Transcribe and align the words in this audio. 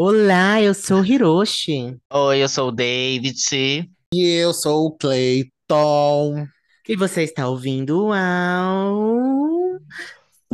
Olá, 0.00 0.62
eu 0.62 0.74
sou 0.74 1.04
Hiroshi. 1.04 1.96
Oi, 2.12 2.38
eu 2.40 2.48
sou 2.48 2.68
o 2.68 2.70
David. 2.70 3.34
E 4.14 4.30
eu 4.36 4.54
sou 4.54 4.86
o 4.86 4.92
Clayton. 4.92 6.46
E 6.88 6.94
você 6.94 7.24
está 7.24 7.48
ouvindo 7.48 8.12
ao 8.12 9.80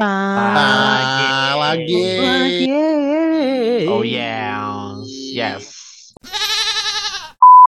Fala 0.01 1.77
gay. 1.77 2.67
Gay. 2.67 3.87
Oh, 3.87 4.03
yes. 4.03 5.35
Yes. 5.35 6.15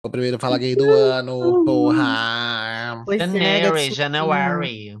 O 0.02 0.08
primeiro 0.08 0.38
Fala 0.38 0.56
Gay 0.56 0.74
do 0.74 0.90
ano, 0.90 1.62
porra. 1.62 3.02
Pois 3.04 3.20
é, 3.20 3.26
January. 3.60 3.92
January. 3.92 4.96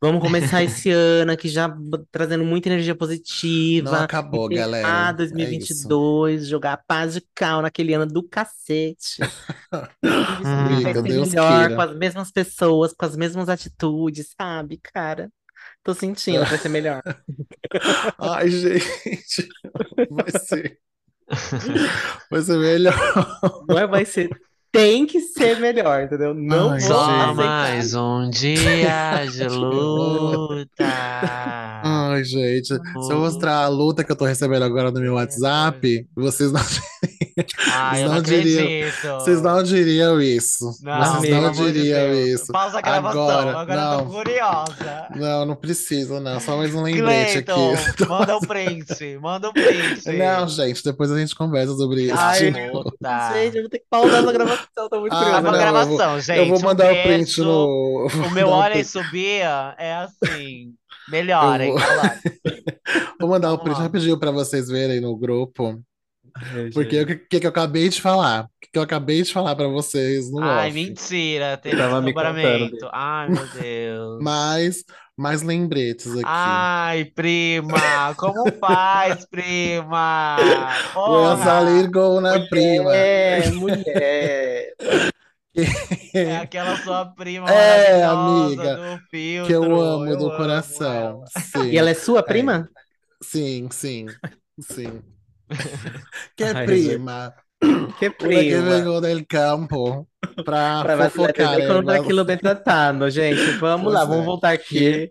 Vamos 0.00 0.22
começar 0.22 0.62
esse 0.64 0.90
ano 0.90 1.32
aqui 1.32 1.48
já 1.48 1.74
trazendo 2.10 2.44
muita 2.44 2.68
energia 2.68 2.94
positiva. 2.94 3.90
Não 3.90 4.04
acabou, 4.04 4.48
galera. 4.48 5.10
É 5.10 5.12
2022, 5.12 6.46
jogar 6.46 6.82
paz 6.86 7.14
de 7.14 7.22
cal 7.34 7.62
naquele 7.62 7.94
ano 7.94 8.06
do 8.06 8.22
cacete. 8.22 9.18
Vai 10.02 10.42
Amiga, 10.44 10.94
ser 10.94 11.02
Deus 11.02 11.28
melhor, 11.30 11.58
queira. 11.60 11.74
com 11.74 11.80
as 11.82 11.96
mesmas 11.96 12.30
pessoas, 12.30 12.92
com 12.92 13.04
as 13.04 13.16
mesmas 13.16 13.48
atitudes, 13.48 14.34
sabe, 14.40 14.78
cara? 14.82 15.30
Tô 15.82 15.92
sentindo 15.94 16.44
que 16.44 16.50
vai 16.50 16.58
ser 16.58 16.68
melhor. 16.68 17.02
Ai, 18.18 18.48
gente. 18.48 19.48
Vai 20.10 20.30
ser. 20.38 20.78
Vai 22.30 22.42
ser 22.42 22.58
melhor. 22.58 22.94
Não 23.68 23.78
é, 23.78 23.86
vai 23.86 24.04
ser. 24.04 24.30
Tem 24.70 25.06
que 25.06 25.20
ser 25.20 25.58
melhor, 25.58 26.02
entendeu? 26.02 26.34
Não 26.34 26.70
Ai, 26.72 26.80
Só 26.80 27.00
aceitar. 27.00 27.34
mais 27.34 27.94
um 27.94 28.28
dia 28.30 29.24
de 29.26 29.48
luta. 29.48 30.84
Ai, 30.84 32.22
gente. 32.22 32.66
Se 32.68 33.12
eu 33.12 33.18
mostrar 33.18 33.64
a 33.64 33.68
luta 33.68 34.04
que 34.04 34.12
eu 34.12 34.16
tô 34.16 34.26
recebendo 34.26 34.64
agora 34.64 34.90
no 34.90 35.00
meu 35.00 35.14
WhatsApp, 35.14 36.06
vocês 36.14 36.52
não, 36.52 36.60
Ai, 37.72 38.02
eu 38.02 38.08
não 38.08 38.14
não 38.16 38.22
diriam- 38.22 38.64
acredito. 38.64 39.14
vocês 39.20 39.42
não 39.42 39.62
diriam 39.62 40.20
isso. 40.20 40.64
Não, 40.82 40.98
Vocês 41.14 41.32
pelo 41.32 41.42
não 41.42 41.50
de 41.52 41.72
diriam 41.72 42.10
Deus. 42.12 42.40
isso. 42.42 42.52
Pausa 42.52 42.78
a 42.78 42.80
gravação. 42.80 43.28
Agora, 43.28 43.58
Agora, 43.60 43.80
eu 43.82 43.98
tô 43.98 44.04
curiosa. 44.12 45.06
Não, 45.16 45.44
não 45.46 45.56
precisa, 45.56 46.20
não. 46.20 46.40
Só 46.40 46.56
mais 46.56 46.74
um 46.74 46.82
lembrete 46.82 47.42
Cleiton, 47.42 47.74
aqui. 47.88 48.06
manda 48.08 48.36
um 48.36 48.40
print. 48.40 49.18
Manda 49.20 49.48
um 49.50 49.52
print. 49.52 50.12
Não, 50.16 50.48
gente, 50.48 50.82
depois 50.84 51.10
a 51.12 51.18
gente 51.18 51.34
conversa 51.34 51.74
sobre 51.76 52.02
isso. 52.02 52.14
Ai, 52.16 52.52
puta. 52.70 53.32
Gente, 53.34 53.56
eu 53.56 53.62
vou 53.62 53.70
ter 53.70 53.78
que 53.78 53.86
pausar 53.90 54.22
essa 54.22 54.32
gravação, 54.32 54.88
tô 54.90 55.00
muito 55.00 55.12
Ah, 55.14 55.18
curiosa. 55.18 55.42
Não, 55.42 55.52
gravação, 55.52 56.20
gente. 56.20 56.38
eu 56.38 56.46
vou 56.48 56.58
Um 56.58 56.62
mandar 56.62 56.92
o 56.92 57.02
print 57.02 57.40
no. 57.40 57.48
O 57.48 58.08
meu 58.32 58.46
vou 58.48 58.56
mandar 58.56 58.66
olha 58.66 58.76
o 58.76 58.78
e 58.80 58.84
subia 58.84 59.74
é 59.78 59.94
assim. 59.94 60.72
Melhor, 61.08 61.58
Eu 61.60 61.66
hein? 61.68 61.72
vou-. 61.72 61.82
Vou 63.20 63.28
mandar 63.30 63.48
o 63.48 63.56
Vamos 63.56 63.64
print 63.64 63.78
rapidinho 63.82 64.18
pra 64.18 64.30
vocês 64.30 64.68
verem 64.68 65.00
no 65.00 65.16
grupo. 65.16 65.80
Ai, 66.34 66.70
Porque 66.72 67.00
o 67.02 67.06
que, 67.06 67.16
que, 67.16 67.40
que 67.40 67.46
eu 67.46 67.50
acabei 67.50 67.88
de 67.88 68.00
falar? 68.00 68.44
O 68.46 68.48
que, 68.60 68.68
que 68.72 68.78
eu 68.78 68.82
acabei 68.82 69.22
de 69.22 69.32
falar 69.32 69.56
pra 69.56 69.68
vocês 69.68 70.30
no 70.30 70.40
Ai, 70.40 70.70
off. 70.70 70.72
mentira. 70.72 71.56
Teve 71.58 71.76
Tava 71.76 72.00
me 72.02 72.14
desdobramento. 72.14 72.14
contando. 72.14 72.90
Ai, 72.92 73.28
meu 73.30 73.46
Deus. 73.48 74.24
Mais, 74.24 74.84
mais 75.16 75.42
lembretes 75.42 76.16
aqui. 76.16 76.68
Ai, 76.84 77.04
prima, 77.06 78.14
como 78.16 78.50
faz, 78.58 79.24
prima? 79.26 80.84
Vou 81.04 81.36
Porra, 81.36 81.36
salir 81.36 81.90
com 81.90 82.20
na 82.20 82.38
prima. 82.40 82.94
É, 82.94 83.50
mulher. 83.50 84.74
é 86.22 86.36
aquela 86.36 86.76
sua 86.76 87.06
prima 87.14 87.46
É, 87.52 87.52
maravilhosa 87.52 88.04
amiga, 88.04 88.76
do 88.76 88.98
filtro. 89.10 89.46
Que 89.46 89.52
eu 89.52 89.80
amo 89.80 90.06
eu 90.06 90.16
do 90.16 90.30
amo 90.30 90.30
coração. 90.30 91.24
Sim, 91.26 91.70
E 91.70 91.78
ela 91.78 91.90
é 91.90 91.94
sua 91.94 92.22
prima? 92.22 92.68
sim, 93.22 93.68
sim, 93.70 94.20
sim. 94.60 95.02
Que 96.36 96.44
é 96.44 96.52
Ai, 96.52 96.66
prima. 96.66 97.34
Que 97.98 98.08
prima. 98.10 98.62
vengo 98.62 99.00
del 99.00 99.26
campo 99.26 100.08
pra 100.44 100.82
Para 100.84 101.10
fofocar. 101.10 101.56
quando 101.66 101.90
aquilo 101.90 102.24
bem 102.24 102.38
tratado, 102.38 103.10
gente. 103.10 103.40
Vamos 103.58 103.84
Pois 103.84 103.94
lá, 103.94 104.02
é. 104.02 104.06
vamos 104.06 104.24
voltar 104.24 104.52
aqui. 104.52 105.10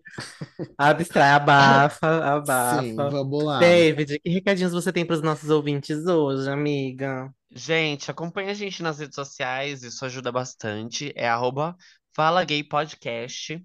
Abstrai, 0.77 1.31
abafa, 1.31 2.07
abafa. 2.35 2.81
Sim, 2.81 2.95
vamos 2.95 3.43
lá. 3.43 3.59
David, 3.59 4.19
que 4.19 4.29
recadinhos 4.29 4.71
você 4.71 4.93
tem 4.93 5.05
para 5.05 5.15
os 5.15 5.21
nossos 5.21 5.49
ouvintes 5.49 6.05
hoje, 6.05 6.49
amiga? 6.49 7.29
Gente, 7.51 8.09
acompanha 8.11 8.51
a 8.51 8.53
gente 8.53 8.81
nas 8.83 8.99
redes 8.99 9.15
sociais, 9.15 9.83
isso 9.83 10.05
ajuda 10.05 10.31
bastante. 10.31 11.11
É 11.15 11.27
arroba 11.27 11.75
Fala 12.15 12.43
Gay 12.45 12.63
Podcast. 12.63 13.61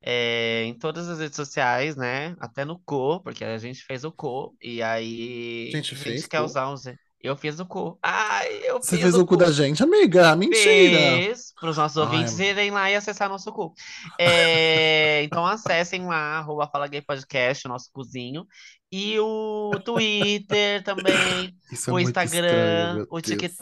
É, 0.00 0.64
em 0.64 0.74
todas 0.78 1.08
as 1.08 1.18
redes 1.18 1.36
sociais, 1.36 1.96
né? 1.96 2.36
Até 2.40 2.64
no 2.64 2.78
Co, 2.78 3.20
porque 3.20 3.44
a 3.44 3.58
gente 3.58 3.82
fez 3.84 4.04
o 4.04 4.12
Co. 4.12 4.54
E 4.62 4.82
aí 4.82 5.70
A 5.72 5.76
gente 5.76 5.94
a 5.94 5.96
fez 5.96 6.16
gente 6.20 6.28
quer 6.28 6.38
Co? 6.38 6.44
usar 6.44 6.70
uns. 6.70 6.84
Eu 7.20 7.36
fiz 7.36 7.58
o 7.58 7.66
Co. 7.66 7.98
Ai, 8.00 8.48
eu 8.64 8.80
Você 8.80 8.90
fiz 8.96 9.00
fez 9.00 9.14
o 9.16 9.26
cu 9.26 9.36
da 9.36 9.50
gente, 9.50 9.82
amiga? 9.82 10.36
Mentira! 10.36 11.34
Para 11.60 11.70
os 11.70 11.76
nossos 11.76 11.98
Ai, 11.98 12.04
ouvintes 12.04 12.38
irem 12.38 12.70
lá 12.70 12.88
e 12.90 12.94
acessar 12.94 13.28
nosso 13.28 13.52
cu. 13.52 13.74
É, 14.20 15.24
então 15.24 15.44
acessem 15.44 16.06
lá, 16.06 16.38
arroba 16.38 16.68
Fala 16.68 16.86
Gay 16.86 17.02
Podcast, 17.02 17.66
o 17.66 17.70
nosso 17.70 17.90
cozinho. 17.92 18.46
E 18.90 19.18
o 19.18 19.72
Twitter 19.84 20.82
também, 20.84 21.54
Isso 21.72 21.90
é 21.90 21.92
o 21.92 21.98
Instagram, 21.98 22.46
estranho, 22.46 23.06
o 23.10 23.20
Deus. 23.20 23.52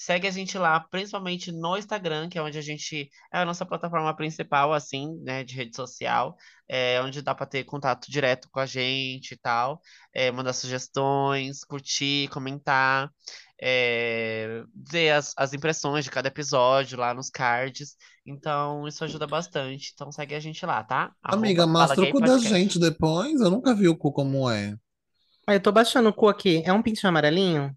Segue 0.00 0.28
a 0.28 0.30
gente 0.30 0.56
lá, 0.56 0.78
principalmente 0.78 1.50
no 1.50 1.76
Instagram, 1.76 2.28
que 2.28 2.38
é 2.38 2.42
onde 2.42 2.56
a 2.56 2.62
gente. 2.62 3.10
É 3.32 3.38
a 3.40 3.44
nossa 3.44 3.66
plataforma 3.66 4.14
principal, 4.14 4.72
assim, 4.72 5.18
né, 5.24 5.42
de 5.42 5.56
rede 5.56 5.74
social. 5.74 6.36
É 6.68 7.00
onde 7.02 7.20
dá 7.20 7.34
para 7.34 7.46
ter 7.46 7.64
contato 7.64 8.08
direto 8.08 8.48
com 8.50 8.60
a 8.60 8.66
gente 8.66 9.32
e 9.32 9.36
tal. 9.36 9.80
É, 10.14 10.30
mandar 10.30 10.52
sugestões, 10.52 11.64
curtir, 11.64 12.28
comentar 12.28 13.10
é, 13.60 14.62
dizer 14.74 15.10
as, 15.10 15.34
as 15.36 15.52
impressões 15.52 16.04
de 16.04 16.10
cada 16.10 16.28
episódio 16.28 16.98
lá 16.98 17.12
nos 17.12 17.28
cards. 17.28 17.96
Então, 18.24 18.86
isso 18.86 19.02
ajuda 19.02 19.26
bastante. 19.26 19.90
Então, 19.94 20.12
segue 20.12 20.34
a 20.34 20.40
gente 20.40 20.64
lá, 20.64 20.84
tá? 20.84 21.12
Amiga, 21.22 21.66
mostra 21.66 22.02
o 22.02 22.10
cu 22.10 22.20
da 22.20 22.38
gente 22.38 22.78
depois. 22.78 23.40
Eu 23.40 23.50
nunca 23.50 23.74
vi 23.74 23.88
o 23.88 23.96
cu 23.96 24.12
como 24.12 24.48
é. 24.48 24.76
Ah, 25.46 25.54
eu 25.54 25.60
tô 25.60 25.72
baixando 25.72 26.08
o 26.10 26.12
cu 26.12 26.28
aqui. 26.28 26.62
É 26.64 26.72
um 26.72 26.82
pintinho 26.82 27.08
amarelinho? 27.08 27.74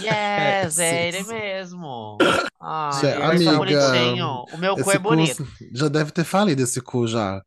Yes, 0.00 0.78
é 0.80 1.08
ele 1.08 1.22
mesmo. 1.24 2.18
Ai, 2.60 2.92
Cê- 2.94 3.06
é 3.08 3.24
amiga, 3.24 3.56
bonitinho. 3.56 4.44
O 4.52 4.56
meu 4.58 4.74
cu 4.76 4.90
é 4.90 4.96
cu 4.96 5.02
bonito. 5.02 5.46
já 5.72 5.88
deve 5.88 6.10
ter 6.10 6.24
falido 6.24 6.62
esse 6.62 6.80
cu 6.80 7.06
já. 7.06 7.40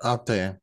Até. 0.00 0.56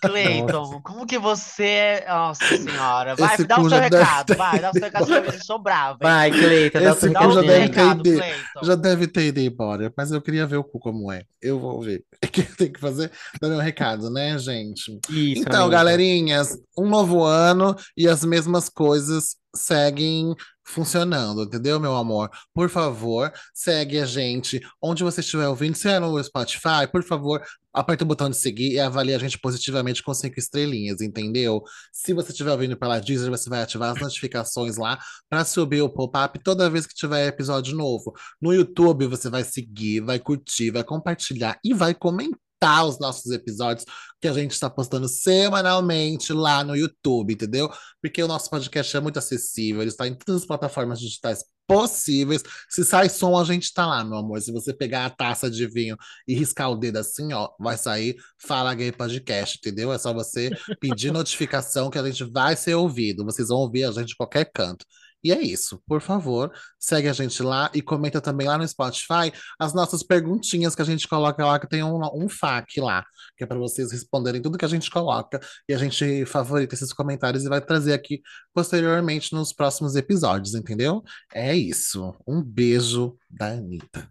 Cleiton, 0.00 0.80
como 0.82 1.06
que 1.06 1.18
você 1.18 1.64
é. 1.64 2.06
Nossa 2.08 2.44
senhora. 2.56 3.14
Vai, 3.16 3.34
Esse 3.34 3.44
dá 3.44 3.60
o 3.60 3.68
seu 3.68 3.78
recado. 3.78 4.34
Vai, 4.36 4.60
dá 4.60 4.70
o 4.70 4.72
seu 4.72 4.82
recado. 4.82 5.12
Eu 5.14 5.32
sou 5.44 5.58
brava, 5.58 5.92
hein? 5.94 5.98
Vai, 6.02 6.30
Cleita, 6.30 6.80
dá 6.80 6.90
o 6.90 6.92
Esse 6.92 7.00
seu 7.00 7.12
Dá 7.12 7.20
cu 7.20 7.26
o 7.26 7.32
já 7.32 7.40
seu 7.40 7.48
deve 7.48 7.60
recadinho. 7.66 8.02
ter 8.02 8.10
recado, 8.10 8.10
ido. 8.10 8.18
Cleiton. 8.18 8.64
Já 8.66 8.74
deve 8.74 9.06
ter 9.06 9.24
ido 9.26 9.40
embora, 9.40 9.92
mas 9.96 10.10
eu 10.12 10.22
queria 10.22 10.46
ver 10.46 10.56
o 10.56 10.64
cu 10.64 10.78
como 10.78 11.10
é. 11.12 11.22
Eu 11.40 11.58
vou 11.58 11.80
ver. 11.82 12.04
O 12.22 12.28
que 12.32 12.42
eu 12.42 12.56
tenho 12.56 12.72
que 12.74 12.80
fazer? 12.80 13.10
Dar 13.40 13.48
meu 13.48 13.58
recado, 13.58 14.10
né, 14.10 14.38
gente? 14.38 15.00
Isso, 15.08 15.40
Então, 15.42 15.62
amiga. 15.62 15.76
galerinhas, 15.78 16.56
um 16.78 16.86
novo 16.86 17.24
ano 17.24 17.74
e 17.96 18.06
as 18.06 18.22
mesmas 18.24 18.68
coisas 18.68 19.36
seguem 19.56 20.34
funcionando, 20.70 21.42
entendeu, 21.42 21.78
meu 21.80 21.94
amor? 21.96 22.30
Por 22.54 22.70
favor, 22.70 23.32
segue 23.52 23.98
a 23.98 24.06
gente 24.06 24.60
onde 24.80 25.02
você 25.02 25.20
estiver 25.20 25.48
ouvindo. 25.48 25.74
Se 25.76 25.88
é 25.88 25.98
no 25.98 26.22
Spotify, 26.22 26.86
por 26.90 27.02
favor, 27.02 27.42
aperta 27.72 28.04
o 28.04 28.06
botão 28.06 28.30
de 28.30 28.36
seguir 28.36 28.72
e 28.72 28.80
avalie 28.80 29.14
a 29.14 29.18
gente 29.18 29.38
positivamente 29.38 30.02
com 30.02 30.14
cinco 30.14 30.38
estrelinhas, 30.38 31.00
entendeu? 31.00 31.62
Se 31.92 32.12
você 32.12 32.30
estiver 32.32 32.52
ouvindo 32.52 32.76
pela 32.76 32.98
Deezer, 32.98 33.30
você 33.30 33.48
vai 33.48 33.62
ativar 33.62 33.90
as 33.90 34.00
notificações 34.00 34.76
lá 34.76 34.98
para 35.28 35.44
subir 35.44 35.82
o 35.82 35.88
pop-up 35.88 36.38
toda 36.42 36.70
vez 36.70 36.86
que 36.86 36.94
tiver 36.94 37.26
episódio 37.26 37.76
novo. 37.76 38.12
No 38.40 38.52
YouTube, 38.52 39.06
você 39.06 39.28
vai 39.28 39.44
seguir, 39.44 40.00
vai 40.00 40.18
curtir, 40.18 40.70
vai 40.70 40.84
compartilhar 40.84 41.58
e 41.64 41.74
vai 41.74 41.94
comentar 41.94 42.49
os 42.60 42.98
nossos 42.98 43.30
episódios 43.32 43.84
que 44.20 44.28
a 44.28 44.32
gente 44.32 44.52
está 44.52 44.68
postando 44.68 45.08
semanalmente 45.08 46.32
lá 46.32 46.62
no 46.62 46.76
YouTube, 46.76 47.32
entendeu? 47.32 47.70
Porque 48.02 48.22
o 48.22 48.28
nosso 48.28 48.50
podcast 48.50 48.96
é 48.96 49.00
muito 49.00 49.18
acessível, 49.18 49.80
ele 49.80 49.90
está 49.90 50.06
em 50.06 50.14
todas 50.14 50.42
as 50.42 50.46
plataformas 50.46 51.00
digitais 51.00 51.42
possíveis. 51.66 52.42
Se 52.68 52.84
sai 52.84 53.08
som, 53.08 53.38
a 53.38 53.44
gente 53.44 53.72
tá 53.72 53.86
lá, 53.86 54.04
meu 54.04 54.18
amor. 54.18 54.40
Se 54.42 54.50
você 54.50 54.74
pegar 54.74 55.06
a 55.06 55.10
taça 55.10 55.48
de 55.48 55.68
vinho 55.68 55.96
e 56.26 56.34
riscar 56.34 56.68
o 56.68 56.74
dedo 56.76 56.96
assim, 56.96 57.32
ó, 57.32 57.48
vai 57.60 57.78
sair 57.78 58.16
Fala 58.38 58.74
Gay 58.74 58.90
Podcast, 58.90 59.56
entendeu? 59.56 59.92
É 59.92 59.98
só 59.98 60.12
você 60.12 60.50
pedir 60.80 61.12
notificação 61.12 61.88
que 61.88 61.98
a 61.98 62.04
gente 62.04 62.24
vai 62.24 62.56
ser 62.56 62.74
ouvido. 62.74 63.24
Vocês 63.24 63.48
vão 63.48 63.58
ouvir 63.58 63.84
a 63.84 63.92
gente 63.92 64.12
em 64.12 64.16
qualquer 64.16 64.50
canto. 64.52 64.84
E 65.22 65.32
é 65.32 65.40
isso. 65.40 65.82
Por 65.86 66.00
favor, 66.00 66.52
segue 66.78 67.08
a 67.08 67.12
gente 67.12 67.42
lá 67.42 67.70
e 67.74 67.82
comenta 67.82 68.20
também 68.20 68.46
lá 68.46 68.56
no 68.56 68.66
Spotify 68.66 69.32
as 69.58 69.74
nossas 69.74 70.02
perguntinhas 70.02 70.74
que 70.74 70.82
a 70.82 70.84
gente 70.84 71.06
coloca 71.06 71.44
lá, 71.44 71.58
que 71.58 71.68
tem 71.68 71.82
um, 71.82 72.00
um 72.14 72.28
FAQ 72.28 72.80
lá, 72.80 73.04
que 73.36 73.44
é 73.44 73.46
para 73.46 73.58
vocês 73.58 73.92
responderem 73.92 74.40
tudo 74.40 74.58
que 74.58 74.64
a 74.64 74.68
gente 74.68 74.90
coloca. 74.90 75.38
E 75.68 75.74
a 75.74 75.78
gente 75.78 76.24
favorita 76.26 76.74
esses 76.74 76.92
comentários 76.92 77.44
e 77.44 77.48
vai 77.48 77.60
trazer 77.60 77.92
aqui 77.92 78.22
posteriormente 78.54 79.32
nos 79.34 79.52
próximos 79.52 79.94
episódios, 79.96 80.54
entendeu? 80.54 81.02
É 81.34 81.54
isso. 81.54 82.14
Um 82.26 82.42
beijo 82.42 83.16
da 83.28 83.48
Anitta. 83.48 84.08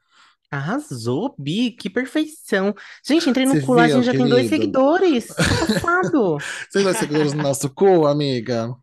Arrasou, 0.52 1.36
Bi, 1.38 1.72
que 1.72 1.90
perfeição. 1.90 2.74
Gente, 3.06 3.30
entrei 3.30 3.46
no 3.46 3.54
Você 3.54 3.62
cu 3.62 3.74
lá, 3.74 3.84
a 3.84 3.88
gente 3.88 4.06
já 4.06 4.12
tem 4.12 4.28
dois 4.28 4.50
querido? 4.50 4.64
seguidores. 4.64 5.28
Vocês 6.70 6.84
dois 6.84 6.98
seguidores 6.98 7.34
no 7.34 7.44
nosso 7.44 7.70
cu, 7.70 8.08
amiga? 8.08 8.76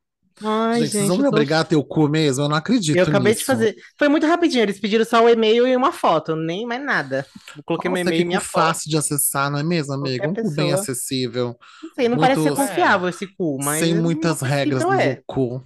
Ai, 0.43 0.85
Gente, 0.85 0.91
vocês 0.91 1.07
vão 1.09 1.19
me 1.19 1.27
eu 1.27 1.31
tô... 1.31 1.37
obrigar 1.37 1.61
a 1.63 1.65
ter 1.65 1.77
o 1.77 1.85
cu 1.85 2.09
mesmo? 2.09 2.45
Eu 2.45 2.49
não 2.49 2.57
acredito 2.57 2.97
Eu 2.97 3.05
acabei 3.05 3.35
de 3.35 3.41
nisso. 3.41 3.45
fazer. 3.45 3.77
Foi 3.99 4.09
muito 4.09 4.27
rapidinho, 4.27 4.63
eles 4.63 4.79
pediram 4.81 5.05
só 5.05 5.25
o 5.25 5.29
e-mail 5.29 5.67
e 5.67 5.77
uma 5.77 5.93
foto, 5.93 6.37
nem 6.37 6.67
mais 6.67 6.83
nada. 6.85 7.27
Eu 7.57 7.63
coloquei 7.65 7.91
meu 7.91 8.01
Nossa, 8.03 8.03
e-mail 8.03 8.23
e 8.23 8.25
minha 8.25 8.41
foto. 8.41 8.77
fácil 8.77 8.91
de 8.91 8.97
acessar, 8.97 9.51
não 9.51 9.59
é 9.59 9.63
mesmo, 9.63 9.93
amigo? 9.95 10.25
Qualquer 10.25 10.45
Um 10.45 10.51
cu 10.51 10.51
bem 10.51 10.73
acessível, 10.73 11.57
Não 11.83 11.91
sei, 11.95 12.09
não 12.09 12.19
parece 12.19 12.43
ser 12.43 12.51
muitos, 12.51 12.59
confiável 12.59 13.09
esse 13.09 13.27
cu, 13.27 13.59
mas 13.63 13.81
sem 13.81 13.93
é 13.93 13.95
muitas 13.95 14.41
regras 14.41 14.85
no 14.85 14.93
é. 14.93 15.23
cu. 15.27 15.63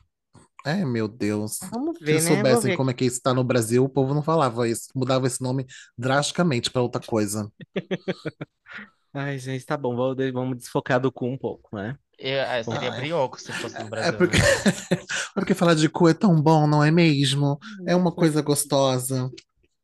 Ai, 0.64 0.84
meu 0.84 1.08
Deus. 1.08 1.58
Vamos 1.70 1.98
Se 1.98 2.04
ver, 2.04 2.12
eles 2.12 2.24
né? 2.24 2.30
Soubessem 2.34 2.70
ver. 2.72 2.76
como 2.76 2.90
é 2.90 2.94
que 2.94 3.04
isso 3.04 3.20
tá 3.22 3.32
no 3.34 3.44
Brasil, 3.44 3.84
o 3.84 3.88
povo 3.88 4.14
não 4.14 4.22
falava 4.22 4.68
isso. 4.68 4.88
Mudava 4.94 5.26
esse 5.26 5.42
nome 5.42 5.66
drasticamente 5.96 6.70
pra 6.70 6.82
outra 6.82 7.00
coisa. 7.02 7.50
Ai, 9.12 9.38
gente, 9.38 9.64
tá 9.66 9.76
bom, 9.76 9.96
vamos 10.32 10.56
desfocar 10.58 11.00
do 11.00 11.10
cu 11.10 11.26
um 11.26 11.36
pouco, 11.38 11.74
né? 11.76 11.98
Eu, 12.22 12.42
ah, 12.42 12.62
seria 12.62 12.92
Ai. 12.92 13.00
brioco 13.00 13.40
se 13.40 13.50
fosse 13.50 13.78
no 13.78 13.86
É 13.86 13.88
Brasil, 13.88 14.18
porque... 14.18 14.36
né? 14.36 14.44
porque 15.34 15.54
falar 15.54 15.74
de 15.74 15.88
cu 15.88 16.06
é 16.06 16.12
tão 16.14 16.40
bom, 16.40 16.66
não 16.66 16.84
é 16.84 16.90
mesmo? 16.90 17.58
É 17.86 17.96
uma 17.96 18.12
coisa 18.12 18.42
gostosa. 18.42 19.30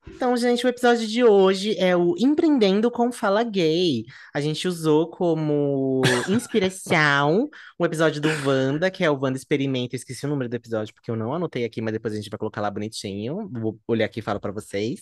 Então, 0.08 0.36
gente, 0.36 0.64
o 0.64 0.68
episódio 0.68 1.06
de 1.06 1.24
hoje 1.24 1.76
é 1.78 1.96
o 1.96 2.14
Empreendendo 2.18 2.90
com 2.90 3.10
Fala 3.10 3.42
Gay. 3.42 4.04
A 4.34 4.40
gente 4.40 4.68
usou 4.68 5.10
como 5.10 6.00
inspiração 6.28 7.48
um 7.78 7.84
episódio 7.84 8.20
do 8.20 8.28
Wanda, 8.46 8.90
que 8.90 9.02
é 9.02 9.10
o 9.10 9.18
Wanda 9.20 9.36
Experimenta. 9.36 9.96
Eu 9.96 9.98
esqueci 9.98 10.24
o 10.24 10.28
número 10.28 10.48
do 10.48 10.54
episódio, 10.54 10.94
porque 10.94 11.10
eu 11.10 11.16
não 11.16 11.34
anotei 11.34 11.64
aqui, 11.64 11.82
mas 11.82 11.92
depois 11.92 12.14
a 12.14 12.16
gente 12.16 12.30
vai 12.30 12.38
colocar 12.38 12.60
lá 12.60 12.70
bonitinho. 12.70 13.48
Vou 13.50 13.78
olhar 13.88 14.06
aqui 14.06 14.20
e 14.20 14.22
falo 14.22 14.38
pra 14.38 14.52
vocês. 14.52 15.00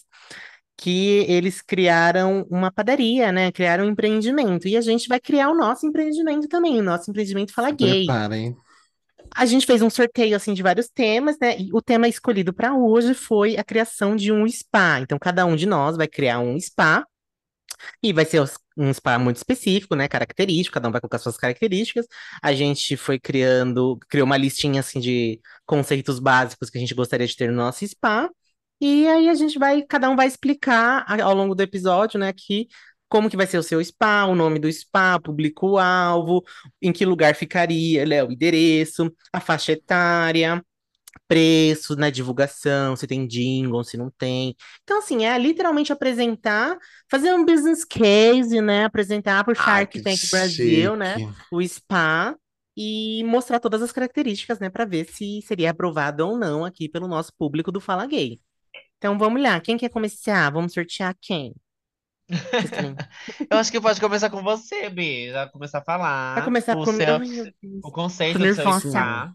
Que 0.76 1.24
eles 1.28 1.62
criaram 1.62 2.46
uma 2.50 2.70
padaria, 2.70 3.30
né? 3.30 3.52
Criaram 3.52 3.84
um 3.84 3.90
empreendimento. 3.90 4.66
E 4.66 4.76
a 4.76 4.80
gente 4.80 5.08
vai 5.08 5.20
criar 5.20 5.50
o 5.50 5.54
nosso 5.54 5.86
empreendimento 5.86 6.48
também. 6.48 6.78
O 6.78 6.82
nosso 6.82 7.10
empreendimento 7.10 7.52
Fala 7.52 7.68
Se 7.68 7.76
Gay. 7.76 8.06
preparem. 8.06 8.56
A 9.34 9.46
gente 9.46 9.66
fez 9.66 9.82
um 9.82 9.90
sorteio 9.90 10.36
assim 10.36 10.54
de 10.54 10.62
vários 10.62 10.88
temas, 10.88 11.36
né? 11.40 11.58
E 11.58 11.70
o 11.72 11.80
tema 11.80 12.08
escolhido 12.08 12.52
para 12.52 12.74
hoje 12.74 13.14
foi 13.14 13.56
a 13.56 13.64
criação 13.64 14.14
de 14.14 14.30
um 14.30 14.46
spa. 14.48 15.00
Então, 15.00 15.18
cada 15.18 15.44
um 15.46 15.56
de 15.56 15.66
nós 15.66 15.96
vai 15.96 16.06
criar 16.06 16.38
um 16.38 16.58
spa 16.60 17.04
e 18.02 18.12
vai 18.12 18.24
ser 18.24 18.42
um 18.76 18.92
spa 18.92 19.18
muito 19.18 19.36
específico, 19.36 19.94
né? 19.94 20.08
Característico, 20.08 20.74
cada 20.74 20.88
um 20.88 20.92
vai 20.92 21.00
colocar 21.00 21.18
suas 21.18 21.36
características. 21.36 22.06
A 22.42 22.52
gente 22.52 22.96
foi 22.96 23.18
criando, 23.18 23.98
criou 24.08 24.26
uma 24.26 24.36
listinha 24.36 24.80
assim 24.80 25.00
de 25.00 25.40
conceitos 25.66 26.18
básicos 26.18 26.70
que 26.70 26.78
a 26.78 26.80
gente 26.80 26.94
gostaria 26.94 27.26
de 27.26 27.36
ter 27.36 27.48
no 27.50 27.56
nosso 27.56 27.86
spa. 27.86 28.30
E 28.80 29.06
aí 29.08 29.28
a 29.28 29.34
gente 29.34 29.58
vai, 29.58 29.82
cada 29.82 30.10
um 30.10 30.16
vai 30.16 30.26
explicar 30.26 31.04
ao 31.22 31.34
longo 31.34 31.54
do 31.54 31.62
episódio, 31.62 32.18
né, 32.18 32.28
aqui 32.28 32.68
como 33.08 33.30
que 33.30 33.36
vai 33.36 33.46
ser 33.46 33.58
o 33.58 33.62
seu 33.62 33.82
spa, 33.84 34.24
o 34.26 34.34
nome 34.34 34.58
do 34.58 34.70
spa, 34.72 35.20
público-alvo, 35.20 36.42
em 36.82 36.92
que 36.92 37.06
lugar 37.06 37.34
ficaria, 37.36 38.04
né, 38.04 38.24
o 38.24 38.32
endereço, 38.32 39.14
a 39.32 39.40
faixa 39.40 39.72
etária, 39.72 40.60
preço, 41.28 41.96
né, 41.96 42.10
divulgação, 42.10 42.96
se 42.96 43.06
tem 43.06 43.26
jingle, 43.26 43.84
se 43.84 43.96
não 43.96 44.10
tem. 44.10 44.56
Então, 44.82 44.98
assim, 44.98 45.24
é 45.24 45.38
literalmente 45.38 45.92
apresentar, 45.92 46.76
fazer 47.10 47.32
um 47.32 47.44
business 47.44 47.84
case, 47.84 48.60
né, 48.60 48.84
apresentar 48.84 49.44
para 49.44 49.52
o 49.52 49.56
Shark 49.56 50.00
Tank 50.00 50.26
Brasil, 50.30 50.96
né, 50.96 51.20
chique. 51.20 51.32
o 51.50 51.62
spa 51.62 52.36
e 52.76 53.22
mostrar 53.24 53.60
todas 53.60 53.80
as 53.82 53.92
características, 53.92 54.58
né, 54.58 54.68
para 54.68 54.84
ver 54.84 55.06
se 55.06 55.40
seria 55.42 55.70
aprovado 55.70 56.26
ou 56.26 56.36
não 56.36 56.64
aqui 56.64 56.88
pelo 56.88 57.06
nosso 57.06 57.32
público 57.38 57.70
do 57.70 57.80
Fala 57.80 58.06
Gay. 58.06 58.40
Então, 58.99 59.19
vamos 59.19 59.43
lá, 59.43 59.61
quem 59.61 59.76
quer 59.76 59.91
começar? 59.91 60.50
Vamos 60.50 60.73
sortear 60.73 61.14
quem? 61.20 61.55
Eu 63.50 63.58
acho 63.58 63.70
que 63.70 63.81
pode 63.81 64.00
começar 64.00 64.31
com 64.31 64.43
você, 64.43 64.88
Bi. 64.91 65.31
Já 65.31 65.46
começar 65.49 65.79
a 65.79 65.82
Vai 66.35 66.43
falar 66.43 66.44
começar 66.44 66.70
o 66.70 66.81
comigo? 66.81 66.87
seu, 66.87 67.20
Ai, 67.20 67.29
meu 67.29 67.44
Deus. 67.62 67.81
o 67.82 67.93
conceito 67.93 68.32
Tô 68.32 68.38
do 68.38 68.49
seu 68.49 68.56
nervosa. 68.56 68.73
spa. 68.73 69.35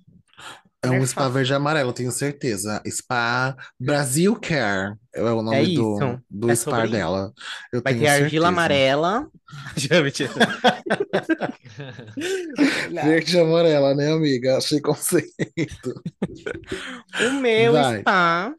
É 0.82 0.90
um 0.90 1.06
spa 1.06 1.28
verde 1.28 1.52
e 1.52 1.56
amarelo, 1.56 1.94
tenho 1.94 2.12
certeza. 2.12 2.82
Spa 2.90 3.56
Brasil 3.80 4.36
Care 4.40 4.96
é 5.14 5.22
o 5.24 5.40
É 5.42 5.42
nome 5.42 5.68
do, 5.68 5.68
isso, 5.68 6.22
do 6.30 6.48
é 6.48 6.56
spa 6.56 6.56
sobre 6.56 6.88
isso. 6.88 6.88
dela. 6.88 7.34
Eu 7.72 7.82
Vai 7.84 7.86
tenho 7.86 7.96
ter 7.96 8.08
argila 8.08 8.48
certeza. 8.48 8.50
amarela. 8.50 9.28
Já, 9.78 10.02
mentira. 10.04 10.32
Verde 13.02 13.38
e 13.38 13.40
amarela, 13.40 13.96
né, 13.96 14.12
amiga? 14.12 14.58
Achei 14.58 14.82
conceito. 14.82 16.02
O 17.18 17.32
meu 17.32 17.72
Vai. 17.72 17.84
spa, 17.84 18.54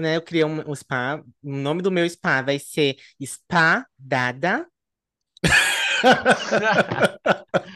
né? 0.00 0.16
Eu 0.16 0.22
criei 0.22 0.44
um, 0.44 0.70
um 0.70 0.74
spa. 0.74 1.22
O 1.42 1.50
nome 1.56 1.82
do 1.82 1.90
meu 1.90 2.08
spa 2.08 2.42
vai 2.42 2.58
ser 2.58 2.96
Spa 3.24 3.86
Dada. 3.98 4.66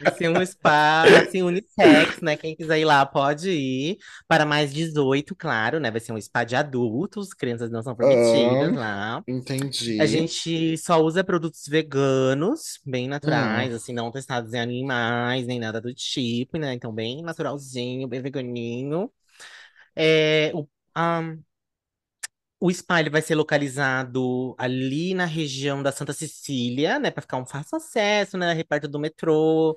Vai 0.01 0.09
ser 0.11 0.29
um 0.29 0.45
spa 0.45 1.19
assim, 1.19 1.43
unissex, 1.43 2.21
né? 2.21 2.37
Quem 2.37 2.57
quiser 2.57 2.79
ir 2.81 2.85
lá 2.85 3.05
pode 3.07 3.51
ir. 3.51 3.99
Para 4.27 4.45
mais 4.45 4.73
18, 4.73 5.35
claro, 5.37 5.79
né? 5.81 5.91
Vai 5.91 6.01
ser 6.01 6.13
um 6.13 6.21
spa 6.21 6.45
de 6.45 6.57
adultos, 6.57 7.33
crianças 7.35 7.71
não 7.71 7.83
são 7.83 7.95
permitidas 7.95 8.73
Ah, 8.73 8.75
lá. 8.75 9.23
entendi. 9.27 9.93
A 9.99 10.07
gente 10.07 10.77
só 10.79 11.01
usa 11.03 11.25
produtos 11.25 11.67
veganos, 11.69 12.81
bem 12.87 13.09
Hum, 13.23 13.63
naturais, 13.63 13.75
assim, 13.75 13.93
não 13.95 14.11
testados 14.13 14.55
em 14.55 14.61
animais, 14.61 15.47
nem 15.47 15.61
nada 15.61 15.81
do 15.81 15.95
tipo, 15.95 16.59
né? 16.59 16.75
Então, 16.75 16.93
bem 16.95 17.23
naturalzinho, 17.23 18.09
bem 18.09 18.23
veganinho. 18.23 19.13
É, 19.97 20.53
o, 20.55 20.69
a- 20.95 21.23
o 22.63 22.73
spa 22.73 23.01
ele 23.01 23.11
vai 23.11 23.23
ser 23.23 23.35
localizado 23.35 24.55
ali 24.59 25.15
na 25.15 25.25
região 25.25 25.83
da 25.83 25.93
Santa 25.93 26.13
Cecília, 26.13 26.99
né? 26.99 27.11
Para 27.11 27.23
ficar 27.23 27.39
um 27.39 27.47
fácil 27.47 27.77
acesso, 27.77 28.39
né? 28.39 28.63
Perto 28.65 28.89
do 28.89 28.99
metrô. 29.01 29.77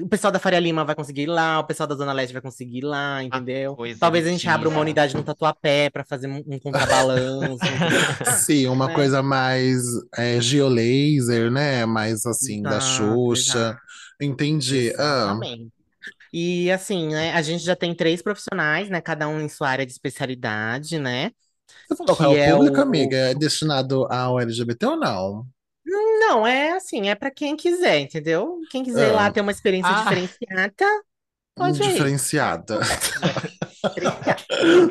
O 0.00 0.08
pessoal 0.08 0.32
da 0.32 0.38
Faria 0.38 0.60
Lima 0.60 0.84
vai 0.84 0.94
conseguir 0.94 1.22
ir 1.22 1.26
lá, 1.26 1.60
o 1.60 1.66
pessoal 1.66 1.86
da 1.88 1.94
Zona 1.96 2.12
Leste 2.12 2.32
vai 2.32 2.42
conseguir 2.42 2.78
ir 2.78 2.84
lá, 2.84 3.22
entendeu? 3.22 3.76
coisa 3.76 3.98
Talvez 3.98 4.26
a 4.26 4.30
gente 4.30 4.48
abra 4.48 4.68
uma 4.68 4.80
unidade 4.80 5.16
no 5.16 5.24
Tatuapé 5.24 5.90
para 5.90 6.04
fazer 6.04 6.28
um, 6.28 6.42
um 6.46 6.58
contrabalanço? 6.60 7.82
Sim, 8.24 8.66
uma 8.68 8.86
Né? 8.86 8.94
coisa 8.94 9.22
mais 9.22 9.82
é, 10.16 10.40
geolaser, 10.40 11.50
né? 11.50 11.84
Mais 11.86 12.24
assim, 12.26 12.66
da 12.66 12.80
Xuxa. 12.80 13.76
exato. 13.76 13.80
Entendi. 14.20 14.92
Ah, 14.98 15.38
Exatamente. 15.38 15.72
E 16.32 16.70
assim, 16.70 17.08
né, 17.10 17.32
a 17.34 17.42
gente 17.42 17.64
já 17.64 17.76
tem 17.76 17.94
três 17.94 18.22
profissionais, 18.22 18.90
né, 18.90 19.00
cada 19.00 19.28
um 19.28 19.40
em 19.40 19.48
sua 19.48 19.68
área 19.70 19.86
de 19.86 19.92
especialidade, 19.92 20.98
né, 20.98 21.32
qual 22.16 22.36
é 22.36 22.40
é 22.40 22.54
o 22.54 22.58
público, 22.58 22.80
o... 22.80 22.80
amiga? 22.80 23.16
É 23.16 23.34
destinado 23.34 24.06
ao 24.10 24.40
LGBT 24.40 24.86
ou 24.86 24.96
não? 24.96 25.46
Não, 25.84 26.46
é 26.46 26.72
assim, 26.72 27.08
é 27.08 27.14
para 27.14 27.30
quem 27.30 27.56
quiser, 27.56 28.00
entendeu? 28.00 28.64
Quem 28.70 28.82
quiser 28.84 29.08
ir 29.08 29.12
lá 29.12 29.30
Ah, 29.30 29.30
ter 29.30 29.40
uma 29.40 29.50
experiência 29.52 29.94
Ah, 29.94 29.94
diferenciada, 29.94 30.84
pode 31.56 31.82
ir. 31.84 32.12
diferenciada. 32.12 32.80
Diferenciada. 33.82 34.42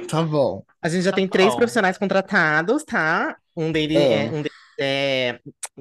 Tá 0.10 0.24
bom. 0.24 0.65
A 0.81 0.89
gente 0.89 1.03
já 1.03 1.12
tá 1.12 1.13
tem 1.13 1.27
três 1.27 1.55
bom. 1.55 1.55
profissionais 1.55 1.98
contratados, 1.98 2.84
tá? 2.84 3.38
Um 3.55 3.72
dele 3.72 3.98
é, 3.98 4.29
Ah, 4.29 4.31
um 4.31 4.41
deles 4.41 4.57
é 4.79 5.39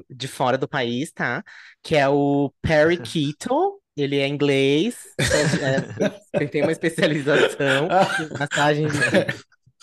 de 0.09 0.27
fora 0.27 0.57
do 0.57 0.67
país, 0.67 1.11
tá? 1.11 1.43
Que 1.83 1.95
é 1.95 2.07
o 2.09 2.51
Perry 2.61 2.97
Keto. 3.01 3.81
Ele 3.95 4.17
é 4.19 4.27
inglês, 4.27 4.95
é, 5.59 5.89
ele 6.39 6.49
tem 6.49 6.61
uma 6.61 6.71
especialização 6.71 7.95
em 8.17 8.29
massagem 8.37 8.89
de 8.89 8.99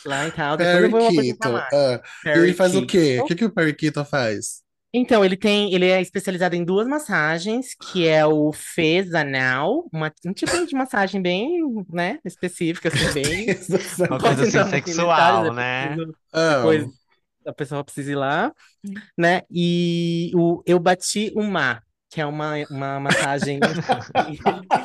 lá 0.09 0.27
e 0.29 0.33
tal. 0.33 0.57
Depois 0.57 0.83
eu 0.83 0.91
vou 0.91 1.09
apresentar 1.09 1.51
Periquito. 1.51 1.51
mais. 1.51 1.73
Ah, 1.73 2.03
ele 2.27 2.55
faz 2.55 2.75
o 2.75 2.87
quê? 2.87 3.21
O 3.21 3.25
que 3.25 3.35
que 3.35 3.45
o 3.45 3.51
periquito 3.51 4.05
faz? 4.05 4.63
Então, 4.97 5.25
ele 5.25 5.37
tem, 5.37 5.75
ele 5.75 5.87
é 5.87 6.01
especializado 6.01 6.55
em 6.55 6.65
duas 6.65 6.87
massagens, 6.87 7.75
que 7.75 8.07
é 8.07 8.25
o 8.25 8.53
Fez 8.53 9.13
Anal, 9.13 9.89
uma, 9.93 10.13
um 10.25 10.33
tipo 10.33 10.65
de 10.65 10.77
massagem 10.77 11.21
bem, 11.21 11.59
né, 11.93 12.21
específica, 12.25 12.89
assim, 12.89 13.13
bem. 13.13 13.47
Uma 14.09 14.21
coisa 14.21 14.43
assim 14.43 14.53
detalhes, 14.53 14.71
sexual, 14.71 15.53
né? 15.53 15.97
depois 16.33 16.87
a 17.47 17.53
pessoa 17.53 17.85
precisa 17.85 18.13
ir 18.13 18.15
lá, 18.15 18.53
né? 19.19 19.43
E 19.51 20.31
o 20.35 20.63
Eu 20.65 20.79
Bati 20.79 21.33
Uma, 21.35 21.83
que 22.09 22.21
é 22.21 22.27
uma, 22.27 22.55
uma 22.71 23.01
massagem 23.01 23.59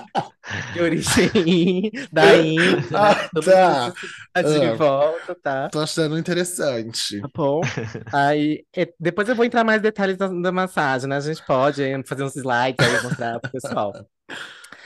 de 0.70 0.82
origem 0.82 1.92
da 2.12 2.36
Índia, 2.38 3.00
né? 3.00 3.16
ah, 3.16 3.30
Todo 3.34 3.52
tá. 3.52 3.94
tá 4.34 4.42
de 4.44 4.70
Ah, 4.70 4.72
volta, 4.72 5.36
tá? 5.36 5.72
tô 5.72 5.80
achando 5.80 6.18
interessante. 6.18 7.22
Tá 7.22 7.28
bom. 7.36 7.72
Aí, 8.12 8.66
é, 8.76 8.92
depois 9.00 9.30
eu 9.30 9.36
vou 9.36 9.46
entrar 9.46 9.64
mais 9.64 9.82
detalhes 9.82 10.18
da, 10.18 10.28
da 10.28 10.52
massagem, 10.52 11.08
né? 11.10 11.18
A 11.18 11.20
gente 11.20 11.44
pode 11.44 11.84
fazer 12.06 12.24
uns 12.24 12.36
slides 12.36 12.84
aí, 12.86 13.00
mostrar 13.00 13.40
pro 13.40 13.52
pessoal. 13.52 13.94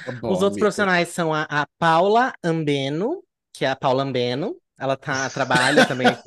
Tá 0.05 0.11
Os 0.27 0.41
bom, 0.41 0.41
outros 0.41 0.57
amiga. 0.57 0.59
profissionais 0.59 1.09
são 1.09 1.33
a, 1.33 1.43
a 1.49 1.65
Paula 1.79 2.33
Ambeno, 2.43 3.23
que 3.53 3.65
é 3.65 3.69
a 3.69 3.75
Paula 3.75 4.03
Ambeno. 4.03 4.55
Ela 4.79 4.97
tá, 4.97 5.29
trabalha 5.29 5.83
também. 5.85 6.17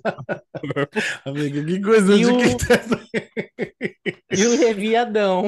Amiga, 1.24 1.64
que 1.64 1.80
coisa 1.80 2.18
E 2.18 2.20
de 2.20 2.32
o, 2.32 2.34
quem 2.34 2.56
tá... 2.56 2.74
e 4.32 4.46
o 4.46 4.56
Leviadão. 4.58 5.46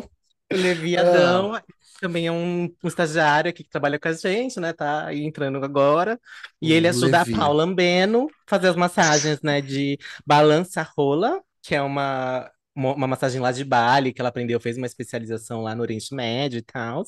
O 0.52 0.56
Ah, 0.96 1.42
Leviadão 1.42 1.60
também 2.00 2.26
é 2.26 2.32
um, 2.32 2.64
um 2.66 2.88
estagiário 2.88 3.50
aqui 3.50 3.64
que 3.64 3.70
trabalha 3.70 3.98
com 3.98 4.08
a 4.08 4.12
gente, 4.12 4.60
né? 4.60 4.72
Tá 4.72 5.06
aí 5.06 5.24
entrando 5.24 5.62
agora. 5.64 6.20
E 6.60 6.72
ele 6.72 6.88
ajuda 6.88 7.22
a 7.22 7.26
Levi. 7.26 7.26
Paula 7.26 7.64
Ambeno 7.64 8.28
a 8.46 8.50
fazer 8.50 8.68
as 8.68 8.76
massagens, 8.76 9.40
né? 9.42 9.60
De 9.60 9.98
balança 10.26 10.82
rola, 10.96 11.42
que 11.62 11.74
é 11.74 11.82
uma, 11.82 12.50
uma 12.74 12.94
uma 12.94 13.06
massagem 13.06 13.40
lá 13.40 13.52
de 13.52 13.64
Bali, 13.64 14.12
que 14.12 14.20
ela 14.20 14.28
aprendeu, 14.30 14.60
fez 14.60 14.76
uma 14.76 14.86
especialização 14.86 15.62
lá 15.62 15.74
no 15.74 15.82
Oriente 15.82 16.14
Médio 16.14 16.58
e 16.58 16.62
tal. 16.62 17.04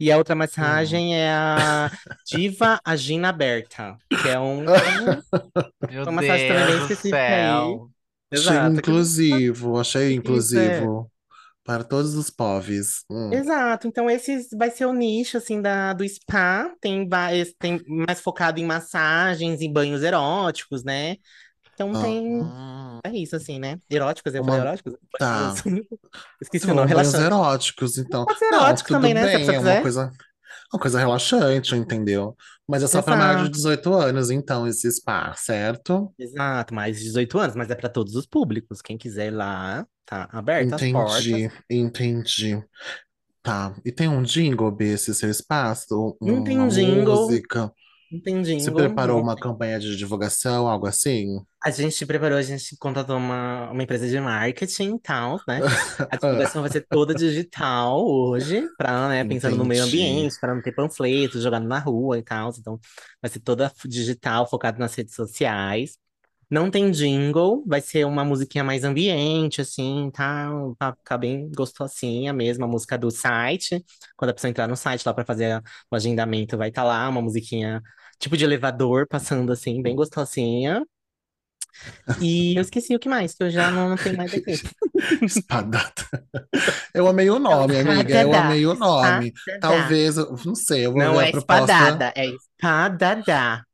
E 0.00 0.12
a 0.12 0.18
outra 0.18 0.34
Hum. 0.34 0.38
massagem 0.38 1.16
é 1.16 1.30
a 1.32 1.90
Diva 2.24 2.80
Agina 2.84 3.30
Aberta, 3.30 3.98
que 4.20 4.28
é 4.28 4.38
um, 4.38 4.66
um- 4.82 5.22
Meu 5.88 6.04
uma 6.04 6.12
massagem 6.12 6.46
também 6.46 6.64
bem 6.66 6.76
Deus 6.76 6.80
do 6.80 6.86
específica 6.86 7.34
aí. 7.36 7.80
céu. 7.80 7.90
Achei 8.32 8.56
Exato. 8.56 8.82
que- 8.82 8.92
inclusivo, 8.92 9.78
achei 9.78 10.12
Isso, 10.20 10.58
é. 10.58 10.90
inclusivo. 10.90 11.10
Para 11.66 11.82
todos 11.82 12.14
os 12.14 12.30
povos. 12.30 13.04
Hum. 13.10 13.32
Exato, 13.32 13.88
então 13.88 14.08
esse 14.08 14.46
vai 14.56 14.70
ser 14.70 14.86
o 14.86 14.92
nicho 14.92 15.36
assim 15.36 15.60
da, 15.60 15.92
do 15.92 16.08
spa, 16.08 16.70
tem, 16.80 17.08
tem 17.58 17.82
mais 18.06 18.20
focado 18.20 18.60
em 18.60 18.64
massagens 18.64 19.60
e 19.60 19.68
banhos 19.68 20.02
eróticos, 20.02 20.84
né? 20.84 21.16
Então 21.74 21.92
Ah. 21.94 22.02
tem, 22.02 22.40
é 23.04 23.16
isso 23.18 23.36
assim, 23.36 23.58
né? 23.58 23.78
Eróticos, 23.90 24.34
eu 24.34 24.42
Uma- 24.42 24.52
falei 24.52 24.66
eróticos? 24.68 24.94
Tá. 25.18 25.54
Esqueci 26.40 26.64
o 26.64 26.68
nome, 26.68 26.80
banhos 26.94 27.12
relaxante. 27.12 27.24
eróticos, 27.24 27.98
então. 27.98 28.24
Pode 28.24 28.38
ser 28.38 28.50
Não, 28.50 28.64
erótico 28.64 28.88
tudo 28.88 28.96
também, 28.96 29.12
né? 29.14 29.20
Se 29.22 29.26
bem, 29.26 29.38
pessoa 29.38 29.54
é 29.56 29.58
uma 29.58 29.68
quiser. 29.68 29.82
coisa, 29.82 30.12
uma 30.72 30.80
coisa 30.80 30.98
relaxante, 30.98 31.74
entendeu? 31.74 32.36
Mas 32.68 32.82
é 32.82 32.86
só 32.86 33.00
para 33.00 33.16
maior 33.16 33.34
de 33.34 33.40
Exato. 33.42 33.56
18 33.56 33.94
anos, 33.94 34.30
então, 34.30 34.66
esse 34.66 34.90
spa, 34.90 35.32
certo? 35.34 36.12
Exato, 36.18 36.74
mais 36.74 36.98
de 36.98 37.04
18 37.04 37.38
anos, 37.38 37.56
mas 37.56 37.70
é 37.70 37.74
para 37.74 37.88
todos 37.88 38.14
os 38.14 38.26
públicos. 38.26 38.82
Quem 38.82 38.98
quiser 38.98 39.28
ir 39.28 39.30
lá, 39.30 39.86
tá 40.04 40.28
aberto 40.32 40.74
as 40.74 40.82
portas. 40.90 41.26
Entendi, 41.26 41.50
entendi. 41.70 42.64
Tá. 43.42 43.72
E 43.84 43.92
tem 43.92 44.08
um 44.08 44.22
jingle, 44.22 44.72
B, 44.72 44.94
esse 44.94 45.14
seu 45.14 45.30
espaço? 45.30 46.16
Não 46.20 46.42
tem 46.42 46.58
um 46.58 46.68
jingle, 46.68 47.26
música? 47.26 47.72
Tem 48.22 48.42
Você 48.42 48.70
preparou 48.70 49.20
uma 49.20 49.36
campanha 49.36 49.80
de 49.80 49.96
divulgação, 49.96 50.68
algo 50.68 50.86
assim? 50.86 51.40
A 51.64 51.70
gente 51.70 52.06
preparou, 52.06 52.38
a 52.38 52.42
gente 52.42 52.76
contratou 52.76 53.16
uma, 53.16 53.70
uma 53.72 53.82
empresa 53.82 54.08
de 54.08 54.20
marketing 54.20 54.94
e 54.94 55.00
tal, 55.00 55.40
né? 55.48 55.60
A 56.08 56.16
divulgação 56.16 56.62
vai 56.62 56.70
ser 56.70 56.86
toda 56.88 57.12
digital 57.12 58.06
hoje, 58.06 58.64
pra, 58.78 59.08
né, 59.08 59.24
pensando 59.24 59.56
no 59.56 59.64
meio 59.64 59.82
Entendi. 59.82 59.96
ambiente, 59.96 60.38
para 60.40 60.54
não 60.54 60.62
ter 60.62 60.72
panfletos 60.72 61.42
jogado 61.42 61.66
na 61.66 61.80
rua 61.80 62.18
e 62.18 62.22
tal. 62.22 62.52
Então, 62.56 62.78
vai 63.20 63.28
ser 63.28 63.40
toda 63.40 63.72
digital, 63.84 64.48
focada 64.48 64.78
nas 64.78 64.94
redes 64.94 65.14
sociais. 65.14 65.98
Não 66.48 66.70
tem 66.70 66.90
jingle, 66.92 67.64
vai 67.66 67.80
ser 67.80 68.04
uma 68.06 68.24
musiquinha 68.24 68.62
mais 68.62 68.84
ambiente, 68.84 69.60
assim, 69.60 70.10
tal, 70.12 70.76
pra 70.76 70.94
ficar 70.94 71.18
bem 71.18 71.50
gostosinha 71.50 72.32
mesmo, 72.32 72.64
a 72.64 72.68
música 72.68 72.96
do 72.96 73.10
site. 73.10 73.84
Quando 74.16 74.30
a 74.30 74.34
pessoa 74.34 74.50
entrar 74.50 74.68
no 74.68 74.76
site 74.76 75.04
lá 75.04 75.12
para 75.12 75.24
fazer 75.24 75.60
o 75.90 75.96
agendamento, 75.96 76.56
vai 76.56 76.68
estar 76.68 76.84
lá 76.84 77.08
uma 77.08 77.20
musiquinha 77.20 77.82
tipo 78.18 78.36
de 78.36 78.44
elevador, 78.44 79.06
passando 79.08 79.50
assim, 79.52 79.82
bem 79.82 79.96
gostosinha. 79.96 80.82
E 82.20 82.56
eu 82.56 82.62
esqueci 82.62 82.94
o 82.94 82.98
que 82.98 83.08
mais, 83.08 83.34
que 83.34 83.42
eu 83.44 83.50
já 83.50 83.70
não, 83.70 83.90
não 83.90 83.96
tenho 83.96 84.16
mais 84.16 84.32
aqui. 84.32 84.52
Espadada. 85.22 85.92
Eu 86.94 87.06
amei 87.06 87.28
o 87.30 87.38
nome, 87.38 87.78
amiga. 87.78 88.22
Eu 88.22 88.34
amei 88.34 88.66
o 88.66 88.74
nome. 88.74 89.32
espadada. 89.32 89.60
Talvez, 89.60 90.16
não 90.44 90.54
sei, 90.54 90.86
eu 90.86 90.92
vou 90.92 91.00
Não 91.02 91.12
ver 91.12 91.24
é 91.24 91.28
a 91.28 91.30
proposta. 91.32 91.74
espadada, 91.76 92.12
é 92.16 92.26
espadada. 92.26 93.66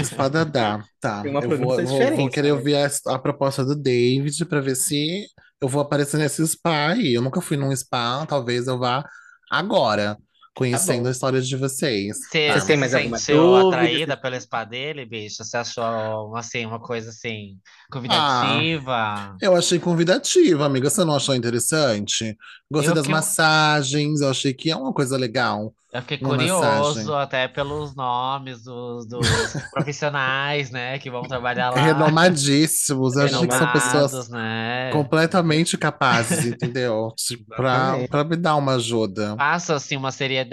Espadadá, 0.00 0.84
tá. 1.00 1.22
Tem 1.22 1.30
uma 1.30 1.40
Eu 1.40 1.50
vou, 1.50 1.82
vou, 1.84 2.12
vou 2.14 2.30
querer 2.30 2.52
também. 2.52 2.52
ouvir 2.52 2.76
a, 2.76 2.88
a 3.14 3.18
proposta 3.18 3.64
do 3.64 3.74
David 3.76 4.44
pra 4.46 4.60
ver 4.60 4.74
se 4.76 5.26
eu 5.60 5.68
vou 5.68 5.82
aparecer 5.82 6.18
nesse 6.18 6.46
spa 6.46 6.88
aí. 6.92 7.14
Eu 7.14 7.22
nunca 7.22 7.40
fui 7.40 7.56
num 7.56 7.74
spa, 7.74 8.26
talvez 8.26 8.66
eu 8.66 8.78
vá 8.78 9.04
agora, 9.50 10.16
conhecendo 10.64 11.02
bom. 11.02 11.08
a 11.08 11.10
história 11.12 11.40
de 11.40 11.56
vocês. 11.56 12.16
Você 12.18 12.48
Tá. 12.48 12.54
Se 12.60 13.20
sentiu 13.26 13.36
dúvida? 13.62 13.68
atraída 13.68 14.16
pelo 14.16 14.40
spa 14.40 14.64
dele, 14.64 15.06
bicho? 15.06 15.42
Você 15.44 15.56
achou 15.56 16.36
assim, 16.36 16.66
uma 16.66 16.78
coisa 16.80 17.10
assim, 17.10 17.56
Ah, 17.62 17.92
convidativa? 17.92 19.36
eu 19.40 19.56
achei 19.56 19.78
convidativo, 19.78 20.62
amiga. 20.62 20.90
Você 20.90 21.04
não 21.04 21.16
achou 21.16 21.34
interessante? 21.34 22.36
Gostei 22.70 22.90
Eu 22.90 22.94
das 22.94 23.04
fiquei, 23.04 23.14
massagens, 23.14 24.20
eu 24.20 24.30
achei 24.30 24.54
que 24.54 24.70
é 24.70 24.76
uma 24.76 24.92
coisa 24.92 25.16
legal. 25.16 25.74
eu 25.92 26.00
fiquei 26.02 26.18
Uma 26.18 26.36
massagem. 26.36 26.58
curioso 26.60 27.14
até 27.16 27.48
pelos 27.48 27.96
nomes 27.96 28.62
dos, 28.62 29.06
dos 29.08 29.26
profissionais, 29.74 30.70
né, 30.70 30.98
que 31.00 31.10
vão 31.10 31.22
trabalhar 31.22 31.70
lá, 31.70 31.80
Renomadíssimos. 31.80 33.16
Eu 33.16 33.24
achei 33.24 33.46
que 33.48 33.54
são 33.54 33.72
pessoas 33.72 34.28
né? 34.28 34.90
completamente 34.92 35.76
capazes, 35.76 36.46
entendeu? 36.46 37.08
Tipo, 37.16 37.44
pra, 37.56 37.96
pra 38.08 38.22
me 38.22 38.36
dar 38.36 38.54
uma 38.54 38.74
ajuda. 38.76 39.34
Passa 39.36 39.74
assim 39.74 39.96
uma 39.96 40.12
seriedade, 40.12 40.49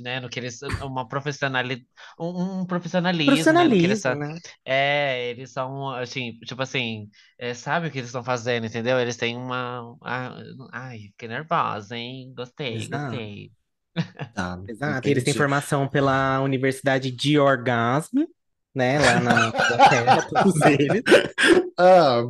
né, 0.00 0.20
no 0.20 0.28
que 0.28 0.38
eles 0.40 0.60
uma 0.82 1.08
profissionalidade, 1.08 1.86
um, 2.18 2.60
um 2.62 2.66
profissionalismo, 2.66 3.58
né, 3.58 3.68
no 3.68 3.76
que 3.76 3.86
eles 3.86 4.00
Profissionalismo, 4.00 4.00
são, 4.00 4.18
né? 4.18 4.38
é, 4.64 5.30
eles 5.30 5.52
são 5.52 5.90
assim, 5.90 6.38
tipo 6.40 6.62
assim, 6.62 7.08
é, 7.38 7.54
sabe 7.54 7.88
o 7.88 7.90
que 7.90 7.98
eles 7.98 8.08
estão 8.08 8.24
fazendo, 8.24 8.66
entendeu? 8.66 8.98
Eles 9.00 9.16
têm 9.16 9.36
uma, 9.36 9.96
ai, 10.72 10.98
fiquei 11.12 11.28
nervosa, 11.28 11.96
hein? 11.96 12.32
Gostei, 12.36 12.88
Exato. 12.88 12.88
gostei. 12.88 13.52
Tá, 14.34 14.58
Exato. 14.66 15.08
Eles 15.08 15.24
têm 15.24 15.34
formação 15.34 15.88
pela 15.88 16.40
Universidade 16.40 17.10
de 17.10 17.38
Orgasmo, 17.38 18.26
né? 18.74 18.98
Lá 19.00 19.20
na 19.20 19.54
Inglaterra, 19.58 20.22
todos 20.22 20.64
eles. 20.64 21.02
Ah, 21.78 22.22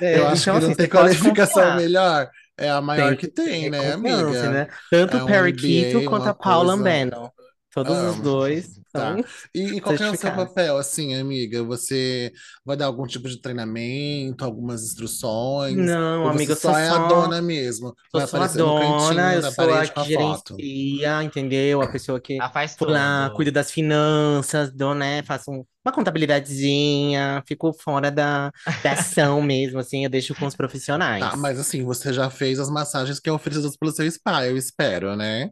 É, 0.00 0.18
eu 0.18 0.26
acho 0.26 0.48
então, 0.48 0.56
que 0.56 0.60
não 0.60 0.72
assim, 0.72 0.74
tem 0.74 0.88
qualificação 0.88 1.70
confiar. 1.70 1.72
melhor. 1.72 2.30
É 2.58 2.70
a 2.70 2.80
maior 2.80 3.10
Tem 3.10 3.16
que 3.16 3.28
tem, 3.28 3.70
né, 3.70 3.92
amiga? 3.92 4.48
né? 4.50 4.68
Tanto 4.90 5.16
É 5.16 5.22
o 5.22 5.24
um 5.24 5.26
Perry 5.26 5.52
Quito 5.52 6.02
MBA, 6.02 6.04
quanto 6.04 6.28
a 6.28 6.34
Paula 6.34 6.76
coisa. 6.76 6.82
Bannon. 6.82 7.30
Todos 7.72 7.96
Ah, 7.96 8.10
os 8.10 8.20
dois 8.20 8.80
tá. 8.98 9.20
são 9.20 9.22
E, 9.54 9.76
e 9.76 9.80
qual 9.80 9.94
que 9.94 10.02
é 10.02 10.10
o 10.10 10.14
seu 10.14 10.32
papel, 10.32 10.76
assim, 10.78 11.14
amiga? 11.14 11.62
Você 11.64 12.32
vai 12.64 12.76
dar 12.76 12.86
algum 12.86 13.06
tipo 13.06 13.28
de 13.28 13.40
treinamento, 13.40 14.44
algumas 14.44 14.82
instruções? 14.84 15.96
Não, 15.96 16.26
amiga, 16.28 16.52
você 16.52 16.54
eu 16.54 16.56
só 16.56 16.74
sou 16.74 16.76
é 16.76 16.88
a 16.90 16.98
só. 16.98 16.98
dona 16.98 17.40
mesmo? 17.42 17.94
Sou 18.10 18.20
Vai 18.20 18.22
só 18.22 18.42
a 18.42 18.46
aparecer 18.46 18.62
no 18.64 18.74
dona, 18.74 19.34
cantinho 19.34 19.36
eu 19.36 19.42
da 19.42 19.52
sou 19.52 19.72
a 19.72 19.84
que 19.86 20.00
a 20.00 20.04
foto. 20.04 20.64
gerencia, 20.64 21.22
entendeu? 21.22 21.82
A 21.82 21.88
pessoa 21.88 22.20
que 22.20 22.42
faz 22.52 22.76
for 22.78 22.88
lá, 22.88 23.30
tudo. 23.30 23.36
cuida 23.36 23.52
das 23.52 23.70
finanças, 23.70 24.72
dou, 24.72 24.94
né? 24.94 25.22
Faço 25.24 25.50
um- 25.52 25.66
uma 25.84 25.92
contabilidadezinha, 25.92 27.42
fico 27.46 27.72
fora 27.74 28.10
da, 28.10 28.52
da 28.82 28.92
ação 28.92 29.42
mesmo, 29.42 29.78
assim, 29.80 30.04
eu 30.04 30.10
deixo 30.10 30.34
com 30.36 30.46
os 30.46 30.56
Tá, 31.18 31.34
profissionais. 31.34 31.36
mas 31.36 31.58
assim, 31.58 31.82
você 31.84 32.12
já 32.12 32.30
fez 32.30 32.60
as 32.60 32.70
massagens 32.70 33.18
que 33.18 33.28
é 33.28 33.32
oferecidas 33.32 33.76
pelo 33.76 33.90
seu 33.90 34.08
spa, 34.10 34.46
eu 34.46 34.56
espero, 34.56 35.16
né? 35.16 35.50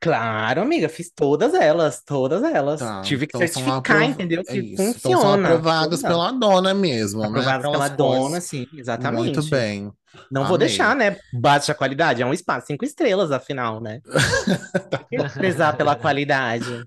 Claro, 0.00 0.62
amiga, 0.62 0.88
fiz 0.88 1.10
todas 1.12 1.54
elas, 1.54 2.02
todas 2.02 2.42
elas. 2.42 2.80
Tá, 2.80 3.02
Tive 3.02 3.26
que 3.26 3.36
então 3.36 3.46
certificar, 3.46 4.02
aprov... 4.02 4.02
entendeu? 4.02 4.42
É 4.48 4.52
Que 4.52 4.58
isso. 4.58 4.82
Então 4.82 4.92
são 4.92 5.12
funciona. 5.12 5.48
aprovadas 5.48 6.00
Funciona. 6.00 6.14
pela 6.14 6.32
dona 6.32 6.74
mesmo, 6.74 7.28
né? 7.28 7.28
Aprovadas 7.28 7.70
pela 7.70 7.86
Aquelas 7.86 7.96
dona, 7.96 8.40
coisas. 8.40 8.44
sim, 8.44 8.66
Muito 8.66 8.80
exatamente. 8.80 9.40
bem. 9.42 9.92
Não 10.30 10.44
vou 10.46 10.56
Amei. 10.56 10.66
deixar, 10.68 10.96
né? 10.96 11.16
Baixa 11.32 11.74
qualidade, 11.74 12.22
é 12.22 12.26
um 12.26 12.32
espaço 12.32 12.66
cinco 12.68 12.84
estrelas, 12.84 13.30
afinal, 13.30 13.80
né? 13.80 14.00
Tem 15.10 15.22
que 15.22 15.34
prezar 15.34 15.76
pela 15.76 15.96
qualidade. 15.96 16.84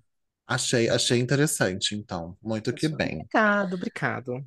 Achei, 0.48 0.90
achei 0.90 1.20
interessante, 1.20 1.96
então. 1.96 2.36
Muito 2.42 2.74
que 2.74 2.88
bem. 2.88 3.28
Obrigado, 3.32 3.74
obrigado. 3.76 4.44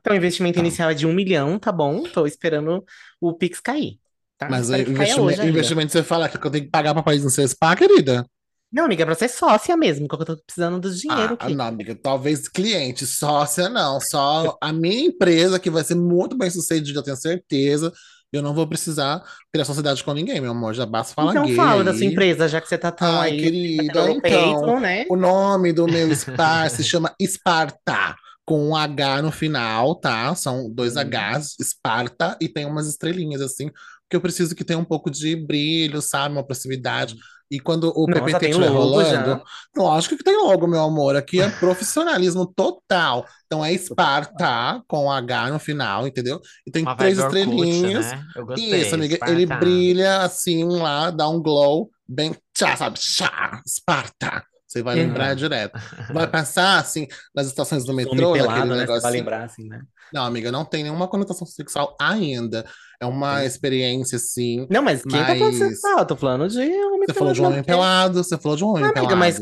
Então, 0.00 0.12
o 0.12 0.16
investimento 0.16 0.58
Tá. 0.58 0.60
inicial 0.60 0.90
é 0.90 0.94
de 0.94 1.06
um 1.06 1.12
milhão, 1.14 1.58
tá 1.58 1.72
bom? 1.72 2.02
Tô 2.04 2.26
esperando 2.26 2.84
o 3.20 3.32
Pix 3.34 3.60
cair, 3.60 3.98
tá? 4.44 4.50
Mas 4.50 4.68
o 4.70 4.76
investimento, 4.76 5.22
hoje 5.22 5.48
investimento 5.48 5.92
você 5.92 6.02
fala 6.02 6.28
que 6.28 6.36
eu 6.36 6.50
tenho 6.50 6.64
que 6.64 6.70
pagar 6.70 6.94
pra 6.94 7.02
país 7.02 7.22
no 7.24 7.30
seu 7.30 7.46
spa, 7.46 7.74
querida? 7.76 8.24
Não, 8.72 8.84
amiga, 8.86 9.04
é 9.04 9.06
pra 9.06 9.14
ser 9.14 9.28
sócia 9.28 9.76
mesmo, 9.76 10.08
que 10.08 10.14
eu 10.14 10.24
tô 10.24 10.36
precisando 10.36 10.80
do 10.80 10.92
dinheiro 10.92 11.34
Ah, 11.38 11.44
aqui. 11.44 11.54
não, 11.54 11.64
amiga, 11.66 11.94
talvez 11.94 12.48
cliente, 12.48 13.06
sócia 13.06 13.68
não, 13.68 14.00
só 14.00 14.56
a 14.60 14.72
minha 14.72 15.06
empresa 15.06 15.60
que 15.60 15.70
vai 15.70 15.84
ser 15.84 15.94
muito 15.94 16.36
bem 16.36 16.50
sucedida, 16.50 16.98
eu 16.98 17.02
tenho 17.02 17.16
certeza. 17.16 17.92
Eu 18.32 18.42
não 18.42 18.52
vou 18.52 18.66
precisar 18.66 19.22
criar 19.52 19.64
sociedade 19.64 20.02
com 20.02 20.12
ninguém, 20.12 20.40
meu 20.40 20.50
amor, 20.50 20.74
já 20.74 20.84
basta 20.84 21.14
falar 21.14 21.30
Então 21.30 21.46
gay 21.46 21.54
fala 21.54 21.84
da 21.84 21.92
sua 21.92 22.04
empresa, 22.04 22.48
já 22.48 22.60
que 22.60 22.68
você 22.68 22.76
tá 22.76 22.90
tão 22.90 23.20
Ai, 23.20 23.30
aí 23.30 23.40
querida, 23.40 24.10
então, 24.10 24.20
peito, 24.20 24.80
né? 24.80 25.04
o 25.08 25.14
nome 25.14 25.72
do 25.72 25.86
meu 25.86 26.12
spa 26.12 26.68
se 26.68 26.82
chama 26.82 27.14
Esparta, 27.20 28.16
com 28.44 28.70
um 28.70 28.76
H 28.76 29.22
no 29.22 29.30
final, 29.30 29.94
tá? 29.94 30.34
São 30.34 30.68
dois 30.68 30.96
Hum. 30.96 31.00
Hs, 31.00 31.54
Esparta, 31.60 32.36
e 32.40 32.48
tem 32.48 32.66
umas 32.66 32.88
estrelinhas 32.88 33.40
assim, 33.40 33.70
porque 34.04 34.16
eu 34.16 34.20
preciso 34.20 34.54
que 34.54 34.64
tenha 34.64 34.78
um 34.78 34.84
pouco 34.84 35.10
de 35.10 35.34
brilho, 35.36 36.00
sabe? 36.02 36.34
Uma 36.34 36.44
proximidade. 36.46 37.16
E 37.50 37.60
quando 37.60 37.88
o 37.94 38.06
Nossa, 38.06 38.12
PPT 38.12 38.46
estiver 38.46 38.68
rolando, 38.68 39.30
já. 39.30 39.44
lógico 39.76 40.16
que 40.16 40.24
tem 40.24 40.36
logo, 40.36 40.66
meu 40.66 40.80
amor. 40.82 41.14
Aqui 41.16 41.40
é 41.40 41.48
profissionalismo 41.60 42.46
total. 42.46 43.26
Então 43.46 43.64
é 43.64 43.72
Esparta, 43.72 44.82
com 44.88 45.10
H 45.10 45.50
no 45.50 45.58
final, 45.58 46.06
entendeu? 46.06 46.40
E 46.66 46.70
tem 46.70 46.84
Uma 46.84 46.96
três 46.96 47.18
Orkut, 47.18 47.26
estrelinhas. 47.26 48.06
né? 48.10 48.24
Eu 48.34 48.46
gostei. 48.46 48.80
Isso, 48.80 48.94
amiga, 48.94 49.20
ele 49.26 49.44
Esparta. 49.44 49.58
brilha 49.58 50.22
assim 50.22 50.64
lá, 50.64 51.10
dá 51.10 51.28
um 51.28 51.40
glow 51.42 51.90
bem 52.08 52.34
tchá, 52.54 52.76
sabe? 52.76 52.98
Chá, 53.00 53.62
Esparta. 53.66 54.44
Você 54.66 54.82
vai 54.82 54.96
Uhum. 54.96 55.02
lembrar 55.06 55.34
direto. 55.34 55.74
Vai 56.12 56.26
passar 56.28 56.80
assim 56.80 57.06
nas 57.34 57.46
estações 57.46 57.84
do 57.84 57.94
metrô, 57.94 58.36
naquele 58.36 58.42
pelado, 58.42 58.74
né? 58.76 58.86
Você 58.86 58.86
negócio. 58.86 59.00
vai 59.00 59.12
lembrar, 59.12 59.44
assim, 59.44 59.68
né? 59.68 59.82
Não, 60.12 60.24
amiga, 60.24 60.52
não 60.52 60.64
tem 60.64 60.82
nenhuma 60.84 61.08
conotação 61.08 61.46
sexual 61.46 61.96
ainda. 62.00 62.64
É 63.00 63.06
uma 63.06 63.44
experiência 63.44 64.16
assim. 64.16 64.66
Não, 64.70 64.82
mas 64.82 65.02
quem 65.02 65.18
tá 65.20 65.34
falando 65.36 65.58
Mas-? 65.58 65.84
Eu 65.84 66.04
tô 66.06 66.16
falando 66.16 66.48
de 66.48 66.58
homem 66.58 67.06
Você 67.06 67.14
falou 67.14 67.32
de 67.32 67.40
um 67.40 67.44
pelado, 67.44 67.46
homem 67.46 67.56
né? 67.56 67.62
pelado, 67.62 68.24
você 68.24 68.38
falou 68.38 68.56
de 68.56 68.64
um 68.64 68.68
homem 68.68 68.84
Amiga, 68.84 69.00
pelado. 69.00 69.16
mas- 69.16 69.40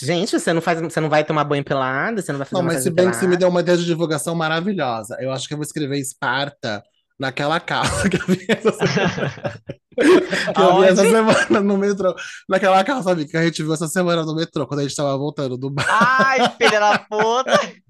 Gente, 0.00 0.38
você 0.38 0.52
não 0.52 0.62
faz, 0.62 0.80
você 0.80 1.00
não 1.00 1.10
vai 1.10 1.24
tomar 1.24 1.44
banho 1.44 1.64
pelado, 1.64 2.22
você 2.22 2.32
não 2.32 2.38
vai 2.38 2.46
fazer 2.46 2.62
Não, 2.62 2.66
mas 2.66 2.82
se 2.82 2.90
bem 2.90 3.10
que 3.10 3.16
você 3.16 3.26
me 3.26 3.36
deu 3.36 3.48
uma 3.48 3.60
ideia 3.60 3.76
de 3.76 3.84
divulgação 3.84 4.34
maravilhosa. 4.34 5.16
Eu 5.20 5.30
acho 5.32 5.46
que 5.46 5.52
eu 5.52 5.58
vou 5.58 5.64
escrever 5.64 5.98
Esparta 5.98 6.82
naquela 7.18 7.58
calça 7.60 8.08
que 8.08 8.16
eu 8.16 8.26
vi 8.28 8.46
essa 8.48 8.72
semana. 8.72 9.60
que 10.54 10.60
eu 10.60 10.80
vi 10.80 10.86
essa 10.86 11.02
semana 11.02 11.60
no 11.60 11.76
metrô. 11.76 12.14
Naquela 12.48 12.82
calça, 12.84 13.10
amiga, 13.10 13.28
que 13.30 13.36
a 13.36 13.44
gente 13.44 13.62
viu 13.62 13.74
essa 13.74 13.88
semana 13.88 14.22
no 14.24 14.34
metrô, 14.34 14.66
quando 14.66 14.80
a 14.80 14.82
gente 14.84 14.94
tava 14.94 15.16
voltando 15.18 15.58
do 15.58 15.68
bar. 15.68 15.84
Ai, 15.88 16.48
filha 16.56 16.78
da 16.78 16.98
puta! 17.00 17.50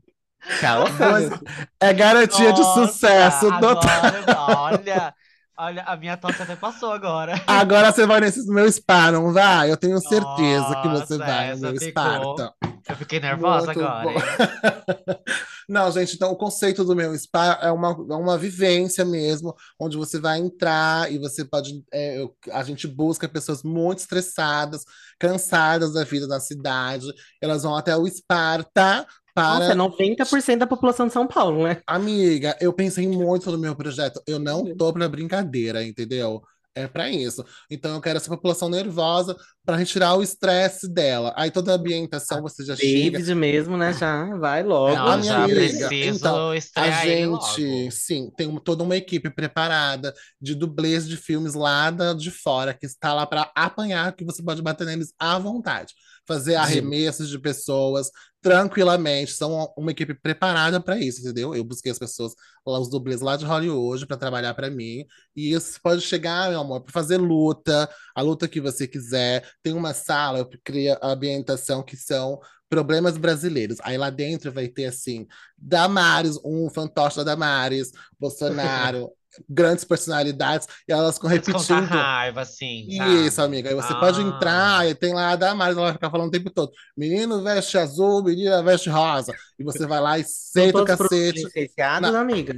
É 1.81 1.93
garantia 1.93 2.53
de 2.53 2.61
Nossa, 2.61 2.87
sucesso 2.87 3.49
total. 3.61 3.91
agora, 3.91 4.35
olha, 4.59 5.15
olha, 5.59 5.83
a 5.83 5.97
minha 5.97 6.17
tosse 6.17 6.43
até 6.43 6.57
passou 6.57 6.93
agora. 6.93 7.41
Agora 7.47 7.93
você 7.93 8.07
vai 8.07 8.21
nesse 8.21 8.47
meu 8.49 8.71
spa, 8.71 9.13
não 9.13 9.33
vai? 9.33 9.71
Eu 9.71 9.77
tenho 9.77 10.01
certeza 10.01 10.81
que 10.83 10.89
você 10.89 11.17
Nossa, 11.17 11.19
vai 11.19 11.55
no 11.55 11.61
meu 11.61 11.73
ficou 11.73 11.89
Esparta. 11.89 12.55
Eu 12.89 12.97
fiquei 12.97 13.21
nervosa 13.21 13.67
Muito 13.67 13.85
agora. 13.85 14.15
Não, 15.69 15.93
gente, 15.93 16.15
então 16.15 16.31
o 16.33 16.37
conceito 16.37 16.83
do 16.83 16.97
meu 16.97 17.15
spa 17.19 17.59
é 17.61 17.71
uma, 17.71 17.91
é 17.91 18.15
uma 18.15 18.39
vivência 18.39 19.05
mesmo, 19.05 19.55
onde 19.79 19.99
você 19.99 20.19
vai 20.19 20.39
entrar 20.39 21.13
e 21.13 21.19
você 21.19 21.45
pode. 21.45 21.85
é, 21.93 22.25
a 22.51 22.63
gente 22.63 22.87
busca 22.89 23.29
pessoas 23.29 23.63
muito 23.63 23.99
estressadas, 23.99 24.85
cansadas 25.19 25.93
da 25.93 26.05
vida 26.05 26.27
da 26.27 26.41
cidade. 26.41 27.07
Elas 27.43 27.65
vão 27.65 27.77
até 27.77 27.95
o 27.95 28.07
Esparta 28.07 29.07
para. 29.43 29.59
Nossa, 29.61 29.73
é 29.73 29.75
90% 29.75 30.59
da 30.59 30.67
população 30.67 31.07
de 31.07 31.13
São 31.13 31.27
Paulo, 31.27 31.65
né? 31.65 31.81
Amiga, 31.87 32.57
eu 32.61 32.73
pensei 32.73 33.07
muito 33.09 33.51
no 33.51 33.59
meu 33.59 33.75
projeto. 33.77 34.21
Eu 34.27 34.39
não 34.39 34.77
tô 34.77 34.93
pra 34.93 35.09
brincadeira, 35.09 35.85
entendeu? 35.85 36.43
É 36.75 36.87
pra 36.87 37.11
isso. 37.11 37.45
Então 37.69 37.95
eu 37.95 38.01
quero 38.01 38.19
essa 38.19 38.29
população 38.29 38.69
nervosa 38.69 39.37
para 39.67 39.75
retirar 39.77 40.15
o 40.15 40.23
estresse 40.23 40.89
dela. 40.89 41.35
Aí 41.37 41.51
toda 41.51 41.73
a 41.73 41.75
ambientação 41.75 42.41
você 42.41 42.65
já 42.65 42.77
chega. 42.77 43.19
David 43.19 43.35
mesmo, 43.35 43.77
né? 43.77 43.93
Já 43.93 44.27
vai 44.37 44.63
logo. 44.63 44.95
Não, 44.95 45.09
a 45.09 45.17
eu 45.17 45.23
já 45.25 45.47
minha 45.49 45.61
amiga, 45.63 45.89
preciso 45.89 46.19
então, 46.19 46.53
A 46.77 46.91
gente, 47.05 47.27
logo. 47.27 47.91
sim, 47.91 48.31
tem 48.37 48.57
toda 48.61 48.85
uma 48.85 48.97
equipe 48.97 49.29
preparada 49.29 50.15
de 50.41 50.55
dublês 50.55 51.09
de 51.09 51.17
filmes 51.17 51.55
lá 51.55 51.91
da- 51.91 52.15
de 52.15 52.31
fora, 52.31 52.73
que 52.73 52.87
está 52.87 53.13
lá 53.13 53.27
para 53.27 53.51
apanhar, 53.57 54.13
que 54.15 54.25
você 54.25 54.41
pode 54.41 54.63
bater 54.63 54.87
neles 54.87 55.13
à 55.19 55.37
vontade. 55.37 55.95
Fazer 56.29 56.55
arremessos 56.57 57.29
de 57.29 57.39
pessoas 57.41 58.09
tranquilamente. 58.49 59.33
São 59.33 59.73
uma 59.77 59.91
equipe 59.91 60.15
preparada 60.15 60.81
para 60.81 60.99
isso, 60.99 61.21
entendeu? 61.21 61.55
Eu 61.55 61.63
busquei 61.63 61.93
as 61.93 61.99
pessoas, 61.99 62.33
lá, 62.67 62.79
os 62.81 62.89
dublês 62.89 63.21
lá 63.21 63.37
de 63.37 63.45
Hollywood, 63.45 64.07
para 64.07 64.17
trabalhar 64.17 64.55
para 64.55 64.71
mim. 64.71 65.05
E 65.37 65.53
isso 65.53 65.79
pode 65.83 66.01
chegar, 66.01 66.51
meu 66.51 66.61
amor, 66.61 66.81
para 66.83 66.93
fazer 66.93 67.19
luta, 67.19 67.89
a 68.15 68.23
luta 68.23 68.49
que 68.49 68.61
você 68.61 68.89
quiser. 68.89 69.47
Tem 69.63 69.75
uma 69.75 69.93
sala, 69.93 70.39
eu 70.39 70.49
criei 70.65 70.91
a 70.91 70.99
ambientação 71.03 71.83
que 71.83 71.97
são 71.97 72.41
problemas 72.71 73.19
brasileiros. 73.19 73.79
Aí 73.83 73.99
lá 73.99 74.09
dentro 74.09 74.51
vai 74.51 74.69
ter 74.69 74.87
assim. 74.87 75.27
Damares, 75.57 76.39
um 76.45 76.71
fantoche 76.71 77.17
da 77.17 77.25
Damares, 77.25 77.93
Bolsonaro, 78.19 79.11
grandes 79.49 79.85
personalidades, 79.85 80.67
e 80.89 80.93
elas 80.93 81.15
ficam 81.17 81.31
repetindo. 81.31 81.85
raiva, 81.85 82.41
assim, 82.43 82.87
Isso, 82.89 83.37
sabe? 83.37 83.49
amiga. 83.49 83.69
Aí 83.71 83.75
você 83.75 83.95
pode 83.95 84.21
Ah. 84.21 84.25
entrar 84.25 84.89
e 84.89 84.95
tem 84.95 85.13
lá 85.15 85.31
a 85.31 85.37
Damares, 85.37 85.77
ela 85.77 85.87
vai 85.87 85.93
ficar 85.95 86.11
falando 86.11 86.29
o 86.29 86.33
tempo 86.33 86.51
todo. 86.51 86.73
Menino 86.97 87.43
veste 87.43 87.77
azul, 87.79 88.23
menina 88.23 88.63
veste 88.63 88.89
rosa. 88.91 89.33
E 89.59 89.65
você 89.65 89.87
vai 89.87 90.01
lá 90.01 90.19
e 90.19 90.23
aceita 90.23 90.83
o 90.83 90.85
cacete. 90.85 91.45
licenciados, 91.45 92.11
Não. 92.11 92.21
amiga? 92.21 92.55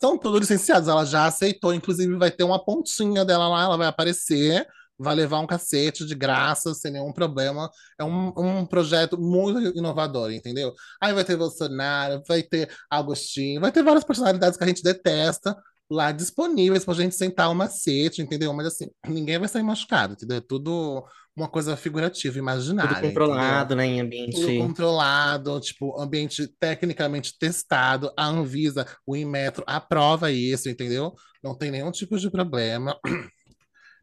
São 0.00 0.18
todos 0.18 0.40
licenciados, 0.40 0.88
ela 0.88 1.04
já 1.04 1.26
aceitou. 1.26 1.72
Inclusive, 1.72 2.16
vai 2.16 2.30
ter 2.30 2.42
uma 2.44 2.64
pontinha 2.64 3.24
dela 3.24 3.46
lá, 3.48 3.62
ela 3.64 3.76
vai 3.76 3.86
aparecer, 3.86 4.66
vai 4.98 5.14
levar 5.14 5.38
um 5.40 5.46
cacete 5.46 6.04
de 6.04 6.14
graça, 6.14 6.74
sem 6.74 6.90
nenhum 6.92 7.12
problema. 7.12 7.70
É 7.98 8.02
um, 8.04 8.32
um 8.36 8.66
projeto 8.66 9.16
muito 9.20 9.60
inovador, 9.78 10.32
entendeu? 10.32 10.74
Aí 11.00 11.12
vai 11.12 11.24
ter 11.24 11.36
Bolsonaro, 11.36 12.20
vai 12.26 12.42
ter 12.42 12.68
Agostinho, 12.90 13.60
vai 13.60 13.70
ter 13.70 13.82
várias 13.84 14.02
personalidades 14.04 14.56
que 14.58 14.64
a 14.64 14.66
gente 14.66 14.82
detesta 14.82 15.56
lá 15.92 16.10
disponíveis 16.10 16.84
pra 16.84 16.94
gente 16.94 17.14
sentar 17.14 17.50
o 17.50 17.54
macete, 17.54 18.22
entendeu? 18.22 18.52
Mas 18.52 18.66
assim, 18.66 18.86
ninguém 19.06 19.38
vai 19.38 19.48
sair 19.48 19.62
machucado, 19.62 20.14
entendeu? 20.14 20.38
É 20.38 20.40
tudo 20.40 21.04
uma 21.36 21.48
coisa 21.48 21.76
figurativa, 21.76 22.38
imaginária. 22.38 22.94
Tudo 22.96 22.98
entendeu? 22.98 23.26
controlado, 23.26 23.76
né? 23.76 23.86
Em 23.86 23.96
Tudo 23.96 24.06
ambiente. 24.06 24.58
controlado, 24.58 25.60
tipo, 25.60 26.00
ambiente 26.00 26.46
tecnicamente 26.58 27.38
testado. 27.38 28.12
A 28.16 28.26
Anvisa, 28.26 28.86
o 29.06 29.16
Inmetro 29.16 29.64
aprova 29.66 30.30
isso, 30.30 30.68
entendeu? 30.68 31.14
Não 31.42 31.56
tem 31.56 31.70
nenhum 31.70 31.90
tipo 31.90 32.18
de 32.18 32.30
problema. 32.30 32.98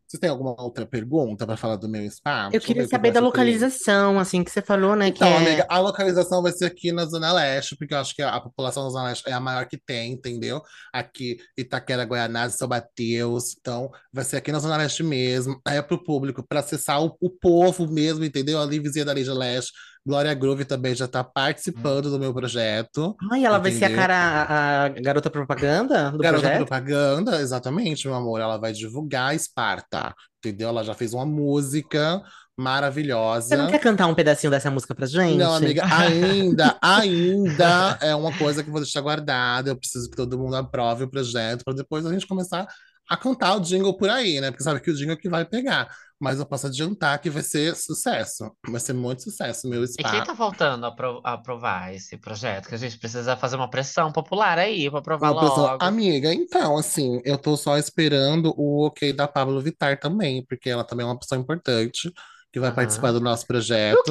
Você 0.09 0.17
tem 0.17 0.27
alguma 0.27 0.59
outra 0.59 0.87
pergunta 0.87 1.45
para 1.45 1.55
falar 1.55 1.75
do 1.75 1.87
meu 1.87 2.09
spa? 2.09 2.49
Eu 2.51 2.59
queria 2.59 2.87
saber 2.87 3.11
da 3.11 3.19
localização, 3.19 4.17
assim, 4.17 4.43
que 4.43 4.49
você 4.49 4.59
falou, 4.59 4.95
né? 4.95 5.09
Então, 5.09 5.27
é... 5.27 5.37
amiga, 5.37 5.67
a 5.69 5.77
localização 5.77 6.41
vai 6.41 6.51
ser 6.51 6.65
aqui 6.65 6.91
na 6.91 7.05
Zona 7.05 7.31
Leste, 7.31 7.75
porque 7.77 7.93
eu 7.93 7.99
acho 7.99 8.15
que 8.15 8.23
a, 8.23 8.33
a 8.33 8.41
população 8.41 8.85
da 8.85 8.89
Zona 8.89 9.09
Leste 9.09 9.29
é 9.29 9.33
a 9.33 9.39
maior 9.39 9.67
que 9.67 9.77
tem, 9.77 10.13
entendeu? 10.13 10.63
Aqui, 10.91 11.37
Itaquera, 11.55 12.05
Guaianazes, 12.05 12.57
São 12.57 12.67
Mateus. 12.67 13.55
Então, 13.59 13.91
vai 14.11 14.25
ser 14.25 14.37
aqui 14.37 14.51
na 14.51 14.57
Zona 14.57 14.77
Leste 14.77 15.03
mesmo. 15.03 15.61
É 15.67 15.79
para 15.79 15.93
o 15.93 16.03
público, 16.03 16.41
para 16.41 16.61
acessar 16.61 17.03
o, 17.03 17.15
o 17.21 17.29
povo 17.29 17.87
mesmo, 17.87 18.25
entendeu? 18.25 18.59
Ali, 18.59 18.79
vizinha 18.79 19.05
da 19.05 19.13
Liga 19.13 19.31
Leste. 19.31 19.73
Glória 20.05 20.33
Groove 20.33 20.65
também 20.65 20.95
já 20.95 21.05
está 21.05 21.23
participando 21.23 22.09
do 22.09 22.19
meu 22.19 22.33
projeto. 22.33 23.15
Ai, 23.31 23.45
ela 23.45 23.59
vai 23.59 23.71
ser 23.71 23.85
a 23.85 23.87
Entendeu? 23.87 24.07
cara, 24.07 24.85
a, 24.85 24.89
garota 24.89 25.29
propaganda 25.29 26.11
do 26.11 26.17
Garota 26.17 26.41
projeto? 26.41 26.57
propaganda, 26.57 27.41
exatamente, 27.41 28.07
meu 28.07 28.15
amor. 28.15 28.39
Ela 28.41 28.57
vai 28.57 28.71
divulgar 28.71 29.35
Esparta, 29.35 30.13
entendeu? 30.39 30.69
Ela 30.69 30.83
já 30.83 30.93
fez 30.93 31.13
uma 31.13 31.25
música 31.25 32.21
maravilhosa. 32.57 33.47
Você 33.47 33.57
não 33.57 33.67
quer 33.67 33.79
cantar 33.79 34.07
um 34.07 34.13
pedacinho 34.13 34.51
dessa 34.51 34.69
música 34.69 34.93
pra 34.93 35.05
gente? 35.05 35.37
Não, 35.37 35.53
amiga, 35.53 35.83
ainda, 35.85 36.77
ainda 36.83 37.97
é 38.01 38.13
uma 38.13 38.37
coisa 38.37 38.61
que 38.61 38.69
eu 38.69 38.73
vou 38.73 38.81
deixar 38.81 39.01
guardada. 39.01 39.69
Eu 39.69 39.77
preciso 39.77 40.09
que 40.09 40.17
todo 40.17 40.37
mundo 40.37 40.55
aprove 40.55 41.05
o 41.05 41.09
projeto 41.09 41.63
para 41.63 41.73
depois 41.73 42.05
a 42.05 42.11
gente 42.11 42.27
começar 42.27 42.67
a 43.09 43.17
cantar 43.17 43.55
o 43.55 43.59
jingle 43.59 43.97
por 43.97 44.09
aí, 44.09 44.39
né? 44.39 44.51
Porque 44.51 44.63
sabe 44.63 44.79
que 44.79 44.91
o 44.91 44.95
jingle 44.95 45.13
é 45.13 45.17
que 45.17 45.29
vai 45.29 45.43
pegar. 45.45 45.89
Mas 46.21 46.37
eu 46.37 46.45
posso 46.45 46.67
adiantar 46.67 47.17
que 47.21 47.29
vai 47.29 47.41
ser 47.41 47.73
sucesso. 47.77 48.51
Vai 48.69 48.79
ser 48.81 48.91
muito 48.91 49.23
sucesso, 49.23 49.69
meu 49.69 49.83
E 49.85 49.87
quem 49.87 50.05
spa. 50.05 50.25
tá 50.25 50.35
faltando 50.35 50.85
apro- 50.85 51.21
aprovar 51.23 51.93
esse 51.95 52.17
projeto? 52.17 52.67
Que 52.67 52.75
a 52.75 52.77
gente 52.77 52.99
precisa 52.99 53.37
fazer 53.37 53.55
uma 53.55 53.69
pressão 53.69 54.11
popular 54.11 54.59
aí 54.59 54.89
pra 54.89 54.99
aprovar 54.99 55.31
Uma 55.31 55.39
pessoa- 55.41 55.71
logo. 55.71 55.83
Amiga, 55.85 56.33
então, 56.33 56.77
assim, 56.77 57.21
eu 57.23 57.37
tô 57.37 57.55
só 57.55 57.77
esperando 57.77 58.53
o 58.57 58.85
ok 58.85 59.13
da 59.13 59.29
Pablo 59.29 59.61
Vittar 59.61 59.97
também, 59.97 60.45
porque 60.45 60.69
ela 60.69 60.83
também 60.83 61.05
é 61.05 61.09
uma 61.09 61.17
pessoa 61.17 61.39
importante 61.39 62.11
que 62.51 62.59
vai 62.59 62.67
Aham. 62.69 62.75
participar 62.75 63.11
do 63.13 63.21
nosso 63.21 63.47
projeto. 63.47 64.01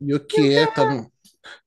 E 0.00 0.12
o 0.12 0.18
quê? 0.18 0.66
Tam- 0.74 1.06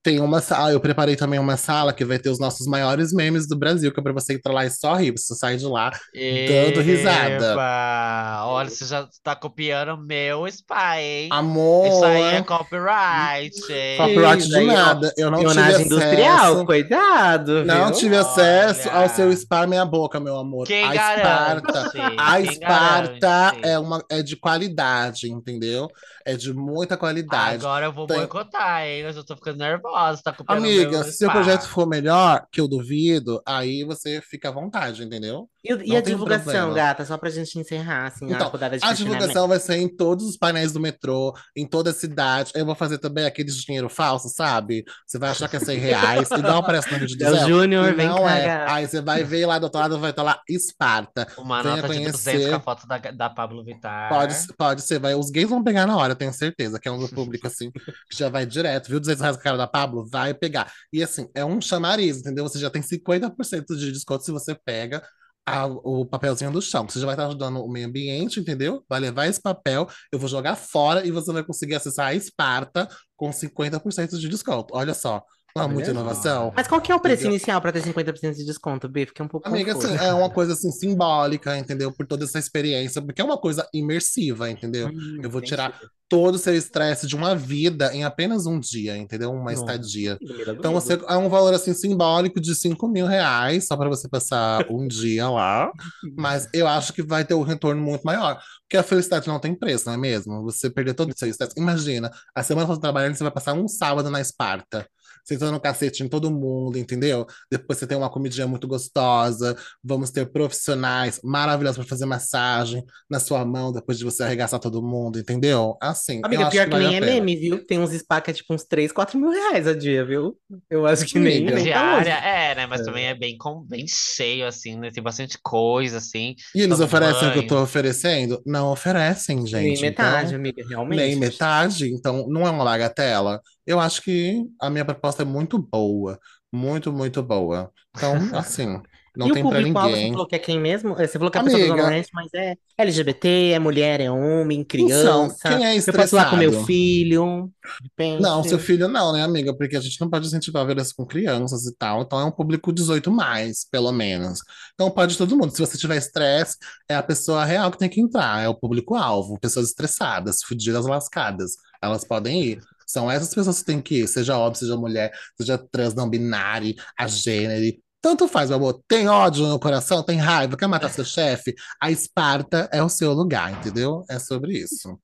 Tem 0.01 0.19
uma 0.19 0.39
sala, 0.39 0.71
eu 0.71 0.79
preparei 0.79 1.15
também 1.15 1.39
uma 1.39 1.57
sala 1.57 1.91
que 1.91 2.05
vai 2.05 2.17
ter 2.19 2.29
os 2.29 2.39
nossos 2.39 2.65
maiores 2.67 3.11
memes 3.11 3.47
do 3.47 3.57
Brasil, 3.57 3.91
que 3.91 3.99
é 3.99 4.03
pra 4.03 4.13
você 4.13 4.33
entrar 4.33 4.53
lá 4.53 4.65
e 4.65 4.69
só 4.69 4.93
rir, 4.95 5.11
você 5.11 5.33
sai 5.35 5.57
de 5.57 5.65
lá 5.65 5.91
dando 6.13 6.81
risada. 6.81 7.51
Eba! 7.53 8.43
Olha, 8.45 8.69
você 8.69 8.85
já 8.85 9.07
tá 9.23 9.35
copiando 9.35 9.97
meu 9.97 10.49
spa, 10.51 10.99
hein? 11.01 11.29
Amor, 11.31 11.87
Isso 11.87 12.05
aí 12.05 12.21
é 12.35 12.41
copyright, 12.43 13.55
hein? 13.71 13.97
Copyright 13.97 14.47
de 14.47 14.55
ó, 14.55 14.61
nada. 14.63 15.13
Eu 15.17 15.31
não 15.31 15.39
tive 15.39 15.49
Espionagem 15.49 15.85
industrial, 15.85 16.45
acesso. 16.51 16.65
cuidado, 16.65 17.65
Não 17.65 17.85
viu? 17.87 17.95
tive 17.95 18.15
acesso 18.15 18.89
Olha. 18.89 18.97
ao 19.01 19.09
seu 19.09 19.31
spa 19.35 19.67
meia 19.67 19.85
boca, 19.85 20.19
meu 20.19 20.37
amor. 20.37 20.67
Quem 20.67 20.83
a 20.83 20.93
garante? 20.93 21.67
Esparta, 21.67 21.91
a 22.17 22.35
Quem 22.41 22.45
Esparta 22.51 23.19
garante? 23.19 23.67
é 23.67 23.79
uma 23.79 24.03
é 24.09 24.21
de 24.21 24.35
qualidade, 24.35 25.29
entendeu? 25.31 25.87
É 26.25 26.35
de 26.35 26.53
muita 26.53 26.97
qualidade. 26.97 27.55
Agora 27.65 27.85
eu 27.85 27.91
vou 27.93 28.07
Tem- 28.07 28.17
boicotar, 28.17 28.83
hein? 28.85 29.01
Eu 29.01 29.13
já 29.13 29.23
tô 29.23 29.35
ficando 29.35 29.57
nervosa, 29.69 30.21
tá 30.23 30.33
copiando 30.33 30.59
Amiga, 30.65 30.91
meu 30.99 31.03
se 31.03 31.27
spa. 31.27 31.31
projeto 31.31 31.67
for 31.67 31.87
melhor, 31.87 32.47
que 32.51 32.61
eu 32.61 32.67
duvido, 32.67 33.41
aí 33.45 33.83
você 33.83 34.21
fica 34.21 34.49
à 34.49 34.51
vontade, 34.51 35.03
entendeu? 35.03 35.49
E, 35.65 35.71
e 35.85 35.89
Não 35.89 35.97
a 35.97 36.01
divulgação, 36.01 36.45
problema. 36.53 36.73
gata? 36.73 37.05
Só 37.05 37.17
pra 37.17 37.29
gente 37.29 37.57
encerrar, 37.57 38.07
assim, 38.07 38.25
Então, 38.25 38.47
a 38.47 38.49
rodada 38.49 38.77
de 38.77 38.85
A 38.85 38.93
divulgação 38.93 39.47
vai 39.47 39.59
ser 39.59 39.77
em 39.77 39.87
todos 39.87 40.27
os 40.27 40.37
painéis 40.37 40.71
do 40.71 40.79
metrô, 40.79 41.33
em 41.55 41.65
toda 41.67 41.89
a 41.89 41.93
cidade. 41.93 42.51
Eu 42.55 42.65
vou 42.65 42.75
fazer 42.75 42.99
também 42.99 43.25
aqueles 43.25 43.55
dinheiro 43.57 43.89
falso, 43.89 44.29
sabe? 44.29 44.83
Você 45.05 45.17
vai 45.17 45.31
achar 45.31 45.49
que 45.49 45.55
é 45.55 45.59
100 45.59 45.77
reais, 45.79 46.29
igual 46.31 46.57
aparece 46.59 46.91
no 46.91 46.99
vídeo 46.99 47.17
do 47.17 47.23
É 47.25 47.31
o. 47.31 47.47
Júnior, 47.47 47.89
E 47.89 47.93
vem 47.93 48.07
não 48.07 48.23
cá, 48.23 48.37
é. 48.37 48.69
Aí 48.69 48.87
você 48.87 49.01
vai 49.01 49.23
ver 49.23 49.45
lá 49.45 49.57
do 49.59 49.63
outro 49.63 49.79
lado, 49.79 49.99
vai 49.99 50.11
estar 50.11 50.23
lá 50.23 50.39
Esparta. 50.47 51.27
Uma 51.37 51.63
Venha 51.63 51.75
nota 51.77 51.87
de 51.89 51.93
200 51.99 52.21
conhecer. 52.23 52.49
com 52.49 52.55
a 52.55 52.59
foto 52.59 52.87
da, 52.87 52.97
da 52.97 53.29
Pablo 53.29 53.63
Vittar. 53.63 54.09
Pode, 54.09 54.35
pode 54.57 54.81
ser, 54.81 54.99
vai. 54.99 55.15
Os 55.15 55.29
gays 55.31 55.49
vão 55.49 55.63
pegar 55.63 55.85
na 55.87 55.97
hora, 55.97 56.15
tenho 56.15 56.31
certeza, 56.33 56.79
que 56.79 56.87
é 56.87 56.91
um 56.91 56.99
do 56.99 57.07
público 57.13 57.47
assim, 57.47 57.71
que 57.71 58.17
já 58.17 58.29
vai 58.29 58.45
direto, 58.45 58.87
viu? 58.89 58.99
200 58.99 59.21
reais 59.21 59.35
com 59.37 59.41
a 59.41 59.43
cara 59.43 59.57
da 59.57 59.67
Pablo, 59.67 60.05
vai 60.07 60.33
pegar. 60.33 60.71
E 60.93 61.01
assim, 61.03 61.27
é 61.33 61.43
um 61.43 61.59
chamariz, 61.59 62.17
entendeu? 62.17 62.43
Você 62.47 62.59
já 62.59 62.69
tem 62.69 62.81
50% 62.81 63.75
de 63.77 63.91
desconto 63.91 64.23
se 64.23 64.31
você 64.31 64.53
pega 64.53 65.01
a- 65.45 65.67
o 65.67 66.05
papelzinho 66.05 66.51
do 66.51 66.61
chão. 66.61 66.87
Você 66.87 66.99
já 66.99 67.05
vai 67.05 67.15
estar 67.15 67.27
ajudando 67.27 67.57
o 67.63 67.69
meio 67.69 67.87
ambiente, 67.87 68.39
entendeu? 68.39 68.83
Vai 68.89 68.99
levar 68.99 69.27
esse 69.27 69.41
papel, 69.41 69.87
eu 70.11 70.19
vou 70.19 70.27
jogar 70.29 70.55
fora 70.55 71.05
e 71.05 71.11
você 71.11 71.31
vai 71.31 71.43
conseguir 71.43 71.75
acessar 71.75 72.07
a 72.07 72.15
Esparta 72.15 72.87
com 73.15 73.31
50% 73.31 74.19
de 74.19 74.27
desconto. 74.29 74.73
Olha 74.75 74.93
só. 74.93 75.23
Não 75.55 75.63
há 75.63 75.67
muita 75.69 75.91
inovação. 75.91 76.51
Mas 76.53 76.67
qual 76.67 76.81
que 76.81 76.91
é 76.91 76.95
o 76.95 76.99
preço 76.99 77.21
Entendeu? 77.21 77.37
inicial 77.37 77.61
pra 77.61 77.71
ter 77.71 77.81
50% 77.81 78.35
de 78.35 78.45
desconto, 78.45 78.89
B? 78.89 79.05
Fiquei 79.05 79.23
um 79.25 79.27
pouco 79.29 79.47
Amiga, 79.47 79.71
assim, 79.71 79.95
é 79.95 80.13
uma 80.13 80.29
coisa 80.29 80.51
assim 80.53 80.69
simbólica, 80.69 81.57
entendeu? 81.57 81.93
Por 81.93 82.05
toda 82.05 82.25
essa 82.25 82.37
experiência, 82.37 83.01
porque 83.01 83.21
é 83.21 83.23
uma 83.23 83.37
coisa 83.37 83.65
imersiva, 83.73 84.49
entendeu? 84.49 84.89
Hum, 84.89 85.19
Eu 85.23 85.29
vou 85.29 85.39
entendi. 85.39 85.45
tirar 85.51 85.79
todo 86.09 86.35
o 86.35 86.37
seu 86.37 86.53
estresse 86.53 87.07
de 87.07 87.15
uma 87.15 87.35
vida 87.35 87.91
em 87.93 88.03
apenas 88.03 88.45
um 88.45 88.59
dia, 88.59 88.97
entendeu? 88.97 89.31
Uma 89.31 89.51
Nossa. 89.51 89.53
estadia. 89.53 90.17
Então 90.49 90.73
você 90.73 90.93
é 91.07 91.17
um 91.17 91.29
valor 91.29 91.53
assim 91.53 91.73
simbólico 91.73 92.39
de 92.39 92.53
5 92.53 92.87
mil 92.87 93.05
reais, 93.07 93.65
só 93.65 93.77
para 93.77 93.87
você 93.89 94.07
passar 94.09 94.65
um 94.69 94.85
dia 94.87 95.29
lá. 95.29 95.71
Mas 96.17 96.47
eu 96.53 96.67
acho 96.67 96.91
que 96.93 97.01
vai 97.01 97.23
ter 97.23 97.33
um 97.33 97.41
retorno 97.43 97.81
muito 97.81 98.03
maior. 98.03 98.39
Porque 98.63 98.77
a 98.77 98.83
felicidade 98.83 99.27
não 99.27 99.39
tem 99.39 99.55
preço, 99.55 99.85
não 99.87 99.93
é 99.93 99.97
mesmo? 99.97 100.43
Você 100.43 100.69
perder 100.69 100.93
todo 100.93 101.11
o 101.11 101.17
seu 101.17 101.29
estresse. 101.29 101.53
Imagina, 101.57 102.11
a 102.35 102.43
semana 102.43 102.67
que 102.67 102.73
você 102.73 102.79
tá 102.79 102.87
trabalhando, 102.87 103.15
você 103.15 103.23
vai 103.23 103.31
passar 103.33 103.53
um 103.53 103.67
sábado 103.67 104.09
na 104.09 104.19
Esparta. 104.21 104.87
Sentando 105.25 105.51
no 105.53 105.59
cacete 105.59 106.03
em 106.03 106.07
todo 106.07 106.29
mundo, 106.31 106.77
entendeu? 106.77 107.25
Depois 107.51 107.79
você 107.79 107.87
tem 107.87 107.97
uma 107.97 108.09
comidinha 108.09 108.47
muito 108.47 108.67
gostosa. 108.67 109.55
Vamos 109.83 110.11
ter 110.11 110.31
profissionais 110.31 111.19
maravilhosos 111.23 111.77
para 111.77 111.87
fazer 111.89 112.05
massagem 112.05 112.83
na 113.09 113.19
sua 113.19 113.43
mão 113.43 113.71
depois 113.71 113.97
de 113.97 114.03
você 114.05 114.23
arregaçar 114.23 114.59
todo 114.59 114.83
mundo, 114.83 115.19
entendeu? 115.19 115.75
Assim, 115.81 116.17
eu 116.17 116.25
Amiga, 116.25 116.43
acho 116.43 116.51
pior 116.51 116.69
que 116.69 116.69
vale 116.71 116.87
nem 116.87 116.95
é 116.95 117.01
meme, 117.01 117.35
viu? 117.35 117.65
Tem 117.65 117.79
uns 117.79 117.91
spa 117.91 118.21
que 118.21 118.31
é 118.31 118.33
tipo 118.33 118.53
uns 118.53 118.63
3, 118.63 118.91
4 118.91 119.17
mil 119.19 119.29
reais 119.31 119.67
a 119.67 119.73
dia, 119.75 120.05
viu? 120.05 120.37
Eu 120.69 120.85
acho 120.85 121.05
que 121.05 121.19
nem, 121.19 121.39
Amiga. 121.39 121.55
nem 121.55 121.69
tá 121.71 121.83
longe. 121.83 122.09
Diária, 122.09 122.13
é, 122.13 122.55
né? 122.55 122.65
Mas 122.67 122.81
É. 122.81 122.83
também 122.83 123.07
é 123.07 123.15
bem, 123.15 123.37
com, 123.37 123.61
bem 123.63 123.85
cheio, 123.87 124.45
assim, 124.47 124.75
né? 124.77 124.91
Tem 124.91 125.03
bastante 125.03 125.37
coisa, 125.41 125.97
assim. 125.97 126.35
E 126.53 126.61
eles 126.61 126.79
oferecem 126.79 127.27
o 127.27 127.31
que 127.31 127.39
eu 127.39 127.43
banho. 127.43 127.47
tô 127.47 127.61
oferecendo? 127.61 128.41
Não 128.45 128.71
oferecem, 128.71 129.45
Nem 129.53 129.75
gente. 129.75 129.81
metade, 129.81 130.33
Então, 130.33 130.35
amiga, 130.35 130.63
realmente. 130.67 130.99
nem 131.01 131.15
metade. 131.15 131.91
Então, 131.91 132.27
não 132.29 132.47
é 132.47 132.49
uma 132.49 132.63
bagatela. 132.63 133.41
Eu 133.65 133.79
acho 133.79 134.01
que 134.01 134.43
a 134.61 134.69
minha 134.69 134.85
proposta 134.85 135.23
é 135.23 135.25
muito 135.25 135.57
boa. 135.59 136.19
Muito, 136.51 136.91
muito 136.93 137.21
boa. 137.23 137.71
Então, 137.95 138.13
assim, 138.33 138.81
não 139.15 139.27
E 139.27 139.31
o 139.31 139.33
tem 139.33 139.45
pra 139.47 139.61
público-alvo, 139.61 139.95
você 139.95 140.05
ninguém. 140.05 140.11
falou 140.11 140.27
que 140.27 140.35
é 140.35 140.39
quem 140.39 140.59
mesmo? 140.59 140.93
É, 140.99 141.07
Você 141.07 141.17
falou 141.17 141.31
que 141.31 141.37
é 141.37 141.41
a 141.41 141.43
pessoa 141.43 141.65
do 141.65 141.73
Amiga. 141.73 142.05
Mas 142.13 142.33
é 142.33 142.55
LGBT, 142.77 143.51
é 143.51 143.59
mulher, 143.59 143.99
é 144.01 144.11
homem, 144.11 144.65
Então, 144.77 145.29
criança. 145.29 145.37
quem 145.41 145.65
é 145.65 145.77
Eu 145.87 145.93
posso 145.93 146.15
ir 146.15 146.17
lá 146.17 146.25
com 146.25 146.35
meu 146.37 146.49
estressado? 146.51 146.65
filho, 146.67 147.51
de 147.79 147.83
repente. 147.83 148.21
Não, 148.21 148.43
seu 148.43 148.57
filho 148.59 148.87
não, 148.87 149.11
né, 149.13 149.23
amiga? 149.23 149.55
Porque 149.55 149.75
a 149.75 149.81
gente 149.81 149.99
não 149.99 150.09
pode 150.09 150.27
incentivar 150.27 150.63
a 150.63 150.65
violência 150.65 150.93
com 150.95 151.05
crianças 151.05 151.65
e 151.65 151.75
tal. 151.75 152.01
Então 152.01 152.19
é 152.19 152.25
um 152.25 152.31
público 152.31 152.71
18 152.71 153.11
mais, 153.11 153.65
pelo 153.69 153.91
menos. 153.91 154.39
Então 154.73 154.89
pode 154.91 155.17
todo 155.17 155.35
mundo. 155.37 155.51
Se 155.51 155.59
você 155.59 155.77
tiver 155.77 155.97
estresse, 155.97 156.57
é 156.89 156.95
a 156.95 157.03
pessoa 157.03 157.43
real 157.45 157.71
que 157.71 157.77
tem 157.77 157.89
que 157.89 157.99
entrar. 158.01 158.41
É 158.43 158.47
o 158.49 158.55
público-alvo. 158.55 159.39
Pessoas 159.39 159.67
estressadas, 159.69 160.37
fudidas, 160.43 160.85
lascadas. 160.85 161.53
Elas 161.81 162.05
podem 162.05 162.41
ir. 162.43 162.59
São 162.85 163.09
essas 163.09 163.33
pessoas 163.33 163.59
que 163.59 163.65
têm 163.65 163.81
que 163.81 164.01
ir. 164.01 164.07
Seja 164.07 164.37
homem, 164.37 164.55
seja 164.55 164.77
mulher, 164.77 165.11
seja 165.39 165.57
trans, 165.57 165.93
não 165.93 166.09
binário, 166.09 166.73
a 166.97 167.07
gênero. 167.07 167.75
Tanto 168.01 168.27
faz, 168.27 168.49
meu 168.49 168.57
amor. 168.57 168.81
Tem 168.87 169.07
ódio 169.09 169.47
no 169.47 169.59
coração, 169.59 170.03
tem 170.03 170.17
raiva, 170.19 170.55
quer 170.55 170.67
matar 170.67 170.89
seu 170.89 171.03
chefe? 171.03 171.55
A 171.81 171.89
Esparta 171.89 172.69
é 172.71 172.83
o 172.83 172.89
seu 172.89 173.13
lugar, 173.13 173.51
entendeu? 173.51 174.03
É 174.09 174.19
sobre 174.19 174.53
isso. 174.59 174.99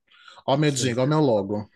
Ó, 0.46 0.56
meu 0.56 0.70
jingle, 0.70 1.02
ó, 1.04 1.06
meu 1.06 1.20
logo. 1.20 1.58
Eu 1.58 1.66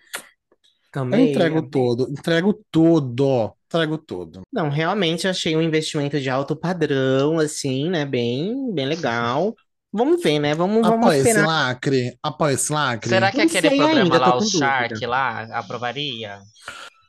Também. 0.93 1.31
entrego 1.31 1.59
amei. 1.59 1.71
tudo, 1.71 2.09
entrego 2.11 2.65
tudo, 2.71 3.53
entrego 3.67 3.99
tudo. 3.99 4.43
Não, 4.53 4.71
realmente 4.71 5.29
achei 5.29 5.57
um 5.57 5.63
investimento 5.63 6.19
de 6.21 6.31
alto 6.31 6.57
padrão, 6.57 7.39
assim, 7.39 7.91
né? 7.91 8.07
Bem, 8.07 8.73
bem 8.73 8.87
legal. 8.87 9.55
Vamos 9.97 10.23
ver, 10.23 10.39
né? 10.39 10.55
Vamos, 10.55 10.83
vamos 10.87 11.07
Apoia 11.07 11.19
esse 11.19 11.29
esperar. 11.29 11.47
lacre, 11.47 12.19
apoia 12.23 12.55
esse 12.55 12.73
lacre. 12.73 13.09
Será 13.09 13.31
que 13.31 13.39
Não 13.39 13.45
aquele 13.45 13.69
sei 13.69 13.79
programa 13.79 14.03
ainda, 14.03 14.19
lá, 14.19 14.31
tô 14.33 14.37
o 14.37 14.41
com 14.41 14.47
Shark 14.47 14.89
dúvida. 14.91 15.09
lá, 15.09 15.41
aprovaria? 15.59 16.39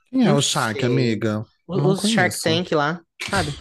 Quem 0.10 0.22
é 0.22 0.26
Não 0.26 0.38
o 0.38 0.42
Shark, 0.42 0.80
sei. 0.80 0.90
amiga? 0.90 1.46
O- 1.68 1.78
Não 1.78 1.86
Os 1.88 2.02
Shark 2.02 2.16
conheço. 2.40 2.44
Tank 2.44 2.72
lá, 2.76 3.02
sabe? 3.30 3.54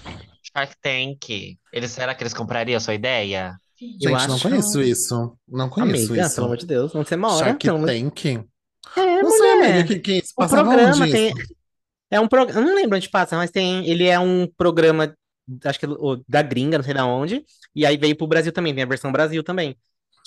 Shark 0.57 0.75
Tank. 0.81 1.57
Eles, 1.73 1.91
será 1.91 2.15
que 2.15 2.23
eles 2.23 2.33
comprariam 2.35 2.77
a 2.77 2.81
sua 2.81 2.95
ideia? 2.95 3.55
Eu 3.81 3.89
Gente, 4.11 4.27
não 4.29 4.35
acho- 4.37 4.43
conheço 4.49 4.81
isso. 4.81 5.37
Não 5.49 5.69
conheço 5.69 6.07
Amiga, 6.12 6.27
isso. 6.27 6.35
pelo 6.37 6.47
amor 6.47 6.57
de 6.57 6.67
Deus, 6.67 6.95
onde 6.95 7.09
você 7.09 7.17
mora? 7.17 7.45
Shark 7.45 7.67
Então, 7.67 7.85
Tank? 7.85 8.27
é, 8.27 9.23
Não 9.23 9.31
sei, 9.31 9.55
mulher. 9.57 9.71
amiga, 9.81 9.85
que, 9.89 9.99
que 9.99 10.19
O 10.19 10.35
passava 10.37 10.65
programa 10.71 10.97
onde 11.05 11.12
tem. 11.12 11.29
isso? 11.31 11.57
É 12.11 12.21
um 12.21 12.29
programa. 12.29 12.61
Eu 12.61 12.65
não 12.67 12.75
lembro 12.77 12.97
onde 12.97 13.09
passa, 13.11 13.37
mas 13.37 13.51
tem. 13.51 13.85
Ele 13.89 14.07
é 14.07 14.19
um 14.21 14.47
programa, 14.57 15.12
acho 15.65 15.79
que 15.79 15.87
o- 15.87 16.23
da 16.29 16.43
gringa, 16.43 16.79
não 16.79 16.85
sei 16.85 16.95
da 16.95 17.07
onde. 17.07 17.45
E 17.75 17.85
aí 17.87 17.97
veio 17.97 18.17
pro 18.17 18.27
Brasil 18.27 18.53
também, 18.53 18.75
tem 18.75 18.83
a 18.83 18.87
versão 18.87 19.13
Brasil 19.13 19.43
também. 19.45 19.77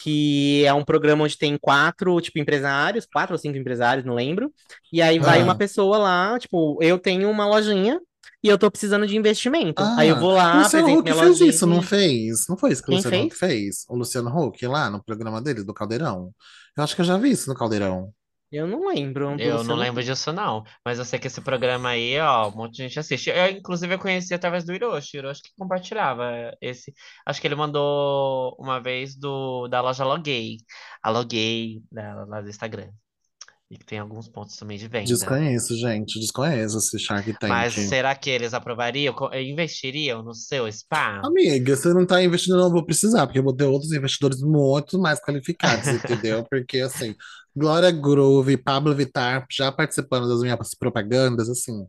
Que 0.01 0.63
é 0.65 0.73
um 0.73 0.83
programa 0.85 1.25
onde 1.25 1.37
tem 1.37 1.57
quatro, 1.57 2.21
tipo, 2.21 2.39
empresários, 2.39 3.05
quatro 3.05 3.33
ou 3.33 3.37
cinco 3.39 3.57
empresários, 3.57 4.05
não 4.05 4.15
lembro. 4.15 4.53
E 4.93 5.01
aí 5.01 5.19
vai 5.19 5.41
Ah. 5.41 5.43
uma 5.43 5.55
pessoa 5.57 5.97
lá, 5.97 6.39
tipo, 6.39 6.77
eu 6.81 6.97
tenho 6.97 7.29
uma 7.29 7.45
lojinha 7.45 7.99
e 8.41 8.47
eu 8.47 8.57
tô 8.57 8.71
precisando 8.71 9.05
de 9.05 9.17
investimento. 9.17 9.81
Aí 9.97 10.07
eu 10.07 10.17
vou 10.17 10.31
o 10.31 10.35
lá, 10.35 10.59
Luciano 10.63 10.97
Huck 10.99 11.11
fez 11.11 11.17
lojinha. 11.21 11.49
isso, 11.49 11.67
não 11.67 11.81
fez? 11.81 12.47
Não 12.47 12.57
foi 12.57 12.71
isso 12.71 12.81
que 12.83 12.91
o 12.91 12.95
Luciano 12.95 13.25
Huck 13.25 13.35
fez? 13.35 13.51
fez? 13.53 13.85
O 13.89 13.95
Luciano 13.97 14.29
Huck 14.29 14.65
lá 14.67 14.89
no 14.89 15.03
programa 15.03 15.41
dele, 15.41 15.63
do 15.65 15.73
Caldeirão. 15.73 16.31
Eu 16.77 16.83
acho 16.83 16.95
que 16.95 17.01
eu 17.01 17.05
já 17.05 17.17
vi 17.17 17.31
isso 17.31 17.49
no 17.49 17.55
Caldeirão. 17.55 18.13
Eu 18.51 18.65
não 18.67 18.87
lembro. 18.87 19.35
do 19.35 19.41
Eu 19.41 19.63
não 19.63 19.75
lembro 19.75 20.03
disso, 20.03 20.33
não. 20.33 20.63
Mas 20.83 20.97
eu 20.97 21.05
sei 21.05 21.19
que 21.19 21.27
esse 21.27 21.39
programa 21.41 21.89
aí, 21.89 22.19
ó, 22.19 22.49
um 22.49 22.55
monte 22.55 22.77
de 22.77 22.83
gente 22.83 22.99
assiste. 22.99 23.29
Eu, 23.29 23.49
inclusive, 23.51 23.93
eu 23.93 23.99
conheci 23.99 24.33
através 24.33 24.65
do 24.65 24.73
Hiroshi. 24.73 25.17
Hiroshi 25.17 25.43
que 25.43 25.51
compartilhava 25.57 26.55
esse. 26.59 26.93
Acho 27.25 27.39
que 27.39 27.47
ele 27.47 27.55
mandou 27.55 28.55
uma 28.59 28.79
vez 28.79 29.15
do, 29.15 29.67
da 29.67 29.81
loja 29.81 30.03
Loguei. 30.03 30.57
A 31.03 31.09
Loguei, 31.09 31.83
da, 31.91 32.25
lá 32.25 32.41
do 32.41 32.49
Instagram. 32.49 32.91
E 33.71 33.77
que 33.77 33.85
tem 33.85 33.99
alguns 33.99 34.27
pontos 34.27 34.55
também 34.57 34.79
de 34.79 34.87
venda. 34.87 35.05
Desconheço, 35.05 35.77
gente. 35.77 36.19
Desconheço 36.19 36.79
esse 36.79 36.97
Shark 36.97 37.31
Tank. 37.39 37.49
Mas 37.49 37.73
será 37.75 38.15
que 38.15 38.27
eles 38.27 38.51
aprovariam? 38.53 39.13
Co- 39.13 39.31
Investiriam 39.35 40.23
no 40.23 40.33
seu 40.33 40.71
spa? 40.71 41.21
Amiga, 41.23 41.75
você 41.75 41.93
não 41.93 42.03
tá 42.03 42.23
investindo, 42.23 42.57
não 42.57 42.71
vou 42.71 42.83
precisar, 42.83 43.27
porque 43.27 43.37
eu 43.37 43.43
vou 43.43 43.55
ter 43.55 43.65
outros 43.65 43.91
investidores 43.91 44.41
muito 44.41 44.97
mais 44.97 45.19
qualificados, 45.21 45.85
entendeu? 46.33 46.43
Porque, 46.49 46.79
assim, 46.79 47.15
Glória 47.55 47.91
Groove, 47.91 48.57
Pablo 48.57 48.95
Vittar 48.95 49.45
já 49.51 49.71
participando 49.71 50.27
das 50.27 50.41
minhas 50.41 50.73
propagandas, 50.73 51.47
assim, 51.47 51.85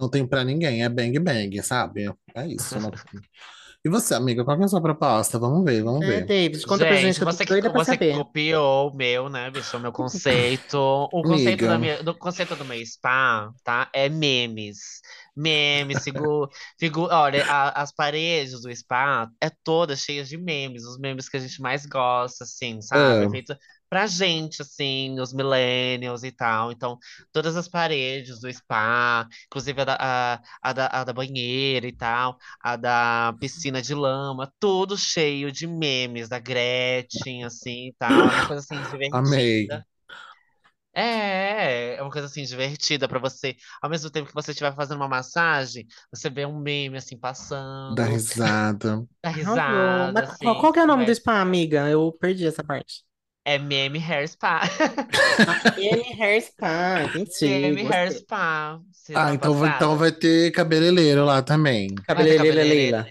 não 0.00 0.08
tem 0.08 0.26
pra 0.26 0.44
ninguém, 0.44 0.82
é 0.82 0.88
bang 0.88 1.18
bang, 1.18 1.62
sabe? 1.62 2.10
É 2.34 2.46
isso. 2.46 2.80
não- 2.80 2.90
E 3.86 3.88
você, 3.88 4.12
amiga, 4.14 4.44
qual 4.44 4.56
que 4.58 4.62
é 4.64 4.66
a 4.66 4.68
sua 4.68 4.82
proposta? 4.82 5.38
Vamos 5.38 5.64
ver, 5.64 5.82
vamos 5.82 6.04
É, 6.04 6.06
ver. 6.06 6.22
David, 6.22 6.66
conta 6.66 6.84
pra 6.86 6.96
gente 6.96 7.18
que 7.18 7.24
eu 7.24 7.26
você 7.26 7.46
doida 7.46 7.70
pra 7.70 7.82
você 7.84 7.96
saber. 7.96 8.12
copiou 8.12 8.90
o 8.90 8.94
meu, 8.96 9.30
né, 9.30 9.50
bicho? 9.50 9.76
O 9.78 9.80
meu 9.80 9.92
conceito. 9.92 10.76
O 11.10 11.24
conceito 11.24 11.64
Amiga. 11.64 11.66
da 11.66 11.78
minha, 11.78 12.02
do 12.02 12.14
conceito 12.16 12.54
do 12.54 12.66
meu 12.66 12.84
spa, 12.84 13.50
tá? 13.64 13.90
É 13.94 14.08
memes. 14.10 15.00
Memes, 15.34 16.02
figu, 16.04 16.48
figu, 16.78 17.08
olha, 17.10 17.44
a- 17.46 17.80
as 17.82 17.92
paredes 17.92 18.60
do 18.60 18.74
spa 18.76 19.30
é 19.40 19.48
todas 19.64 20.00
cheias 20.00 20.28
de 20.28 20.36
memes, 20.36 20.84
os 20.84 20.98
memes 20.98 21.28
que 21.30 21.38
a 21.38 21.40
gente 21.40 21.60
mais 21.62 21.86
gosta, 21.86 22.44
assim, 22.44 22.82
sabe? 22.82 23.26
É. 23.26 23.28
Feito 23.30 23.56
pra 23.88 24.06
gente, 24.06 24.62
assim, 24.62 25.18
os 25.20 25.32
millennials 25.32 26.22
e 26.24 26.32
tal. 26.32 26.72
Então, 26.72 26.98
todas 27.32 27.56
as 27.56 27.68
paredes 27.68 28.40
do 28.40 28.52
spa, 28.52 29.26
inclusive 29.46 29.80
a 29.82 29.84
da, 29.84 29.96
a, 30.00 30.40
a 30.62 30.72
da, 30.72 30.86
a 30.88 31.04
da 31.04 31.12
banheira 31.12 31.86
e 31.86 31.92
tal, 31.92 32.38
a 32.62 32.76
da 32.76 33.34
piscina 33.40 33.80
de 33.82 33.94
lama, 33.94 34.52
tudo 34.60 34.96
cheio 34.96 35.50
de 35.52 35.66
memes 35.66 36.28
da 36.28 36.38
Gretchen, 36.38 37.44
assim, 37.44 37.88
e 37.88 37.94
tal. 37.98 38.30
É 38.30 38.34
uma 38.34 38.46
coisa 38.46 38.60
assim 38.62 38.82
divertida. 38.82 39.16
Amei. 39.18 39.84
É, 40.92 41.96
é 41.96 42.02
uma 42.02 42.10
coisa 42.10 42.26
assim 42.26 42.42
divertida 42.44 43.06
pra 43.08 43.18
você. 43.18 43.54
Ao 43.82 43.90
mesmo 43.90 44.10
tempo 44.10 44.28
que 44.28 44.34
você 44.34 44.52
estiver 44.52 44.74
fazendo 44.74 44.96
uma 44.96 45.08
massagem, 45.08 45.86
você 46.10 46.30
vê 46.30 46.46
um 46.46 46.58
meme 46.58 46.96
assim 46.96 47.18
passando, 47.18 47.96
Dá 47.96 48.04
risada. 48.04 49.06
dá 49.22 49.30
risada, 49.30 50.24
assim. 50.24 50.46
qual 50.60 50.72
que 50.72 50.78
é 50.80 50.84
o 50.84 50.86
nome 50.86 51.04
do 51.04 51.14
spa, 51.14 51.40
amiga? 51.40 51.88
Eu 51.90 52.12
perdi 52.12 52.46
essa 52.46 52.64
parte. 52.64 53.05
É 53.48 53.58
meme 53.58 54.00
hair 54.00 54.26
spa. 54.28 54.60
M 55.78 56.02
Hair 56.20 56.42
Spa, 56.42 57.02
entendi. 57.14 57.46
Meme 57.46 57.82
hair 57.86 58.10
spa. 58.12 58.80
Ah, 59.14 59.26
tá 59.28 59.34
então, 59.34 59.54
vai- 59.54 59.68
passada? 59.70 59.76
então 59.84 59.96
vai 59.96 60.10
ter 60.10 60.50
cabeleireiro 60.50 61.24
lá 61.24 61.40
também. 61.42 61.94
Cabeleleira 62.06 62.42
cabeleireira. 62.44 62.96
Leila. 63.02 63.06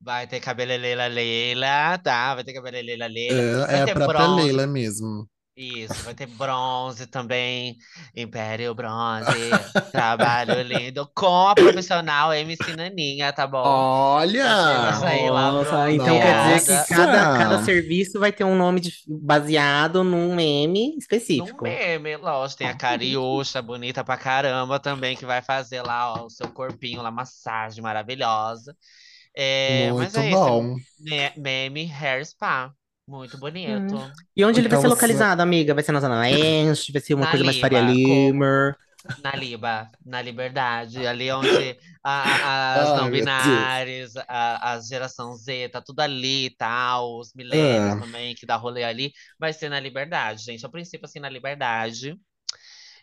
Vai 0.00 0.26
ter 0.28 0.38
cabeleleira 0.40 1.06
Leila, 1.08 1.98
tá? 1.98 2.36
Vai 2.36 2.44
ter 2.44 2.52
cabeleleira 2.52 3.06
Leila. 3.08 3.40
É, 3.40 3.66
Vai 3.66 3.74
é 3.80 3.82
a 3.82 3.94
própria 3.94 4.18
bronze. 4.26 4.42
Leila 4.44 4.66
mesmo. 4.68 5.28
Isso, 5.56 5.92
vai 6.04 6.14
ter 6.14 6.26
bronze 6.26 7.06
também. 7.06 7.76
Império 8.16 8.74
Bronze. 8.74 9.26
Trabalho 9.92 10.62
lindo. 10.62 11.10
Com 11.14 11.48
a 11.48 11.54
profissional 11.54 12.32
MC 12.32 12.74
Naninha, 12.76 13.30
tá 13.32 13.46
bom? 13.46 13.62
Olha! 13.62 14.92
Sair 14.98 15.28
lá 15.28 15.52
Nossa, 15.52 15.90
então 15.90 16.18
quer 16.18 16.58
dizer 16.58 16.64
que 16.66 16.72
Nossa! 16.72 16.94
cada, 16.94 17.38
cada 17.38 17.62
serviço 17.64 18.18
vai 18.18 18.32
ter 18.32 18.44
um 18.44 18.56
nome 18.56 18.80
de- 18.80 18.92
baseado 19.06 20.02
num 20.02 20.34
meme 20.34 20.96
específico. 20.96 21.64
meme, 21.64 22.16
lógico. 22.16 22.58
Tem 22.58 22.68
a 22.68 22.74
Cariúcha, 22.74 23.60
bonita 23.60 24.02
pra 24.02 24.16
caramba 24.16 24.80
também, 24.80 25.14
que 25.14 25.26
vai 25.26 25.42
fazer 25.42 25.82
lá 25.82 26.14
ó, 26.14 26.24
o 26.26 26.30
seu 26.30 26.48
corpinho 26.48 27.02
lá, 27.02 27.10
massagem 27.10 27.82
maravilhosa. 27.82 28.74
É, 29.36 29.92
mas 29.92 30.14
Muito 30.14 30.26
é 30.26 30.30
bom. 30.30 30.76
me- 30.98 31.32
meme 31.36 31.84
hair 31.92 32.24
spa. 32.24 32.72
Muito 33.10 33.36
bonito. 33.38 33.96
E 34.36 34.44
onde 34.44 34.60
ele 34.60 34.68
vai 34.68 34.78
Então 34.78 34.82
ser 34.82 34.88
você- 34.88 34.94
localizado, 34.94 35.40
amiga? 35.42 35.74
Vai 35.74 35.82
ser 35.82 35.90
na 35.90 35.98
Zona 36.00 36.20
Leste? 36.20 36.92
Vai 36.92 37.02
ser 37.02 37.14
uma 37.14 37.24
Na 37.24 37.30
coisa 37.32 37.44
mais 37.44 37.58
Faria 37.58 37.80
Lima, 37.80 37.92
Limer? 37.92 38.76
Na 39.24 39.32
Liba, 39.34 39.90
na 40.06 40.22
Liberdade, 40.22 41.06
ali 41.06 41.32
onde 41.32 41.76
a- 42.04 42.22
a- 42.22 42.74
as 42.82 43.00
não 43.00 43.10
binárias, 43.10 44.12
a, 44.28 44.72
a 44.74 44.80
geração 44.80 45.34
Z, 45.34 45.70
tá 45.70 45.80
tudo 45.80 46.00
ali 46.00 46.46
e 46.46 46.50
tal, 46.50 47.18
os 47.18 47.32
millennials 47.34 47.96
Ah, 47.96 48.00
também, 48.00 48.34
que 48.34 48.46
dá 48.46 48.56
rolê 48.56 48.84
ali, 48.84 49.10
vai 49.38 49.52
ser 49.54 49.70
na 49.70 49.80
Liberdade, 49.80 50.44
gente. 50.44 50.64
A 50.64 50.68
princípio, 50.68 51.06
assim, 51.06 51.18
na 51.18 51.30
Liberdade. 51.30 52.14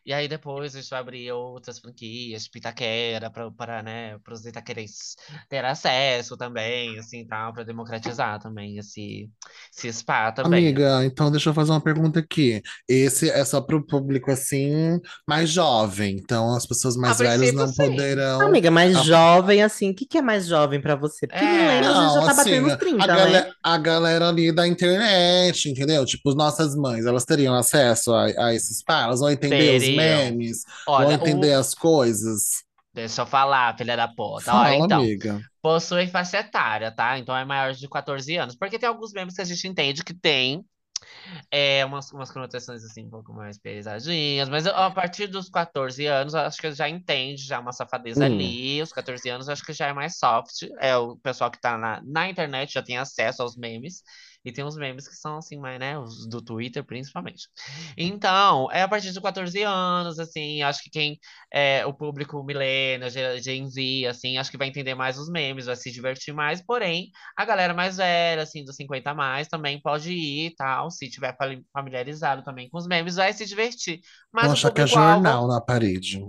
E 0.08 0.14
aí 0.14 0.28
depois 0.28 0.76
a 0.76 0.82
gente 0.82 0.90
vai 0.90 1.00
abrir 1.02 1.32
outras 1.34 1.80
franquias, 1.80 2.46
tipo 2.46 2.58
Itaquera, 2.60 3.30
para, 3.30 3.52
para, 3.52 3.84
né, 3.84 4.18
para 4.20 4.34
os 4.34 4.46
itaquerenses 4.46 5.16
ter 5.50 5.66
acesso 5.66 6.38
também, 6.38 6.98
assim, 7.00 7.28
tal, 7.28 7.54
para 7.54 7.64
democratizar 7.66 8.40
também 8.42 8.78
esse, 8.78 9.30
esse 9.76 9.92
spa 9.94 10.32
também. 10.32 10.72
amiga, 10.72 11.04
então 11.06 11.32
deixa 11.32 11.50
eu 11.50 11.54
fazer 11.54 11.72
uma 11.72 11.82
pergunta 11.82 12.20
aqui. 12.20 12.62
Esse 12.88 13.30
é 13.30 13.44
só 13.46 13.62
para 13.62 13.76
o 13.76 13.86
público 13.86 14.32
assim 14.32 15.00
mais 15.28 15.50
jovem, 15.50 16.16
então 16.18 16.56
as 16.56 16.66
pessoas 16.66 16.96
A 17.04 17.14
mais 17.14 17.20
velhas 17.20 17.54
não 17.54 17.74
sim. 17.74 17.74
poderão. 17.74 18.40
Amiga, 18.40 18.70
mais 18.72 19.00
a- 19.00 19.04
jovem, 19.04 19.64
assim, 19.64 19.92
o 19.92 19.96
que 19.96 20.06
que 20.06 20.18
é 20.18 20.22
mais 20.22 20.46
jovem 20.48 20.82
pra 20.82 20.96
você? 20.96 21.28
Porque 21.28 21.46
É, 21.46 21.50
millennials 21.50 22.12
já 22.12 22.12
Não, 22.12 22.24
tá 22.24 22.34
assim, 22.34 22.36
batendo 22.36 22.68
os 22.68 22.76
a 22.98 23.06
30, 23.06 23.18
né? 23.18 23.18
galera, 23.18 23.54
a 23.62 23.78
galera 23.78 24.30
ali 24.30 24.50
da 24.54 24.66
internet, 24.66 25.70
entendeu? 25.70 26.06
Tipo, 26.06 26.34
nossas 26.34 26.74
mães, 26.76 27.06
elas 27.06 27.26
teriam 27.26 27.54
acesso 27.54 28.14
a, 28.14 28.26
a 28.48 28.54
esses 28.56 28.82
pais, 28.82 29.06
elas 29.08 29.20
vão 29.20 29.30
entender 29.30 29.70
os 29.72 29.90
memes, 29.98 30.64
vão 30.96 31.12
Olha, 31.12 31.14
entender 31.14 31.54
o. 31.54 31.54
as 31.54 31.74
coisas. 31.74 32.64
Deixa 32.94 33.22
eu 33.22 33.26
falar, 33.28 33.78
filha 33.78 33.96
da 33.96 34.08
puta. 34.08 34.54
Ó, 34.54 34.66
Fala, 34.66 34.74
então. 34.74 35.08
amiga. 35.08 35.46
Possui 35.62 36.08
faixa 36.08 36.40
etária, 36.40 36.92
tá? 36.92 37.18
Então 37.20 37.36
é 37.36 37.44
maior 37.46 37.74
de 37.74 37.88
14 37.90 38.36
anos. 38.38 38.56
Porque 38.56 38.80
tem 38.80 38.88
alguns 38.90 39.12
memes 39.14 39.36
que 39.36 39.42
a 39.42 39.46
gente 39.46 39.68
entende 39.68 40.04
que 40.04 40.14
tem 40.14 40.66
é, 41.52 41.86
umas, 41.86 42.12
umas 42.14 42.32
conotações 42.32 42.84
assim 42.86 43.06
um 43.06 43.10
pouco 43.12 43.34
mais 43.34 43.58
pesadinhas, 43.60 44.50
mas 44.50 44.68
a 44.68 44.92
partir 44.92 45.28
dos 45.28 45.50
14 45.50 46.06
anos, 46.08 46.36
acho 46.36 46.60
que 46.62 46.72
já 46.74 46.90
entende 46.90 47.44
já 47.46 47.60
uma 47.60 47.74
safadeza 47.74 48.26
Hum, 48.26 48.28
ali. 48.28 48.82
Os 48.82 48.94
14 48.94 49.30
anos, 49.30 49.50
acho 49.50 49.64
que 49.66 49.74
já 49.74 49.88
é 49.88 49.94
mais 49.94 50.18
soft. 50.20 50.64
É 50.80 50.98
o 50.98 51.18
pessoal 51.18 51.52
que 51.52 51.62
tá 51.62 51.78
na, 51.78 52.02
na 52.06 52.30
internet 52.30 52.74
já 52.74 52.84
tem 52.84 52.98
acesso 52.98 53.42
aos 53.44 53.58
memes. 53.58 54.04
E 54.48 54.52
tem 54.52 54.64
uns 54.64 54.78
memes 54.78 55.08
que 55.08 55.16
são 55.16 55.38
assim, 55.38 55.58
mais, 55.58 55.78
né? 55.80 56.00
Os 56.00 56.26
do 56.28 56.42
Twitter, 56.42 56.84
principalmente. 56.86 57.50
Então, 57.98 58.70
é 58.72 58.82
a 58.82 58.88
partir 58.88 59.12
de 59.12 59.22
14 59.22 59.62
anos, 59.64 60.20
assim, 60.20 60.62
acho 60.62 60.82
que 60.82 60.90
quem 60.90 61.20
é 61.52 61.86
o 61.86 61.94
público 61.94 62.42
millennial, 62.44 63.10
Gen 63.42 63.70
Z, 63.70 64.06
assim, 64.08 64.38
acho 64.38 64.50
que 64.50 64.58
vai 64.58 64.68
entender 64.70 64.96
mais 64.96 65.18
os 65.18 65.30
memes, 65.30 65.66
vai 65.66 65.76
se 65.76 65.92
divertir 65.92 66.34
mais, 66.34 66.62
porém, 66.62 67.12
a 67.36 67.44
galera 67.44 67.74
mais 67.74 67.98
velha, 67.98 68.42
assim, 68.44 68.64
dos 68.64 68.76
50 68.78 69.12
a 69.12 69.14
mais, 69.14 69.48
também 69.48 69.82
pode 69.82 70.14
ir 70.14 70.48
e 70.48 70.56
tal, 70.56 70.90
se 70.90 71.10
tiver 71.10 71.36
familiarizado 71.74 72.44
também 72.44 72.70
com 72.70 72.78
os 72.78 72.88
memes, 72.88 73.16
vai 73.16 73.34
se 73.34 73.46
divertir. 73.46 74.00
Mas 74.32 74.50
o 74.50 74.54
achar 74.54 74.72
que 74.72 74.82
é 74.82 74.88
jornal 74.88 75.48
na 75.48 75.60
parede. 75.60 76.26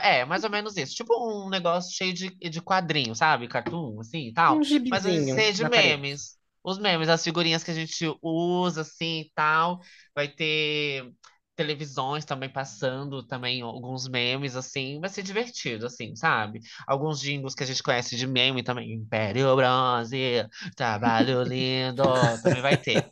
é 0.00 0.24
mais 0.24 0.44
ou 0.44 0.50
menos 0.50 0.76
isso. 0.76 0.94
Tipo 0.94 1.14
um 1.18 1.48
negócio 1.48 1.92
cheio 1.94 2.12
de, 2.12 2.30
de 2.30 2.60
quadrinho, 2.60 3.14
sabe? 3.14 3.48
Cartoon, 3.48 4.00
assim 4.00 4.28
e 4.28 4.32
tal. 4.32 4.56
Um 4.56 4.58
Mas 4.58 4.68
gibizinho 4.68 5.34
ser 5.34 5.52
de 5.52 5.62
na 5.62 5.70
parede. 5.70 6.37
Os 6.68 6.78
memes, 6.78 7.08
as 7.08 7.22
figurinhas 7.24 7.64
que 7.64 7.70
a 7.70 7.74
gente 7.74 8.04
usa, 8.22 8.82
assim 8.82 9.20
e 9.20 9.32
tal. 9.34 9.80
Vai 10.14 10.28
ter 10.28 11.10
televisões 11.56 12.24
também 12.24 12.48
passando 12.52 13.26
também 13.26 13.62
alguns 13.62 14.08
memes, 14.08 14.54
assim. 14.56 15.00
Vai 15.00 15.10
ser 15.10 15.22
divertido, 15.22 15.86
assim, 15.86 16.14
sabe? 16.16 16.60
Alguns 16.86 17.20
jingles 17.20 17.54
que 17.54 17.62
a 17.64 17.66
gente 17.66 17.82
conhece 17.82 18.16
de 18.16 18.26
meme 18.26 18.62
também. 18.62 18.92
Império 18.92 19.54
Bronze, 19.56 20.46
Trabalho 20.76 21.42
Lindo, 21.44 22.02
também 22.42 22.62
vai 22.62 22.76
ter. 22.76 23.10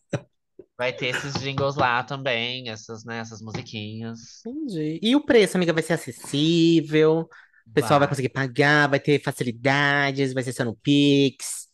Vai 0.78 0.92
ter 0.92 1.08
esses 1.08 1.38
jingles 1.40 1.76
lá 1.76 2.02
também, 2.04 2.68
essas, 2.70 3.04
né, 3.04 3.18
essas 3.20 3.42
musiquinhas. 3.42 4.18
Entendi. 4.44 5.00
E 5.02 5.16
o 5.16 5.24
preço, 5.24 5.56
amiga, 5.56 5.72
vai 5.72 5.82
ser 5.82 5.94
acessível, 5.94 7.20
o 7.22 7.28
pessoal 7.74 7.98
vai 7.98 8.08
Vai, 8.08 8.08
conseguir 8.08 8.28
pagar, 8.28 8.88
vai 8.88 9.00
ter 9.00 9.20
facilidades, 9.22 10.32
vai 10.32 10.42
ser 10.42 10.52
só 10.52 10.64
no 10.64 10.76
Pix, 10.76 11.65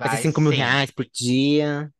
vai 0.00 0.10
ser 0.10 0.16
vai 0.16 0.22
5 0.22 0.40
mil 0.40 0.50
sim. 0.50 0.52
reais 0.52 0.90
por 0.90 1.06
dia. 1.06 1.92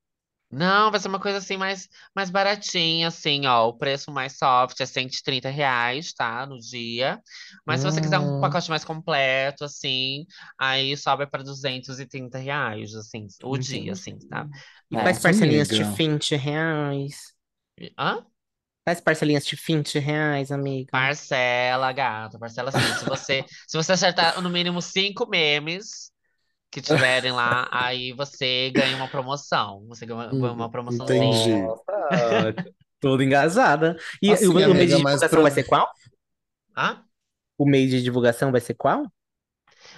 Não, 0.55 0.91
vai 0.91 1.01
ser 1.01 1.09
uma 1.09 1.19
coisa 1.21 1.39
assim 1.39 1.57
mais, 1.57 1.89
mais 2.15 2.29
baratinha, 2.29 3.09
assim, 3.09 3.47
ó. 3.47 3.69
O 3.69 3.75
preço 3.79 4.11
mais 4.13 4.37
soft 4.37 4.79
é 4.81 4.87
130 4.87 5.49
reais, 5.49 6.13
tá? 6.13 6.45
No 6.47 6.59
dia. 6.59 7.19
Mas 7.67 7.81
se 7.81 7.87
você 7.91 8.03
quiser 8.03 8.19
um 8.19 8.35
Hum, 8.35 8.37
pacote 8.37 8.69
mais 8.69 8.85
completo, 8.85 9.65
assim, 9.65 10.27
aí 10.59 10.95
sobe 10.97 11.27
para 11.27 11.43
230 11.43 12.37
reais, 12.39 12.95
assim, 12.95 13.27
o 13.43 13.57
dia, 13.57 13.93
assim, 13.93 14.19
tá? 14.29 14.47
E 14.91 14.97
É. 14.97 14.99
faz 14.99 15.19
nossa, 15.19 15.19
parcelinhas 15.19 15.71
de 15.71 15.83
amiga. 15.83 15.99
20 15.99 16.37
reais. 16.37 17.35
Hã? 17.97 18.27
Faz 18.85 19.01
parcelinhas 19.01 19.45
de 19.45 19.57
20 19.57 19.99
reais, 19.99 20.53
amiga. 20.53 20.93
Parcela, 20.93 21.91
gato, 21.93 22.39
parcela 22.39 22.71
sim. 22.71 22.93
Se 22.93 23.05
você, 23.07 23.47
se 23.67 23.77
você 23.79 23.93
acertar 23.93 24.41
no 24.43 24.51
mínimo 24.51 24.83
cinco 24.83 25.27
memes 25.27 26.13
que 26.73 26.83
tiverem 26.83 27.33
lá, 27.33 27.69
aí 27.73 28.13
você 28.15 28.71
ganha 28.73 28.97
uma 28.97 29.11
promoção. 29.11 29.87
Você 29.89 30.07
ganha 30.07 30.33
uma, 30.35 30.53
Hum, 30.53 30.53
uma 30.53 30.71
promoçãozinha. 30.71 31.47
entendi. 31.47 31.65
Nossa, 31.65 31.85
toda 33.01 33.25
engajada. 33.25 33.97
E, 34.23 34.31
e 34.33 34.49
o, 34.49 34.53
o 34.73 34.75
mês 34.75 34.91
de 34.93 34.97
divulgação 34.99 35.29
pro... 35.29 35.43
vai 35.43 35.51
ser 35.51 35.65
qual? 35.65 35.89
Hã? 36.75 37.07
O 37.57 37.65
mês 37.67 37.89
de 37.91 38.03
divulgação 38.03 38.53
vai 38.53 38.61
ser 38.61 38.75
qual? 38.75 39.11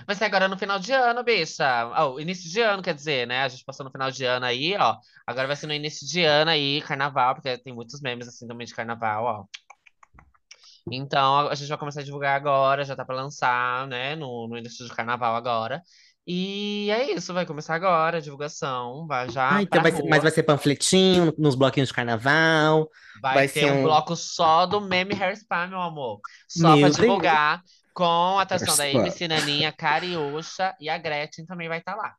Vai 0.06 0.16
ser 0.16 0.24
agora 0.24 0.48
no 0.48 0.58
final 0.58 0.78
de 0.78 0.92
ano, 0.92 1.22
bicha. 1.22 1.64
Ó, 1.96 2.18
início 2.18 2.50
de 2.50 2.60
ano, 2.60 2.82
quer 2.82 2.94
dizer, 2.94 3.26
né? 3.26 3.42
A 3.42 3.48
gente 3.48 3.64
passou 3.64 3.84
no 3.84 3.90
final 3.92 4.10
de 4.10 4.24
ano 4.24 4.46
aí, 4.46 4.74
ó. 4.76 4.96
Agora 5.26 5.46
vai 5.46 5.56
ser 5.56 5.66
no 5.66 5.72
início 5.74 6.06
de 6.06 6.24
ano 6.24 6.50
aí, 6.50 6.80
carnaval, 6.82 7.34
porque 7.34 7.58
tem 7.58 7.72
muitos 7.74 8.00
memes 8.00 8.28
assim 8.28 8.46
também 8.46 8.66
de 8.66 8.74
carnaval, 8.74 9.24
ó. 9.24 9.44
Então 10.90 11.48
a 11.48 11.54
gente 11.54 11.68
vai 11.68 11.78
começar 11.78 12.00
a 12.00 12.04
divulgar 12.04 12.36
agora, 12.36 12.84
já 12.84 12.94
tá 12.96 13.04
pra 13.04 13.14
lançar, 13.16 13.86
né? 13.88 14.14
No, 14.16 14.46
no 14.48 14.56
início 14.58 14.86
do 14.86 14.94
carnaval 14.94 15.34
agora. 15.34 15.82
E 16.26 16.90
é 16.90 17.12
isso, 17.14 17.34
vai 17.34 17.44
começar 17.46 17.74
agora 17.74 18.16
a 18.18 18.20
divulgação, 18.20 19.06
vai 19.06 19.28
Ah, 19.48 19.60
já 19.60 19.62
então 19.62 19.80
pra 19.80 19.82
vai 19.82 19.92
ser, 19.92 20.02
mas 20.08 20.22
vai 20.22 20.30
ser 20.32 20.42
panfletinho 20.42 21.32
nos 21.38 21.54
bloquinhos 21.54 21.88
de 21.88 21.94
carnaval. 21.94 22.88
Vai 23.14 23.40
Vai 23.40 23.48
ter 23.48 23.64
ser 23.64 23.72
um 23.72 23.78
um. 23.78 23.82
bloco 23.82 24.16
só 24.16 24.66
do 24.66 24.80
meme 24.80 25.14
Hair 25.14 25.36
Spa, 25.38 25.66
meu 25.66 25.80
amor. 25.80 26.20
Só 26.48 26.76
pra 26.76 26.88
Meu 26.88 26.92
Deus. 26.92 27.22
divulgar, 27.22 27.62
com 27.92 28.38
a 28.38 28.42
atuação 28.42 28.76
da. 28.76 28.88
MC 28.88 29.28
Naninha, 29.28 29.72
Cariúcha 29.72 30.74
e 30.80 30.88
a 30.88 30.98
Gretchen 30.98 31.46
também 31.46 31.68
vai 31.68 31.78
estar 31.78 31.94
lá. 31.94 32.14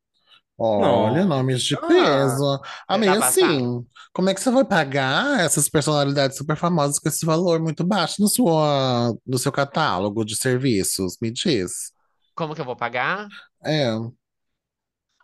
Olha, 0.58 1.26
nomes 1.26 1.63
de 1.63 1.76
peso. 1.76 2.60
Tá 2.89 2.96
Amiga, 2.96 3.18
passada? 3.18 3.60
assim, 3.60 3.86
como 4.13 4.30
é 4.30 4.34
que 4.34 4.39
você 4.39 4.50
vai 4.52 4.63
pagar 4.63 5.41
essas 5.41 5.68
personalidades 5.70 6.38
super 6.38 6.56
famosas 6.56 6.98
com 6.98 7.10
esse 7.10 7.26
valor 7.26 7.60
muito 7.62 7.84
baixo 7.86 8.22
no 8.22 8.28
sua, 8.30 9.13
no 9.26 9.38
seu 9.38 9.52
catálogo 9.52 10.24
de 10.24 10.36
serviços? 10.38 11.18
Me 11.22 11.30
diz. 11.32 11.91
Como 12.36 12.54
que 12.56 12.62
eu 12.62 12.65
vou 12.65 12.76
pagar? 12.76 13.28
É, 13.65 13.89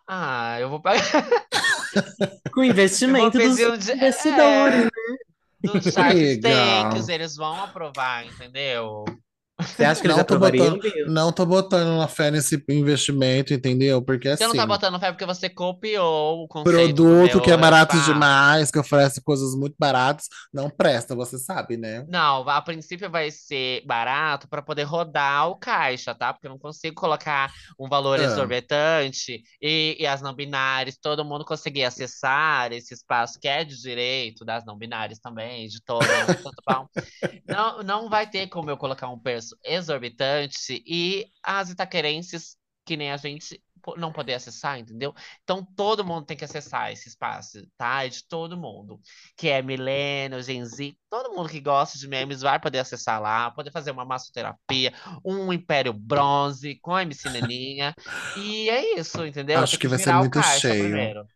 Ah, 0.07 0.59
eu 0.59 0.69
vou 0.69 0.81
pagar. 0.81 1.01
Com 2.53 2.63
investimento 2.63 3.37
dos 3.37 3.57
um. 3.59 3.77
di- 3.77 3.91
investidores, 3.93 4.81
É, 4.81 4.85
né? 4.85 4.89
dos 5.61 5.93
Shark 5.93 6.17
eles 7.09 7.35
vão 7.35 7.61
aprovar, 7.61 8.25
entendeu? 8.25 9.05
Você 9.61 9.83
acha 9.83 10.01
que 10.01 10.07
eles 10.07 10.17
Não 10.17 10.23
tô 10.23 10.37
botando, 10.37 10.79
não 11.07 11.31
tô 11.31 11.45
botando 11.45 11.87
uma 11.95 12.07
fé 12.07 12.31
nesse 12.31 12.63
investimento, 12.69 13.53
entendeu? 13.53 14.01
Porque 14.01 14.35
Você 14.35 14.45
não 14.47 14.55
tá 14.55 14.61
assim, 14.61 14.67
botando 14.67 14.99
fé 14.99 15.11
porque 15.11 15.25
você 15.25 15.49
copiou 15.49 16.43
o 16.43 16.47
conceito 16.47 17.03
produto 17.03 17.41
que 17.41 17.51
é 17.51 17.57
barato 17.57 17.99
demais, 18.01 18.71
que 18.71 18.79
oferece 18.79 19.21
coisas 19.21 19.55
muito 19.55 19.75
baratas, 19.79 20.27
não 20.53 20.69
presta, 20.69 21.15
você 21.15 21.37
sabe, 21.37 21.77
né? 21.77 22.05
Não, 22.07 22.47
a 22.49 22.61
princípio 22.61 23.09
vai 23.09 23.29
ser 23.31 23.83
barato 23.85 24.47
para 24.47 24.61
poder 24.61 24.83
rodar 24.83 25.49
o 25.49 25.55
caixa, 25.55 26.15
tá? 26.15 26.33
Porque 26.33 26.47
eu 26.47 26.51
não 26.51 26.59
consigo 26.59 26.95
colocar 26.95 27.51
um 27.79 27.87
valor 27.87 28.19
Ah, 28.19 28.23
exorbitante 28.23 29.41
e, 29.61 29.97
e 29.99 30.07
as 30.07 30.21
não 30.21 30.33
binárias, 30.33 30.97
todo 30.97 31.25
mundo 31.25 31.45
conseguir 31.45 31.83
acessar 31.83 32.71
esse 32.71 32.93
espaço 32.93 33.39
que 33.39 33.47
é 33.47 33.63
de 33.63 33.79
direito 33.81 34.43
das 34.45 34.65
não 34.65 34.77
binárias 34.77 35.19
também, 35.19 35.67
de 35.67 35.81
todo 35.83 36.01
mundo. 36.03 36.51
Não, 37.47 37.83
não 37.83 38.09
vai 38.09 38.29
ter 38.29 38.47
como 38.47 38.69
eu 38.69 38.77
colocar 38.77 39.09
um 39.09 39.19
preço 39.19 39.50
exorbitante 39.63 40.83
e 40.85 41.27
as 41.43 41.69
itaquerenses, 41.69 42.57
que 42.85 42.97
nem 42.97 43.11
a 43.11 43.17
gente, 43.17 43.61
não 43.97 44.11
poder 44.11 44.35
acessar, 44.35 44.79
entendeu? 44.79 45.13
Então 45.43 45.65
todo 45.75 46.05
mundo 46.05 46.25
tem 46.25 46.37
que 46.37 46.45
acessar 46.45 46.91
esse 46.91 47.09
espaço, 47.09 47.65
tá? 47.77 48.05
É 48.05 48.09
de 48.09 48.27
todo 48.27 48.57
mundo. 48.57 48.99
Que 49.35 49.49
é 49.49 49.61
milênio, 49.61 50.41
Gen 50.41 50.65
Z, 50.65 50.95
todo 51.09 51.35
mundo 51.35 51.49
que 51.49 51.59
gosta 51.59 51.97
de 51.97 52.07
memes 52.07 52.41
vai 52.41 52.59
poder 52.59 52.79
acessar 52.79 53.21
lá, 53.21 53.49
poder 53.51 53.71
fazer 53.71 53.91
uma 53.91 54.05
massoterapia, 54.05 54.93
um 55.25 55.51
Império 55.51 55.93
Bronze 55.93 56.75
com 56.81 56.93
a 56.93 57.01
MC 57.01 57.29
Neninha. 57.29 57.95
E 58.37 58.69
é 58.69 58.99
isso, 58.99 59.25
entendeu? 59.25 59.59
acho 59.59 59.73
que 59.73 59.81
que 59.81 59.87
vai 59.87 59.99
ser 59.99 60.13
muito 60.13 60.41
cheio. 60.43 60.83
primeiro. 60.83 61.27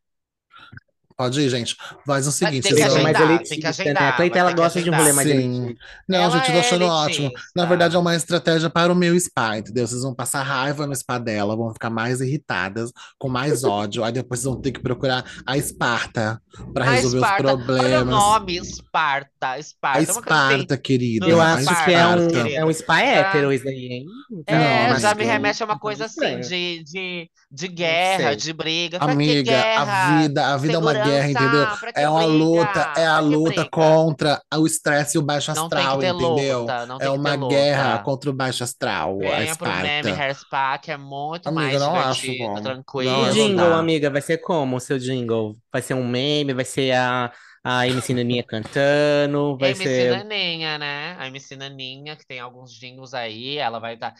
Pode 1.17 1.39
ir, 1.39 1.49
gente. 1.49 1.77
Faz 2.05 2.27
o 2.27 2.31
seguinte, 2.31 2.63
tem 2.63 2.75
que 2.75 2.81
agendar, 2.83 3.03
mais 3.03 3.17
tem 3.17 3.27
que 3.27 3.33
elitista, 3.33 3.69
agendar, 3.69 4.03
né? 4.03 4.09
A 4.09 4.13
Cleita, 4.13 4.33
vai 4.33 4.39
ela 4.41 4.49
ter 4.49 4.55
que 4.55 4.61
gosta 4.61 4.81
de 4.81 4.89
um 4.89 4.95
rolê 4.95 5.13
mais 5.13 5.27
Sim. 5.27 5.33
elitista. 5.35 5.85
Não, 6.09 6.19
Ela 6.19 6.29
gente, 6.31 6.41
eu 6.47 6.51
tô 6.51 6.57
é 6.57 6.59
achando 6.59 6.85
ótimo. 6.85 7.27
elitista. 7.27 7.49
Na 7.55 7.65
verdade, 7.65 7.95
é 7.95 7.99
uma 7.99 8.15
estratégia 8.15 8.69
para 8.69 8.91
o 8.91 8.95
meu 8.95 9.17
spa, 9.19 9.57
entendeu? 9.57 9.87
Vocês 9.87 10.01
vão 10.01 10.13
passar 10.13 10.43
raiva 10.43 10.85
no 10.85 10.93
spa 10.95 11.17
dela, 11.17 11.55
vão 11.55 11.71
ficar 11.71 11.89
mais 11.89 12.19
irritadas, 12.19 12.91
com 13.17 13.29
mais 13.29 13.63
ódio. 13.65 14.03
Aí 14.03 14.11
depois 14.11 14.41
vocês 14.41 14.53
vão 14.53 14.61
ter 14.61 14.71
que 14.73 14.81
procurar 14.81 15.23
a 15.45 15.57
Esparta 15.57 16.41
para 16.73 16.83
A 16.85 16.89
resolver 16.91 17.17
Esparta, 17.17 17.43
os 17.43 17.49
Olha 17.49 17.55
o 17.55 17.65
problemas. 17.65 18.05
nome, 18.07 18.57
Esparta. 18.57 19.31
A 19.41 19.59
Esparta. 19.59 19.99
é 19.99 20.11
uma 20.11 20.21
coisa 20.21 20.35
assim. 20.39 20.53
Esparta, 20.53 20.77
querida. 20.77 21.27
Eu 21.27 21.39
a 21.39 21.53
acho 21.53 21.61
Esparta, 21.61 21.85
que 21.85 21.93
é 21.93 22.07
um, 22.07 22.47
é 22.47 22.65
um 22.65 22.73
spa 22.73 22.99
hétero 22.99 23.53
isso 23.53 23.67
aí, 23.69 23.87
hein? 23.91 24.05
É, 24.47 24.89
Não, 24.89 24.99
já 24.99 25.15
me 25.15 25.23
remete 25.23 25.63
a 25.63 25.65
uma 25.65 25.79
coisa 25.79 26.05
assim, 26.05 26.41
de, 26.41 26.83
de, 26.83 27.29
de 27.55 27.67
guerra, 27.67 28.35
de 28.35 28.53
briga. 28.53 28.99
Pra 29.01 29.15
Amiga, 29.15 29.69
a 29.73 29.85
guerra? 29.85 29.85
vida, 29.85 30.53
a 30.53 30.57
vida 30.57 30.77
é 30.77 30.79
uma 30.79 30.93
guerra, 30.93 31.29
entendeu? 31.29 31.67
É 31.93 32.07
uma 32.09 32.25
briga? 32.25 32.25
luta, 32.25 32.89
é 32.95 33.05
a 33.05 33.19
luta 33.19 33.65
briga? 33.65 33.69
contra 33.69 34.41
o 34.55 34.65
estresse 34.65 35.17
e 35.17 35.19
o 35.19 35.21
baixo 35.23 35.51
Não 35.51 35.71
tem 35.71 35.87
astral, 35.87 35.97
que 35.97 35.99
ter 35.99 36.13
entendeu? 36.13 36.13
luta, 36.13 36.85
não 36.85 36.99
tem 36.99 37.07
É 37.07 37.09
que 37.09 37.19
ter 37.19 37.31
uma 37.31 37.33
luta. 37.33 37.55
guerra 37.55 37.99
contra 37.99 38.29
o 38.29 38.33
baixo 38.33 38.63
astral, 38.63 39.27
a 39.27 39.41
Venha 39.41 39.55
pro 39.55 39.73
meme 39.75 40.11
Esparta. 40.11 40.13
Hair 40.13 40.35
Spa, 40.35 40.77
que 40.77 40.91
é 40.91 40.97
muito 40.97 41.49
Amiga, 41.49 41.51
mais 41.51 41.79
não 41.79 41.99
acho 41.99 42.35
bom. 42.35 42.61
tranquilo. 42.61 43.11
Não 43.11 43.25
E 43.25 43.29
acho 43.29 43.39
jingle, 43.45 43.73
amiga, 43.73 44.09
vai 44.09 44.21
ser 44.21 44.39
como 44.39 44.75
o 44.77 44.79
seu 44.79 44.97
jingle? 44.99 45.57
Vai 45.71 45.81
ser 45.81 45.93
um 45.93 46.07
meme, 46.07 46.53
vai 46.53 46.65
ser 46.65 46.91
a, 46.93 47.31
a 47.67 47.87
MC 47.87 48.13
Naninha 48.13 48.43
cantando, 48.43 49.57
vai 49.57 49.71
MC 49.71 49.83
ser... 49.83 50.11
Naninha, 50.11 50.77
né? 50.77 51.15
A 51.17 51.25
MC 51.25 51.55
Naninha, 51.55 52.15
que 52.15 52.23
tem 52.23 52.39
alguns 52.39 52.71
jingles 52.71 53.15
aí, 53.15 53.57
ela 53.57 53.79
vai 53.79 53.97
dar. 53.97 54.13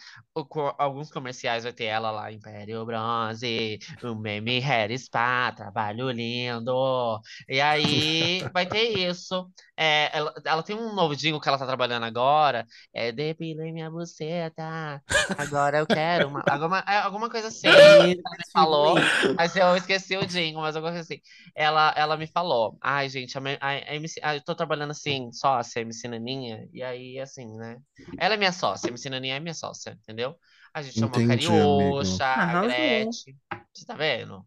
alguns 0.76 1.12
comerciais 1.12 1.62
vai 1.62 1.72
ter 1.72 1.84
ela 1.84 2.10
lá, 2.10 2.32
Império 2.32 2.84
Bronze, 2.84 3.78
o 4.02 4.16
meme 4.16 4.58
Hair 4.58 4.98
Spa, 4.98 5.52
trabalho 5.52 6.10
lindo. 6.10 7.20
E 7.48 7.60
aí 7.60 8.42
vai 8.52 8.66
ter 8.66 8.98
isso. 8.98 9.48
É, 9.76 10.10
ela, 10.16 10.32
ela 10.44 10.62
tem 10.62 10.74
um 10.74 10.94
novo 10.94 11.14
jingle 11.14 11.40
que 11.40 11.48
ela 11.48 11.58
tá 11.58 11.66
trabalhando 11.66 12.04
agora. 12.04 12.66
É 12.94 13.12
Depilei 13.12 13.72
minha 13.72 13.90
buceta. 13.90 15.02
Agora 15.36 15.78
eu 15.78 15.86
quero 15.86 16.28
uma. 16.28 16.42
Alguma, 16.48 16.78
é, 16.88 16.98
alguma 16.98 17.28
coisa 17.28 17.48
assim. 17.48 17.68
Ela 17.68 18.06
me 18.06 18.16
falou. 18.52 18.96
Mas 19.36 19.54
eu 19.54 19.76
esqueci 19.76 20.16
o 20.16 20.26
jingle, 20.26 20.62
mas 20.62 20.76
alguma 20.76 20.92
coisa 20.92 21.04
assim. 21.04 21.20
Ela, 21.54 21.92
ela 21.96 22.16
me 22.16 22.26
falou. 22.26 22.78
Ai, 22.80 23.08
gente, 23.08 23.36
a, 23.36 23.40
a, 23.60 23.68
a 23.68 23.94
MC, 23.94 24.18
ah, 24.22 24.34
eu 24.34 24.42
tô 24.42 24.54
trabalhando 24.54 24.92
assim, 24.92 25.30
sócia, 25.32 25.80
MC 25.80 26.08
Naninha. 26.08 26.66
E 26.72 26.82
aí, 26.82 27.18
assim, 27.18 27.46
né? 27.56 27.76
Ela 28.18 28.34
é 28.34 28.36
minha 28.38 28.52
sócia, 28.52 28.88
a 28.88 28.90
MC 28.90 29.10
Naninha 29.10 29.36
é 29.36 29.40
minha 29.40 29.54
sócia, 29.54 29.98
entendeu? 30.02 30.36
A 30.72 30.82
gente 30.82 30.98
chamou 30.98 31.18
a 31.18 31.22
Entendi, 31.22 31.46
Cariúcha, 31.46 32.24
a 32.24 32.42
Arrasou. 32.42 32.68
Gretchen. 32.70 33.36
Você 33.74 33.84
tá 33.86 33.94
vendo? 33.94 34.44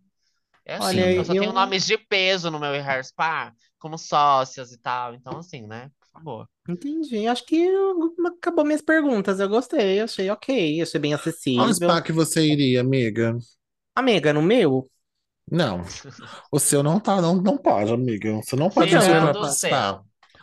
É 0.65 0.75
assim, 0.75 0.85
Olha, 0.85 1.13
eu 1.15 1.25
só 1.25 1.33
eu- 1.33 1.41
tenho 1.41 1.53
nomes 1.53 1.85
de 1.85 1.97
peso 1.97 2.51
no 2.51 2.59
meu 2.59 2.71
Hair 2.71 3.03
Spa, 3.03 3.51
como 3.79 3.97
sócias 3.97 4.71
e 4.71 4.77
tal. 4.77 5.13
Então, 5.15 5.37
assim, 5.39 5.65
né? 5.65 5.89
Por 5.99 6.07
favor. 6.11 6.49
Entendi, 6.67 7.25
acho 7.27 7.45
que 7.45 7.55
eu- 7.55 8.13
acabou 8.27 8.65
minhas 8.65 8.81
perguntas, 8.81 9.39
eu 9.39 9.49
gostei, 9.49 9.99
achei 10.01 10.29
ok, 10.29 10.81
achei 10.81 10.99
bem 10.99 11.11
Qual 11.11 11.19
acessível. 11.21 11.73
spa 11.73 12.01
que 12.01 12.11
você 12.11 12.45
iria, 12.45 12.81
amiga? 12.81 13.37
Amiga, 13.95 14.33
no 14.33 14.41
meu? 14.41 14.89
Não. 15.51 15.81
O 16.51 16.59
seu 16.59 16.83
não 16.83 16.99
tá, 16.99 17.21
não, 17.21 17.35
não 17.41 17.57
pode, 17.57 17.91
amiga. 17.91 18.35
Você 18.35 18.55
não 18.55 18.69
pode 18.69 18.93
ir 18.95 18.99
Tirando 18.99 19.31
pra 19.31 19.41
o 19.41 19.45
seu. 19.49 19.69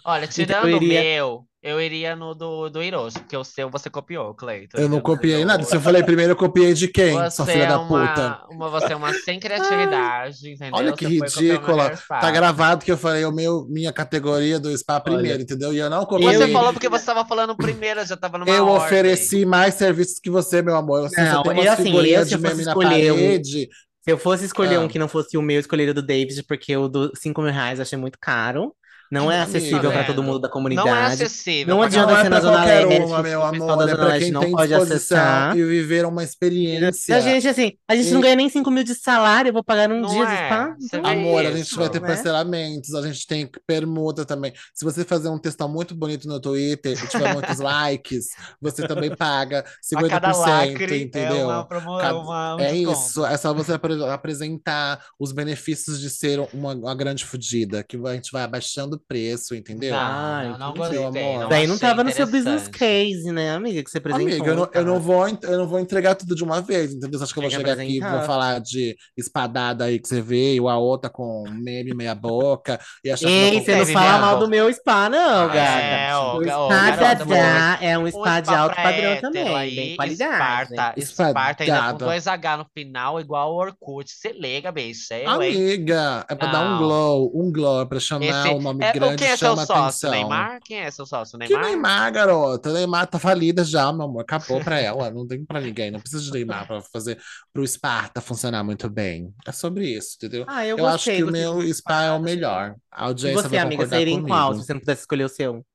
Olha, 0.04 0.24
Então 0.24 0.34
tirando 0.34 0.68
iria- 0.68 0.78
o 0.78 1.04
meu, 1.04 1.48
eu 1.66 1.80
iria 1.80 2.14
no 2.14 2.34
do, 2.34 2.68
do 2.70 2.82
Hiroshi, 2.82 3.18
porque 3.18 3.36
o 3.36 3.42
seu 3.44 3.68
você 3.68 3.90
copiou, 3.90 4.32
Cleiton. 4.34 4.78
Eu 4.78 4.88
não 4.88 5.00
copiei 5.00 5.44
nada. 5.44 5.62
Se 5.64 5.74
eu 5.74 5.80
falei 5.80 6.02
primeiro, 6.04 6.32
eu 6.32 6.36
copiei 6.36 6.72
de 6.74 6.88
quem? 6.88 7.12
Sua 7.30 7.30
Você 7.44 7.52
filha 7.52 7.64
é 7.64 7.66
da 7.68 7.78
uma, 7.80 8.08
puta. 8.08 8.40
uma, 8.50 8.68
você 8.70 8.92
é 8.92 8.96
uma 8.96 9.12
sem 9.12 9.40
criatividade, 9.40 10.50
entendeu? 10.52 10.74
Olha 10.74 10.92
que 10.92 11.04
Você 11.06 11.40
meu 11.40 11.50
ridícula. 11.50 11.90
Tá 12.08 12.30
gravado 12.30 12.84
que 12.84 12.90
eu 12.92 12.96
falei 12.96 13.24
o 13.24 13.32
meu, 13.32 13.66
minha 13.68 13.92
categoria 13.92 14.58
do 14.58 14.76
spa 14.76 15.00
primeiro, 15.00 15.42
entendeu? 15.42 15.72
E 15.72 15.78
eu 15.78 15.90
não 15.90 16.04
copiei. 16.04 16.36
Você 16.36 16.48
falou 16.52 16.72
porque 16.72 16.88
você 16.88 17.02
estava 17.02 17.24
falando 17.26 17.56
primeiro, 17.56 18.04
já 18.06 18.16
tava 18.16 18.38
numa 18.38 18.50
Eu 18.50 18.66
ordem. 18.66 18.86
ofereci 18.86 19.44
mais 19.44 19.74
serviços 19.74 20.18
que 20.18 20.30
você, 20.30 20.62
meu 20.62 20.76
amor. 20.76 21.02
Você 21.02 21.20
Não, 21.22 21.32
só 21.32 21.42
tem 21.42 21.52
umas 21.52 21.66
assim, 21.68 21.82
figurinhas 21.84 22.20
eu, 22.20 22.24
se 22.24 22.28
de 22.28 22.34
eu 22.36 22.40
fosse 22.40 22.54
meme 22.54 22.64
na 22.64 22.70
escolher 22.72 23.12
um- 23.12 23.16
parede. 23.16 23.68
Se 24.04 24.12
eu 24.12 24.18
fosse 24.18 24.44
escolher 24.44 24.76
Ah. 24.76 24.80
um 24.80 24.88
que 24.88 25.00
não 25.00 25.08
fosse 25.08 25.36
o 25.36 25.42
meu, 25.42 25.56
eu 25.56 25.60
escolheria 25.60 25.90
o 25.90 25.94
do 25.94 26.02
David, 26.02 26.44
porque 26.44 26.76
o 26.76 26.86
do 26.86 27.10
5 27.16 27.42
mil 27.42 27.50
reais 27.52 27.80
eu 27.80 27.82
achei 27.82 27.98
muito 27.98 28.16
caro. 28.20 28.72
Não 29.10 29.30
é 29.30 29.40
Amiga. 29.40 29.58
acessível 29.58 29.92
para 29.92 30.04
todo 30.04 30.22
mundo 30.22 30.38
da 30.40 30.48
Não 30.48 30.50
é 30.50 30.52
comunidade. 30.52 31.22
acessível. 31.22 31.74
Não 31.74 31.82
adianta 31.82 32.12
Não 32.12 32.18
é 32.18 32.22
ser 32.22 32.28
na 32.28 32.40
Zona 32.40 32.56
qualquer 32.56 32.86
Leste, 32.86 33.02
uma, 33.04 33.22
meu 33.22 33.42
amor. 33.42 33.58
da 33.76 33.84
É 33.84 33.86
Zona 33.86 33.96
pra 33.96 34.04
Leste 34.06 34.22
quem 34.24 34.30
não 34.32 34.40
tem 34.40 34.52
pode 34.52 34.74
acessar. 34.74 35.56
e 35.56 35.64
viver 35.64 36.04
uma 36.06 36.24
experiência. 36.24 37.16
A 37.16 37.20
gente, 37.20 37.46
assim, 37.48 37.72
a 37.88 37.94
gente 37.96 38.10
não 38.10 38.20
E- 38.20 38.22
ganha 38.22 38.36
nem 38.36 38.48
5 38.48 38.70
mil 38.70 38.82
de 38.84 38.94
salário, 38.94 39.48
eu 39.50 39.52
vou 39.52 39.62
pagar 39.64 39.88
num 39.88 40.00
Não 40.00 40.08
dia 40.08 40.26
de 40.26 40.32
é. 40.32 40.46
spa? 40.46 40.76
Então, 40.80 41.02
vê 41.02 41.08
Amor, 41.10 41.40
a 41.40 41.44
isso, 41.50 41.56
gente 41.58 41.74
vai 41.76 41.88
ter 41.90 42.00
né? 42.00 42.08
parcelamentos, 42.08 42.94
a 42.94 43.02
gente 43.02 43.26
tem 43.26 43.50
permuta 43.66 44.24
também. 44.24 44.52
Se 44.74 44.84
você 44.84 45.04
fazer 45.04 45.28
um 45.28 45.38
textão 45.38 45.68
muito 45.68 45.94
bonito 45.94 46.26
no 46.28 46.40
Twitter 46.40 46.92
e 47.02 47.06
tiver 47.08 47.32
muitos 47.32 47.58
likes, 47.60 48.26
você 48.60 48.86
também 48.86 49.14
paga 49.14 49.60
A 49.94 50.08
cada 50.08 50.32
50%, 50.32 50.36
lacre 50.38 51.02
entendeu? 51.02 51.36
é 51.36 51.44
uma, 51.44 51.64
promo... 51.66 51.98
Cada- 51.98 52.08
é 52.08 52.12
uma, 52.12 52.56
um 52.56 52.60
É 52.60 52.74
isso, 52.74 53.24
é 53.24 53.36
só 53.36 53.52
você 53.54 53.72
apre- 53.74 54.02
apresentar 54.10 55.00
os 55.18 55.32
benefícios 55.32 56.00
de 56.00 56.10
ser 56.10 56.40
uma, 56.52 56.74
uma 56.74 56.94
grande 56.94 57.24
fodida, 57.24 57.82
que 57.82 57.96
a 57.96 58.14
gente 58.14 58.30
vai 58.32 58.42
abaixando 58.42 58.95
o 58.96 59.00
preço, 59.06 59.54
entendeu? 59.54 59.94
Ah, 59.94 60.56
não, 60.58 60.58
não 60.58 60.70
entendi, 60.70 60.96
gostei. 60.96 61.22
amor. 61.22 61.40
Não 61.42 61.48
Daí 61.48 61.66
não 61.66 61.78
tava 61.78 62.04
no 62.04 62.12
seu 62.12 62.26
business 62.26 62.68
case, 62.68 63.32
né, 63.32 63.52
amiga? 63.52 63.82
Que 63.82 63.90
você 63.90 63.98
apresentou. 63.98 64.26
Amiga, 64.28 64.46
eu 64.46 64.54
não, 64.54 64.68
eu, 64.72 64.84
não 64.84 65.00
vou, 65.00 65.26
eu 65.28 65.58
não 65.58 65.66
vou 65.66 65.80
entregar 65.80 66.14
tudo 66.14 66.34
de 66.34 66.44
uma 66.44 66.60
vez, 66.60 66.92
entendeu? 66.92 67.18
Você 67.18 67.24
acha 67.24 67.32
que 67.32 67.38
eu 67.38 67.42
vou 67.42 67.50
que 67.50 67.56
chegar 67.56 67.72
aqui 67.72 67.96
e 67.96 68.00
vou 68.00 68.22
falar 68.22 68.60
de 68.60 68.96
espadada 69.16 69.84
aí 69.84 69.98
que 69.98 70.08
você 70.08 70.20
veio, 70.20 70.68
a 70.68 70.78
outra 70.78 71.10
com 71.10 71.44
meme 71.48 71.94
meia 71.94 72.14
boca, 72.14 72.78
e 73.04 73.10
achar 73.10 73.26
que 73.26 73.32
Ei, 73.32 73.52
vai 73.52 73.64
você 73.64 73.76
não 73.76 73.86
fala 73.86 74.18
mal 74.18 74.38
do 74.38 74.48
meu 74.48 74.72
spa, 74.72 75.08
não, 75.08 75.48
gata. 75.48 75.58
É, 75.58 76.16
ô, 76.16 76.38
O 76.38 76.42
spa 76.44 76.90
garota, 76.90 77.24
Dadá 77.24 77.78
é 77.80 77.98
um 77.98 78.10
spa 78.10 78.40
de 78.40 78.50
alto 78.50 78.76
padrão 78.76 79.20
também, 79.20 79.54
aí, 79.54 79.76
bem 79.76 79.96
qualidade. 79.96 80.72
Esparta, 80.72 80.94
Esparta 80.96 81.64
ainda 81.64 81.92
com 81.92 81.98
dois 81.98 82.26
H 82.26 82.56
no 82.58 82.66
final, 82.72 83.20
igual 83.20 83.52
o 83.52 83.56
Orkut. 83.56 84.10
Se 84.10 84.32
liga. 84.32 84.66
Eu, 84.66 85.16
hein? 85.16 85.26
Amiga, 85.26 86.26
é 86.28 86.34
pra 86.34 86.48
dar 86.48 86.60
um 86.60 86.78
glow, 86.78 87.32
um 87.34 87.52
glow, 87.52 87.82
é 87.82 87.86
pra 87.86 88.00
chamar 88.00 88.26
Esse, 88.26 88.48
o 88.54 88.60
nome 88.60 88.84
é, 88.88 88.92
grande, 88.92 89.16
quem 89.16 89.28
é 89.28 89.36
seu 89.36 89.48
chama 89.50 89.66
sócio? 89.66 90.08
atenção. 90.08 90.10
Neymar? 90.10 90.60
Quem 90.64 90.78
é 90.80 90.90
seu 90.90 91.06
sócio? 91.06 91.38
Que 91.38 91.48
Neymar? 91.48 91.64
Neymar, 91.66 92.12
garota? 92.12 92.72
Neymar 92.72 93.06
tá 93.06 93.18
falida 93.18 93.64
já, 93.64 93.92
meu 93.92 94.04
amor. 94.06 94.22
Acabou 94.22 94.60
pra 94.62 94.78
ela. 94.80 95.10
Não 95.10 95.26
tem 95.26 95.44
pra 95.44 95.60
ninguém. 95.60 95.90
Não 95.90 96.00
precisa 96.00 96.22
de 96.24 96.32
Neymar 96.32 96.66
pra 96.66 96.80
fazer 96.82 97.18
pro 97.52 97.64
Esparta 97.64 98.20
funcionar 98.20 98.62
muito 98.64 98.88
bem. 98.90 99.32
É 99.46 99.52
sobre 99.52 99.88
isso, 99.96 100.16
entendeu? 100.16 100.44
Ah, 100.48 100.64
eu, 100.66 100.78
Eu, 100.78 100.86
acho 100.86 101.04
que 101.04 101.22
o 101.24 101.30
meu 101.30 101.58
de 101.60 101.72
spa 101.74 102.02
é 102.04 102.10
o 102.12 102.14
achei 102.14 102.24
melhor. 102.24 102.74
A 102.90 103.04
E 103.04 103.06
audiência 103.08 103.42
você, 103.42 103.48
vai 103.48 103.58
amiga, 103.58 103.82
concordar 103.84 103.96
você 103.96 104.02
iria 104.02 104.14
em 104.14 104.22
qual, 104.26 104.46
comigo. 104.48 104.60
se 104.62 104.66
você 104.66 104.72
não 104.74 104.80
pudesse 104.80 105.00
escolher 105.02 105.24
o 105.24 105.28
seu? 105.28 105.66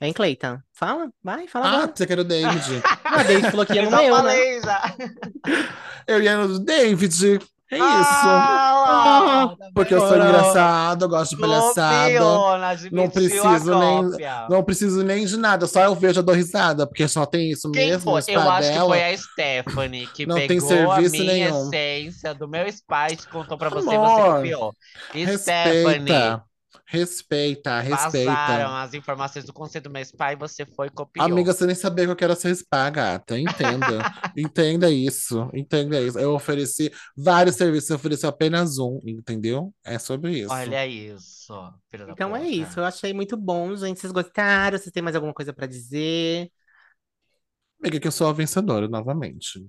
Hein, 0.00 0.12
Cleiton? 0.12 0.58
Fala, 0.72 1.10
vai, 1.22 1.46
fala 1.46 1.66
Ah, 1.66 1.72
agora. 1.74 1.92
você 1.94 2.06
quer 2.06 2.18
o 2.18 2.24
David? 2.24 2.82
Ah, 3.04 3.22
David 3.22 3.50
falou 3.50 3.66
que 3.66 3.74
ia 3.74 3.82
no 3.82 3.90
meu, 3.96 4.22
né? 4.22 4.60
já. 4.60 4.96
Eu 6.08 6.20
ia 6.22 6.36
no 6.46 6.58
David. 6.58 7.38
É 7.72 7.76
isso. 7.78 7.84
Ah, 7.84 9.46
lá, 9.48 9.56
tá 9.56 9.66
Porque 9.74 9.94
eu 9.94 10.00
sou 10.00 10.14
engraçado, 10.16 11.04
eu 11.04 11.08
gosto 11.08 11.34
de 11.34 11.40
palhaçada. 11.40 12.20
Não 12.90 13.04
a 13.04 13.08
preciso 13.08 13.78
nem-. 13.78 14.10
Não 14.50 14.62
preciso 14.62 15.02
nem 15.02 15.24
de 15.24 15.36
nada, 15.38 15.66
só 15.66 15.80
eu 15.84 15.94
vejo, 15.94 16.20
eu 16.20 16.22
dou 16.22 16.34
risada, 16.34 16.86
porque 16.86 17.08
só 17.08 17.24
tem 17.24 17.50
isso 17.50 17.70
Quem 17.70 17.88
mesmo 17.88 18.02
foi? 18.02 18.22
Eu 18.34 18.40
acho 18.42 18.68
que 18.68 18.74
dela. 18.74 18.88
foi 18.88 19.02
a 19.02 19.16
Stephanie 19.16 20.06
que 20.08 20.26
Não 20.26 20.36
tem 20.36 20.48
pegou 20.48 20.68
serviço 20.68 21.16
a 21.16 21.18
minha 21.18 21.32
nenhum. 21.32 21.66
essência 21.68 22.34
do 22.34 22.46
meu 22.46 22.70
spa 22.70 23.08
e 23.10 23.16
contou 23.30 23.56
pra 23.56 23.70
você, 23.70 23.94
Amor, 23.94 24.20
você 24.20 24.32
copiou. 24.36 24.74
Stephanie, 25.38 26.40
Respeita, 26.86 27.80
respeita, 27.80 28.32
vazaram 28.32 28.74
as 28.76 28.94
informações 28.94 29.44
do 29.44 29.52
conceito 29.52 29.84
do 29.84 29.90
meu 29.90 30.04
spa 30.04 30.32
e 30.32 30.36
você 30.36 30.64
foi 30.64 30.90
copiou. 30.90 31.24
Amiga, 31.24 31.52
você 31.52 31.66
nem 31.66 31.74
sabia 31.74 32.04
que 32.04 32.10
eu 32.10 32.16
quero 32.16 32.34
ser 32.34 32.54
spa, 32.54 32.88
gata. 32.90 33.38
Entenda. 33.38 33.86
Entenda 34.36 34.90
isso. 34.90 35.50
Entenda 35.54 36.00
isso. 36.00 36.18
Eu 36.18 36.34
ofereci 36.34 36.92
vários 37.16 37.56
serviços, 37.56 37.90
eu 37.90 37.96
ofereci 37.96 38.26
apenas 38.26 38.78
um, 38.78 38.98
entendeu? 39.04 39.72
É 39.84 39.98
sobre 39.98 40.38
isso. 40.38 40.52
Olha 40.52 40.86
isso, 40.86 41.54
Então 42.10 42.36
é 42.36 42.46
isso, 42.48 42.80
eu 42.80 42.84
achei 42.84 43.12
muito 43.12 43.36
bom, 43.36 43.74
gente. 43.76 44.00
Vocês 44.00 44.12
gostaram? 44.12 44.78
Vocês 44.78 44.92
têm 44.92 45.02
mais 45.02 45.16
alguma 45.16 45.34
coisa 45.34 45.52
pra 45.52 45.66
dizer? 45.66 46.50
Amiga, 47.82 47.98
que 47.98 48.06
eu 48.06 48.12
sou 48.12 48.28
a 48.28 48.32
vencedora, 48.32 48.88
novamente. 48.88 49.60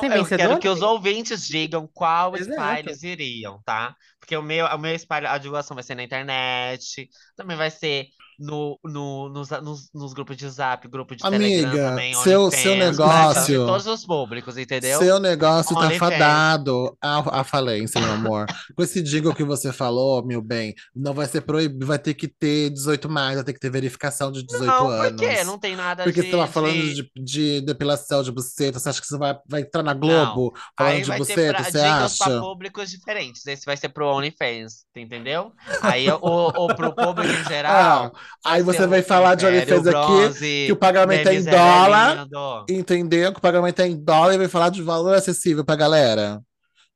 Tem 0.00 0.08
eu 0.10 0.22
vencedor? 0.22 0.36
quero 0.36 0.58
que 0.58 0.68
os 0.68 0.80
ouvintes 0.80 1.46
digam 1.46 1.88
qual 1.92 2.34
spa 2.36 2.78
Exato. 2.78 2.78
eles 2.78 3.02
iriam, 3.02 3.60
tá? 3.62 3.94
Porque 4.24 4.36
o 4.38 4.42
meu, 4.42 4.64
o 4.64 4.78
meu 4.78 4.98
spa, 4.98 5.18
a 5.18 5.36
divulgação 5.36 5.74
vai 5.74 5.84
ser 5.84 5.94
na 5.94 6.02
internet, 6.02 7.10
também 7.36 7.56
vai 7.58 7.70
ser 7.70 8.06
no, 8.36 8.80
no, 8.82 9.28
nos, 9.28 9.48
nos, 9.50 9.92
nos 9.94 10.12
grupos 10.12 10.36
de 10.36 10.48
zap, 10.48 10.88
grupo 10.88 11.14
de 11.14 11.22
Telegram 11.22 11.46
Amiga, 11.70 11.88
também, 11.90 12.14
seu, 12.14 12.50
seu 12.50 12.72
OnlyFans, 12.72 12.98
atingir 12.98 13.52
negócio. 13.52 13.66
todos 13.66 13.86
os 13.86 14.04
públicos, 14.04 14.58
entendeu? 14.58 14.98
Seu 14.98 15.20
negócio 15.20 15.72
tá 15.76 15.82
OnlyFans. 15.82 15.98
fadado 16.14 16.96
à, 17.00 17.40
à 17.40 17.44
falência, 17.44 18.00
meu 18.00 18.10
amor. 18.12 18.46
Com 18.74 18.82
esse 18.82 19.00
jingle 19.02 19.32
que 19.34 19.44
você 19.44 19.72
falou, 19.72 20.24
meu 20.26 20.42
bem, 20.42 20.74
não 20.96 21.14
vai 21.14 21.26
ser 21.28 21.42
proibido, 21.42 21.86
vai 21.86 21.98
ter 21.98 22.14
que 22.14 22.26
ter 22.26 22.70
18 22.70 23.08
mais, 23.08 23.36
vai 23.36 23.44
ter 23.44 23.52
que 23.52 23.60
ter 23.60 23.70
verificação 23.70 24.32
de 24.32 24.44
18 24.44 24.66
Não, 24.66 24.78
por 24.86 24.92
anos. 25.06 25.20
quê? 25.20 25.44
Não 25.44 25.56
tem 25.58 25.76
nada 25.76 26.02
Porque 26.02 26.22
de, 26.22 26.30
você 26.30 26.36
tá 26.36 26.46
falando 26.48 26.72
de- 26.72 26.94
de, 26.94 27.10
de 27.14 27.60
depilação 27.60 28.20
de 28.22 28.32
buceta, 28.32 28.80
você 28.80 28.88
acha 28.88 29.00
que 29.00 29.06
você 29.06 29.16
vai, 29.16 29.36
vai 29.48 29.60
entrar 29.60 29.84
na 29.84 29.94
Globo 29.94 30.52
falando 30.76 30.92
Aí 30.94 31.02
de 31.02 31.12
buceta, 31.16 31.54
pra, 31.62 31.70
você 31.70 31.78
acha? 31.78 32.40
públicos 32.40 32.90
diferentes. 32.90 33.46
Esse 33.46 33.64
vai 33.64 33.76
ser 33.76 33.90
pro 33.90 34.08
OnlyFans, 34.16 34.84
entendeu? 34.94 35.52
Aí 35.82 36.08
o, 36.10 36.16
o 36.48 36.74
pro 36.74 36.94
público 36.94 37.32
em 37.32 37.44
geral. 37.48 38.12
Ah, 38.44 38.52
aí 38.52 38.62
você 38.62 38.86
vai 38.86 39.02
falar 39.02 39.34
de 39.34 39.46
OnlyFans 39.46 39.86
aqui, 39.86 40.66
que 40.66 40.72
o 40.72 40.76
pagamento 40.76 41.28
é 41.28 41.34
em 41.34 41.44
dólar, 41.44 42.26
entendeu? 42.68 43.32
Que 43.32 43.38
o 43.38 43.42
pagamento 43.42 43.80
é 43.80 43.86
em 43.88 43.96
dólar 43.96 44.34
e 44.34 44.38
vai 44.38 44.48
falar 44.48 44.70
de 44.70 44.82
valor 44.82 45.14
acessível 45.14 45.64
pra 45.64 45.76
galera. 45.76 46.40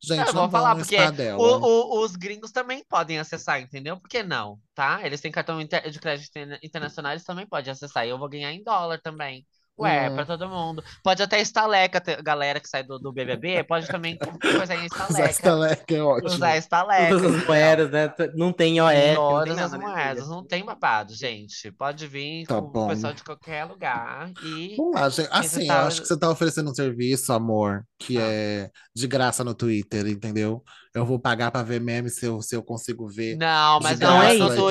Gente, 0.00 0.28
Eu 0.28 0.32
não 0.32 0.42
vou 0.42 0.50
falar, 0.50 0.76
porque 0.76 0.96
o- 1.42 1.42
o- 1.66 2.04
os 2.04 2.14
gringos 2.14 2.52
também 2.52 2.84
podem 2.88 3.18
acessar, 3.18 3.60
entendeu? 3.60 3.96
Por 3.98 4.08
que 4.08 4.22
não? 4.22 4.56
Tá? 4.72 5.00
Eles 5.04 5.20
têm 5.20 5.32
cartão 5.32 5.58
de 5.58 5.98
crédito 5.98 6.28
interna- 6.30 6.58
internacional, 6.62 7.12
eles 7.12 7.24
também 7.24 7.44
podem 7.48 7.72
acessar. 7.72 8.06
E 8.06 8.10
eu 8.10 8.16
vou 8.18 8.28
ganhar 8.28 8.52
em 8.52 8.62
dólar 8.62 9.00
também. 9.02 9.44
Ué, 9.78 10.08
Hum. 10.10 10.14
pra 10.16 10.26
todo 10.26 10.48
mundo. 10.48 10.82
Pode 11.04 11.22
até 11.22 11.40
estaleca, 11.40 12.02
galera 12.22 12.58
que 12.60 12.68
sai 12.68 12.82
do, 12.82 12.98
do 12.98 13.12
BBB, 13.12 13.62
pode 13.64 13.86
também 13.86 14.18
coisar 14.40 14.74
em 14.74 14.86
Usar 14.90 15.30
estaleca. 15.30 15.30
estaleca 15.30 15.94
é 15.94 16.02
ótimo. 16.02 16.26
Usar 16.34 16.56
estaleca. 16.56 17.08
Todas 17.18 17.34
as 17.36 17.46
moedas, 17.46 17.90
né? 17.90 18.14
Não 18.34 18.52
tem 18.52 18.68
tem 18.80 19.14
Todas 19.14 19.58
as 19.58 19.72
moedas, 19.74 20.28
não 20.28 20.44
tem 20.44 20.64
babado, 20.64 21.14
gente. 21.14 21.70
Pode 21.72 22.06
vir 22.06 22.46
Tá 22.46 22.60
com 22.60 22.66
o 22.66 22.70
bom. 22.70 22.88
pessoal 22.88 23.12
de 23.12 23.22
qualquer 23.22 23.64
lugar 23.64 24.30
e 24.44 24.74
Vamos 24.76 24.94
lá, 24.94 25.08
gente. 25.08 25.28
Assim, 25.30 25.62
eu 25.62 25.66
tá- 25.68 25.86
acho 25.86 26.02
que 26.02 26.08
você 26.08 26.18
tá 26.18 26.30
oferecendo 26.30 26.70
um 26.70 26.74
serviço, 26.74 27.32
amor, 27.32 27.84
que 27.98 28.18
Ah. 28.18 28.22
é 28.22 28.70
de 28.94 29.06
graça 29.06 29.44
no 29.44 29.54
Twitter, 29.54 30.06
entendeu? 30.08 30.62
Eu 30.98 31.06
vou 31.06 31.18
pagar 31.18 31.50
pra 31.50 31.62
ver 31.62 31.80
meme 31.80 32.10
se 32.10 32.26
eu, 32.26 32.42
se 32.42 32.54
eu 32.56 32.62
consigo 32.62 33.08
ver. 33.08 33.36
Não, 33.36 33.80
mas 33.80 33.98
graça 33.98 34.14
não 34.14 34.22
é 34.22 34.26
na 34.26 34.34
isso, 34.34 34.56
não 34.56 34.68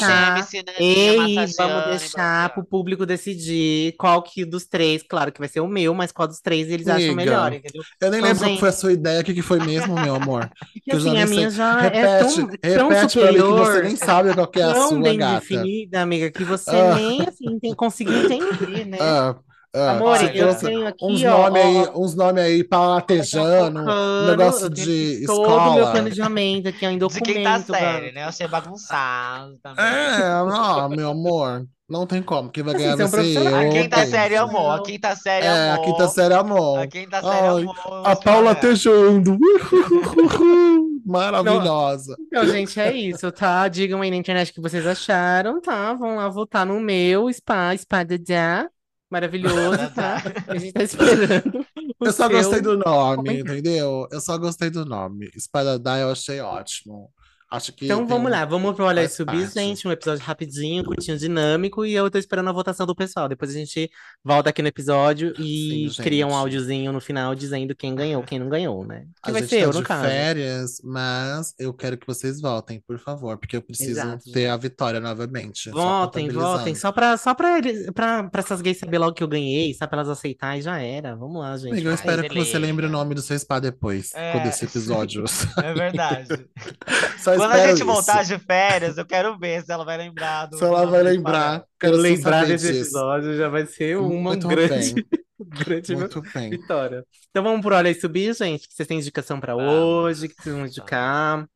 Deixar- 0.00 0.36
MC 0.38 0.62
Naninha, 0.64 1.12
Ei, 1.12 1.46
vamos 1.56 1.84
deixar 1.98 2.48
pro 2.54 2.64
público 2.64 3.06
decidir 3.06 3.94
qual 3.98 4.22
que 4.22 4.44
dos 4.44 4.66
três, 4.66 5.02
claro 5.02 5.32
que 5.32 5.38
vai 5.40 5.48
ser 5.48 5.60
o 5.60 5.68
meu, 5.68 5.94
mas 5.94 6.12
qual 6.12 6.28
dos 6.28 6.40
três 6.40 6.68
eles 6.68 6.86
acham 6.86 7.06
Amiga, 7.12 7.14
melhor, 7.16 7.52
entendeu? 7.52 7.82
Eu 8.00 8.10
nem 8.10 8.18
Então, 8.20 8.28
lembro 8.28 8.38
qual 8.40 8.50
gente- 8.50 8.60
foi 8.60 8.68
a 8.68 8.72
sua 8.72 8.92
ideia, 8.92 9.20
o 9.20 9.24
que 9.24 9.34
que 9.34 9.42
foi 9.42 9.58
mesmo, 9.60 9.94
meu 9.94 10.14
amor. 10.14 10.50
Porque 10.74 10.92
assim, 10.96 11.18
a 11.18 11.26
sei. 11.26 11.36
minha 11.36 11.50
já 11.50 11.80
é 11.80 11.88
Repete, 11.88 12.34
tão, 12.34 12.46
tão 12.46 12.48
repete 12.48 12.58
pra 12.60 12.86
mim 12.92 13.06
que 13.06 13.08
superior, 13.12 13.66
você 13.66 13.82
nem 13.82 13.96
sabe 13.96 14.34
qual 14.34 14.46
que 14.46 14.60
é 14.60 14.64
a 14.64 14.74
tão 14.74 14.88
sua, 14.90 15.00
bem 15.00 15.18
gata. 15.18 15.40
definida, 15.40 16.00
amiga, 16.02 16.30
que 16.30 16.44
você 16.44 16.70
Ah. 16.70 16.94
nem 16.94 17.22
assim 17.22 17.58
tem, 17.58 17.74
conseguiu 17.74 18.14
entender, 18.30 18.84
né? 18.86 18.98
Ah, 19.00 19.36
ah, 19.74 19.90
Amor, 19.92 20.18
se 20.18 20.36
eu 20.36 20.54
tenho 20.58 20.86
aqui, 20.86 21.04
uns 21.04 21.22
nomes 21.22 21.62
aí, 21.62 21.88
uns 21.94 22.14
nomes 22.14 22.42
aí 22.44 22.64
palatejando, 22.64 23.80
um 23.80 24.26
negócio 24.26 24.68
de 24.68 25.24
todo 25.26 25.66
o 25.68 25.74
meu 25.74 25.84
escola. 25.84 25.90
planejamento 25.92 26.68
aqui, 26.68 26.84
em 26.86 26.98
De 26.98 27.06
quinta 27.22 27.60
documento, 27.60 27.66
série, 27.66 28.00
velho. 28.00 28.14
né? 28.14 28.24
Eu 28.24 28.28
achei 28.28 28.46
bagunçado 28.48 29.58
também. 29.62 29.84
É, 29.84 30.18
não, 30.44 30.88
meu 30.90 31.10
amor, 31.10 31.66
não 31.88 32.06
tem 32.06 32.22
como. 32.22 32.50
Quem 32.50 32.62
vai 32.62 32.74
Assim, 32.74 32.84
ganhar 32.84 33.00
é 33.00 33.06
vai 33.06 33.24
ser 33.24 33.46
eu. 33.46 33.56
A 33.56 33.68
quinta 33.68 33.96
penso. 33.96 34.10
série 34.10 34.36
amor, 34.36 34.70
a 34.78 34.82
quinta 34.82 35.16
série 35.16 35.46
É, 35.46 35.70
a 35.70 35.74
amor. 35.74 35.84
quinta 35.84 36.08
série 36.08 36.34
amor. 36.34 36.78
A 36.80 36.86
quinta 36.86 37.22
série 37.22 37.46
Ai, 37.46 37.62
amor. 37.62 37.76
A 38.04 38.16
Paula 38.16 38.54
tejando. 38.54 39.38
Maravilhosa. 41.04 42.16
Então, 42.28 42.46
gente, 42.46 42.78
é 42.78 42.92
isso, 42.92 43.30
tá? 43.32 43.66
Digam 43.68 44.00
aí 44.02 44.10
na 44.10 44.16
internet 44.16 44.50
o 44.50 44.54
que 44.54 44.60
vocês 44.60 44.86
acharam, 44.86 45.60
tá? 45.60 45.94
Vão 45.94 46.16
lá 46.16 46.28
votar 46.28 46.64
no 46.66 46.78
meu 46.80 47.32
spa, 47.32 47.76
spa 47.76 48.04
da 48.04 48.16
Já. 48.26 48.68
Maravilhoso, 49.12 49.90
tá? 49.94 50.22
A 50.48 50.56
gente 50.56 50.72
tá 50.72 50.82
esperando 50.82 51.66
Eu 52.00 52.12
só 52.12 52.28
seu 52.28 52.30
gostei 52.30 52.62
do 52.62 52.78
nome, 52.78 53.40
entendeu? 53.40 54.08
Eu 54.10 54.20
só 54.22 54.38
gostei 54.38 54.70
do 54.70 54.86
nome. 54.86 55.30
Spider 55.38 55.78
eu 56.00 56.10
achei 56.12 56.40
ótimo. 56.40 57.12
Acho 57.52 57.72
que 57.72 57.84
Então 57.84 58.06
vamos 58.06 58.28
um- 58.28 58.30
lá, 58.30 58.44
vamos 58.44 58.74
pro 58.74 58.86
Olha 58.86 59.02
e 59.04 59.08
Subir, 59.08 59.42
parte. 59.42 59.54
gente. 59.54 59.86
Um 59.86 59.92
episódio 59.92 60.24
rapidinho, 60.24 60.82
curtinho, 60.84 61.18
dinâmico. 61.18 61.84
E 61.84 61.92
eu 61.92 62.10
tô 62.10 62.16
esperando 62.18 62.48
a 62.48 62.52
votação 62.52 62.86
do 62.86 62.94
pessoal. 62.94 63.28
Depois 63.28 63.50
a 63.50 63.54
gente 63.58 63.90
volta 64.24 64.48
aqui 64.50 64.62
no 64.62 64.68
episódio 64.68 65.34
e 65.38 65.88
Sim, 65.92 66.02
cria 66.02 66.26
um 66.26 66.34
áudiozinho 66.34 66.90
no 66.92 67.00
final 67.00 67.34
dizendo 67.34 67.74
quem 67.76 67.94
ganhou, 67.94 68.22
quem 68.22 68.38
não 68.38 68.48
ganhou, 68.48 68.86
né? 68.86 69.04
Que 69.22 69.30
A 69.30 69.32
vai 69.32 69.42
gente 69.42 69.50
ser 69.50 69.58
tá 69.58 69.62
eu, 69.66 69.70
de 69.70 69.78
no 69.78 69.84
caso. 69.84 70.04
férias, 70.08 70.80
mas 70.82 71.54
eu 71.58 71.74
quero 71.74 71.98
que 71.98 72.06
vocês 72.06 72.40
votem, 72.40 72.82
por 72.86 72.98
favor, 72.98 73.36
porque 73.36 73.56
eu 73.56 73.62
preciso 73.62 73.90
Exato, 74.00 74.32
ter 74.32 74.46
a 74.48 74.56
vitória 74.56 74.98
novamente. 75.00 75.70
só 75.70 75.72
Votem, 76.04 76.30
votem, 76.30 76.74
só 76.74 76.90
pra, 76.90 77.16
só 77.18 77.34
pra, 77.34 77.56
pra, 77.94 78.24
pra 78.24 78.40
essas 78.40 78.62
gays 78.62 78.78
saber 78.78 78.98
logo 78.98 79.12
que 79.12 79.22
eu 79.22 79.28
ganhei, 79.28 79.74
só 79.74 79.86
pra 79.86 79.98
elas 79.98 80.08
aceitar 80.08 80.58
e 80.58 80.62
já 80.62 80.78
era. 80.80 81.14
Vamos 81.14 81.40
lá, 81.40 81.56
gente. 81.58 81.72
Amigo, 81.72 81.88
eu 81.90 81.94
espero 81.94 82.22
que 82.28 82.34
você 82.34 82.58
lembre 82.58 82.86
o 82.86 82.90
nome 82.90 83.14
do 83.14 83.20
seu 83.20 83.38
spa 83.38 83.58
depois, 83.58 84.10
É. 84.14 84.32
quando 84.32 84.46
esse 84.46 84.64
episódio. 84.64 85.24
É 85.62 85.74
verdade. 85.74 86.28
Só 87.22 87.34
Quando 87.48 87.52
a 87.52 87.68
gente 87.68 87.82
voltar 87.84 88.22
isso. 88.22 88.36
de 88.36 88.38
férias, 88.38 88.96
eu 88.98 89.06
quero 89.06 89.38
ver 89.38 89.62
se 89.64 89.72
ela 89.72 89.84
vai 89.84 89.96
lembrar 89.96 90.46
do 90.46 90.56
Se 90.58 90.64
ela 90.64 90.86
vai 90.86 91.02
lembrar. 91.02 91.64
Quero 91.78 91.96
lembrar 91.96 92.46
desse 92.46 92.72
disso. 92.72 92.80
episódio 92.82 93.36
já 93.36 93.48
vai 93.48 93.66
ser 93.66 93.96
uma 93.98 94.30
Muito 94.30 94.48
grande, 94.48 94.94
bem. 94.94 95.04
grande 95.40 95.96
Muito 95.96 96.22
bem. 96.32 96.50
vitória. 96.50 97.04
Então 97.30 97.42
vamos 97.42 97.60
por 97.62 97.72
Olha 97.72 97.90
e 97.90 97.94
Subir, 97.94 98.34
gente. 98.34 98.68
Que 98.68 98.74
vocês 98.74 98.86
têm 98.86 98.98
indicação 98.98 99.40
Vamos. 99.40 99.62
hoje, 99.64 100.28
que 100.28 100.34
vocês 100.42 100.54
vão 100.54 100.66
indicar. 100.66 101.46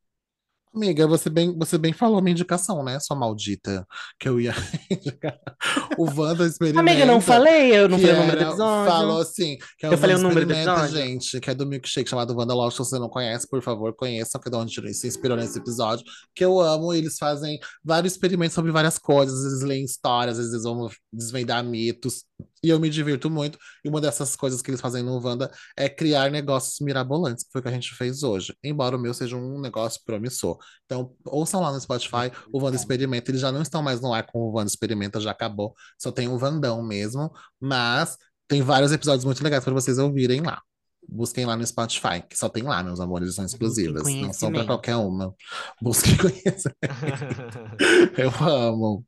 Amiga, 0.77 1.07
você 1.07 1.31
bem, 1.31 1.57
você 1.57 1.79
bem 1.79 1.95
falou 1.95 2.19
a 2.19 2.21
minha 2.23 2.33
indicação, 2.33 2.85
né, 2.85 3.01
sua 3.01 3.17
maldita? 3.17 3.87
Que 4.21 4.29
eu 4.29 4.39
ia 4.39 4.53
indicar. 4.91 5.39
O 5.97 6.05
Wanda 6.05 6.45
Experimenta. 6.47 6.81
Amiga, 6.81 7.07
não 7.07 7.19
falei, 7.19 7.75
eu 7.75 7.89
não 7.89 7.99
falei 7.99 8.13
o 8.15 8.19
número 8.19 8.37
do 8.37 8.41
era- 8.43 8.49
episódio. 8.51 8.91
Falou 8.93 9.21
assim, 9.23 9.57
que 9.79 9.87
é 9.87 9.93
Eu 9.93 9.97
falei 9.97 10.17
o 10.17 10.19
número 10.19 10.45
do 10.45 10.53
episódio? 10.53 10.89
gente, 10.97 11.41
que 11.41 11.51
é 11.51 11.55
do 11.55 11.65
milkshake 11.67 12.11
chamado 12.11 12.37
Wanda 12.37 12.53
Lógico, 12.53 12.85
se 12.85 12.91
você 12.91 12.99
não 12.99 13.09
conhece, 13.09 13.49
por 13.49 13.63
favor, 13.63 13.95
conheçam, 13.97 14.39
que 14.39 14.49
é 14.49 14.51
de 14.51 14.57
onde 14.59 14.95
se 14.95 15.07
inspirou 15.09 15.37
nesse 15.37 15.59
episódio, 15.59 16.05
que 16.35 16.45
eu 16.45 16.61
amo, 16.61 16.93
eles 16.93 17.17
fazem 17.17 17.59
vários 17.83 18.13
experimentos 18.13 18.55
sobre 18.55 18.71
várias 18.71 18.99
coisas, 18.99 19.35
às 19.39 19.45
vezes 19.45 19.63
leem 19.63 19.85
histórias, 19.85 20.39
às 20.39 20.51
vezes 20.51 20.65
vão 20.65 20.91
desvendar 21.11 21.65
mitos, 21.65 22.25
e 22.67 22.71
eu 22.71 22.81
me 22.81 22.91
divirto 22.91 23.31
muito, 23.31 23.57
e 23.85 23.89
uma 23.89 24.01
dessas 24.01 24.35
coisas 24.35 24.61
que 24.61 24.71
eles 24.71 24.81
fazem 24.81 25.01
no 25.01 25.25
Wanda 25.25 25.49
é 25.77 25.89
criar 25.89 26.33
negócios 26.33 26.81
mirabolantes, 26.81 27.45
que 27.45 27.53
foi 27.53 27.61
o 27.61 27.63
que 27.63 27.69
a 27.69 27.73
gente 27.73 27.95
fez 27.95 28.25
hoje, 28.25 28.57
embora 28.63 28.97
o 28.97 28.99
meu 28.99 29.15
seja 29.15 29.37
um 29.37 29.61
negócio 29.61 30.01
promissor. 30.05 30.59
Então, 30.85 31.15
ouçam 31.25 31.61
lá 31.61 31.71
no 31.71 31.81
Spotify 31.81 32.33
o 32.53 32.61
Wanda 32.61 32.77
Experimenta, 32.77 33.31
eles 33.31 33.41
já 33.41 33.53
não 33.53 33.63
estão 33.63 33.85
mais 33.85 34.01
no 34.01 34.13
ar 34.13 34.27
com 34.27 34.41
o 34.41 34.57
Wanda 34.57 34.69
Experimenta, 34.69 35.21
já 35.21 35.31
acabou, 35.31 35.75
só 35.97 36.11
tem 36.11 36.27
o 36.27 36.37
Vandão 36.37 36.83
mesmo, 36.83 37.31
mas 37.61 38.17
tem 38.49 38.63
vários 38.63 38.91
episódios 38.91 39.25
muito 39.25 39.45
legais 39.45 39.63
para 39.63 39.73
vocês 39.73 39.97
ouvirem 39.99 40.41
lá. 40.41 40.61
Busquem 41.09 41.47
lá 41.47 41.57
no 41.57 41.65
Spotify, 41.65 42.21
que 42.29 42.37
só 42.37 42.49
tem 42.49 42.65
lá, 42.65 42.83
meus 42.83 42.99
amores, 42.99 43.33
são 43.37 43.45
exclusivas, 43.45 44.03
não 44.03 44.33
são 44.33 44.51
para 44.51 44.65
conhecimento. 44.65 44.67
qualquer 44.67 44.97
uma. 44.97 45.33
Busquem 45.81 46.17
conhecer. 46.19 46.77
Eu 48.19 48.33
amo. 48.45 49.07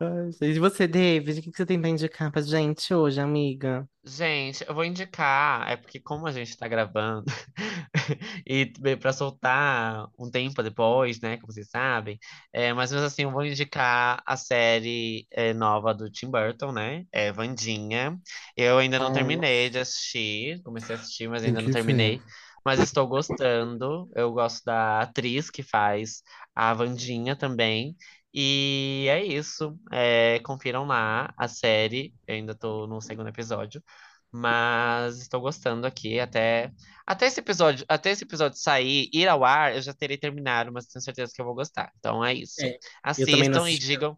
Ai, 0.00 0.30
gente, 0.32 0.44
E 0.56 0.58
você, 0.58 0.86
David, 0.88 1.38
o 1.40 1.42
que 1.42 1.50
que 1.52 1.56
você 1.56 1.66
tem 1.66 1.80
pra 1.80 1.88
indicar 1.90 2.30
pra 2.32 2.40
gente 2.42 2.92
hoje, 2.94 3.20
amiga? 3.20 3.88
Gente, 4.04 4.64
eu 4.66 4.74
vou 4.74 4.84
indicar, 4.84 5.68
é 5.70 5.76
porque 5.76 6.00
como 6.00 6.26
a 6.26 6.32
gente 6.32 6.56
tá 6.56 6.66
gravando 6.66 7.24
e 8.46 8.66
pra 8.96 9.12
soltar 9.12 10.06
um 10.18 10.30
tempo 10.30 10.62
depois, 10.62 11.20
né, 11.20 11.36
como 11.38 11.52
vocês 11.52 11.68
sabem, 11.68 12.18
é, 12.52 12.72
mas 12.72 12.90
mesmo 12.92 13.06
assim 13.06 13.22
eu 13.24 13.30
vou 13.30 13.44
indicar 13.44 14.22
a 14.24 14.36
série 14.36 15.26
é, 15.30 15.52
nova 15.52 15.92
do 15.94 16.10
Tim 16.10 16.30
Burton, 16.30 16.72
né, 16.72 17.04
é 17.12 17.30
Wandinha. 17.32 18.18
Eu 18.56 18.78
ainda 18.78 18.98
não 18.98 19.10
Ah. 19.10 19.12
terminei 19.12 19.68
de 19.68 19.78
assistir, 19.78 20.62
comecei 20.62 20.94
a 20.96 20.98
assistir, 20.98 21.28
mas 21.28 21.42
Tem 21.42 21.54
ainda 21.54 21.60
não 21.60 21.68
que 21.68 21.70
terminei, 21.70 22.22
ver. 22.22 22.24
mas 22.64 22.80
estou 22.80 23.06
gostando. 23.06 24.10
Eu 24.14 24.32
gosto 24.32 24.64
da 24.64 25.00
atriz 25.02 25.50
que 25.50 25.62
faz 25.62 26.22
a 26.54 26.72
Wandinha 26.72 27.36
também. 27.36 27.94
E 28.40 29.08
é 29.08 29.24
isso. 29.24 29.76
É, 29.90 30.38
confiram 30.44 30.84
lá 30.84 31.34
a 31.36 31.48
série. 31.48 32.14
Eu 32.24 32.36
ainda 32.36 32.54
tô 32.54 32.86
no 32.86 33.00
segundo 33.00 33.28
episódio. 33.28 33.82
Mas 34.30 35.18
estou 35.20 35.40
gostando 35.40 35.84
aqui. 35.88 36.20
Até, 36.20 36.70
até 37.04 37.26
esse 37.26 37.40
episódio, 37.40 37.84
até 37.88 38.10
esse 38.10 38.22
episódio 38.22 38.56
sair, 38.56 39.10
ir 39.12 39.26
ao 39.26 39.44
ar, 39.44 39.74
eu 39.74 39.82
já 39.82 39.92
terei 39.92 40.16
terminado, 40.16 40.72
mas 40.72 40.86
tenho 40.86 41.02
certeza 41.02 41.32
que 41.34 41.40
eu 41.40 41.46
vou 41.46 41.54
gostar. 41.56 41.90
Então 41.98 42.24
é 42.24 42.32
isso. 42.32 42.64
É, 42.64 42.78
Assistam 43.02 43.68
e 43.68 43.76
digam. 43.76 44.16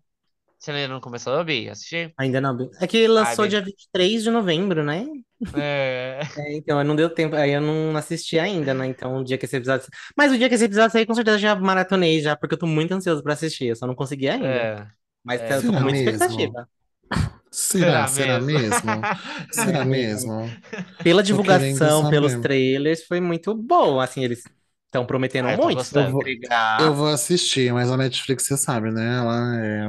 Você 0.60 0.72
ainda 0.72 0.88
não 0.92 1.00
começou 1.00 1.32
a 1.32 1.38
ouvir? 1.38 1.70
Assistir? 1.70 2.12
Ainda 2.18 2.38
não. 2.38 2.54
Bi. 2.54 2.68
É 2.82 2.86
que 2.86 3.08
lançou 3.08 3.44
Ai, 3.44 3.48
dia 3.48 3.62
23 3.62 4.22
de 4.22 4.30
novembro, 4.30 4.84
né? 4.84 5.06
É. 5.56 6.20
É, 6.36 6.54
então, 6.54 6.84
não 6.84 6.94
deu 6.94 7.08
tempo, 7.08 7.34
aí 7.34 7.52
eu 7.52 7.62
não 7.62 7.96
assisti 7.96 8.38
ainda, 8.38 8.74
né? 8.74 8.86
Então, 8.86 9.16
o 9.16 9.24
dia 9.24 9.38
que 9.38 9.46
esse 9.46 9.56
episódio. 9.56 9.86
Mas 10.14 10.30
o 10.30 10.36
dia 10.36 10.50
que 10.50 10.54
esse 10.54 10.64
episódio 10.64 10.92
sair, 10.92 11.06
com 11.06 11.14
certeza 11.14 11.38
já 11.38 11.56
maratonei 11.56 12.20
já, 12.20 12.36
porque 12.36 12.54
eu 12.54 12.58
tô 12.58 12.66
muito 12.66 12.92
ansioso 12.92 13.22
pra 13.22 13.32
assistir. 13.32 13.66
Eu 13.68 13.76
só 13.76 13.86
não 13.86 13.94
consegui 13.94 14.28
ainda. 14.28 14.46
É. 14.46 14.86
Mas 15.24 15.40
É. 15.40 15.56
eu 15.56 15.62
tô 15.62 15.66
com 15.68 15.72
Será 15.72 15.80
muita 15.80 15.98
mesmo? 15.98 16.10
expectativa. 16.10 16.68
Será? 17.50 18.06
Será 18.06 18.40
mesmo? 18.40 18.70
Será 19.50 19.78
É. 19.80 19.84
mesmo? 19.84 20.50
Pela 21.02 21.22
divulgação, 21.22 22.10
pelos 22.10 22.34
trailers, 22.36 23.04
foi 23.06 23.18
muito 23.20 23.54
bom. 23.54 23.98
Assim, 23.98 24.22
eles 24.22 24.42
Estão 24.86 25.06
prometendo 25.06 25.48
Ah, 25.48 25.56
muito. 25.56 25.76
gostando. 25.76 26.08
Eu 26.08 26.12
vou-. 26.12 26.22
Eu 26.80 26.94
vou 26.94 27.06
assistir, 27.06 27.72
mas 27.72 27.88
a 27.92 27.96
Netflix, 27.96 28.44
você 28.44 28.56
sabe, 28.56 28.90
né? 28.90 29.18
Ela, 29.18 29.56
é... 29.64 29.88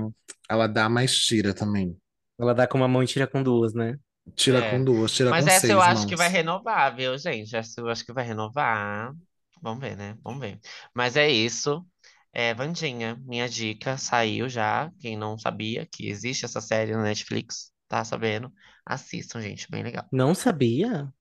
ela 0.52 0.68
dá 0.68 0.90
mais 0.90 1.16
tira 1.18 1.54
também. 1.54 1.98
Ela 2.40 2.54
dá 2.54 2.68
com 2.68 2.78
uma 2.78 2.88
mão 2.88 3.04
e 3.04 3.08
tira 3.08 3.28
com 3.28 3.44
duas, 3.44 3.74
né? 3.74 3.98
Tira 4.36 4.60
É. 4.60 4.64
com 4.64 4.84
duas, 4.84 5.12
tira 5.14 5.32
Mas 5.32 5.46
com 5.46 5.48
essa 5.48 5.68
seis 5.68 5.70
eu 5.70 5.82
acho 5.82 6.06
mãos. 6.06 6.06
que 6.08 6.16
vai 6.16 6.30
renovar, 6.30 6.96
viu, 6.96 7.18
gente? 7.18 7.56
Essa 7.56 7.82
eu 7.82 7.90
acho 7.90 8.06
que 8.06 8.14
vai 8.14 8.26
renovar. 8.26 9.14
Vamos 9.62 9.80
ver, 9.82 9.96
né? 9.96 10.18
Vamos 10.24 10.40
ver. 10.42 10.60
Mas 10.94 11.16
é 11.16 11.30
isso. 11.30 11.86
É, 12.34 12.54
Vandinha, 12.54 13.16
minha 13.26 13.48
dica 13.50 13.98
saiu 13.98 14.50
já. 14.50 14.92
Quem 15.00 15.18
não 15.18 15.38
sabia 15.38 15.86
que 15.92 16.08
existe 16.10 16.46
essa 16.46 16.62
série 16.62 16.94
na 16.94 17.04
Netflix, 17.04 17.72
tá 17.88 18.04
sabendo? 18.04 18.52
Assistam, 18.86 19.42
gente, 19.42 19.70
bem 19.70 19.84
legal. 19.84 20.10
Não 20.12 20.34
sabia? 20.34 21.14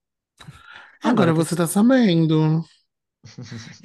Agora 1.03 1.31
Agora 1.31 1.33
você 1.33 1.55
tá 1.55 1.67
sabendo. 1.67 2.63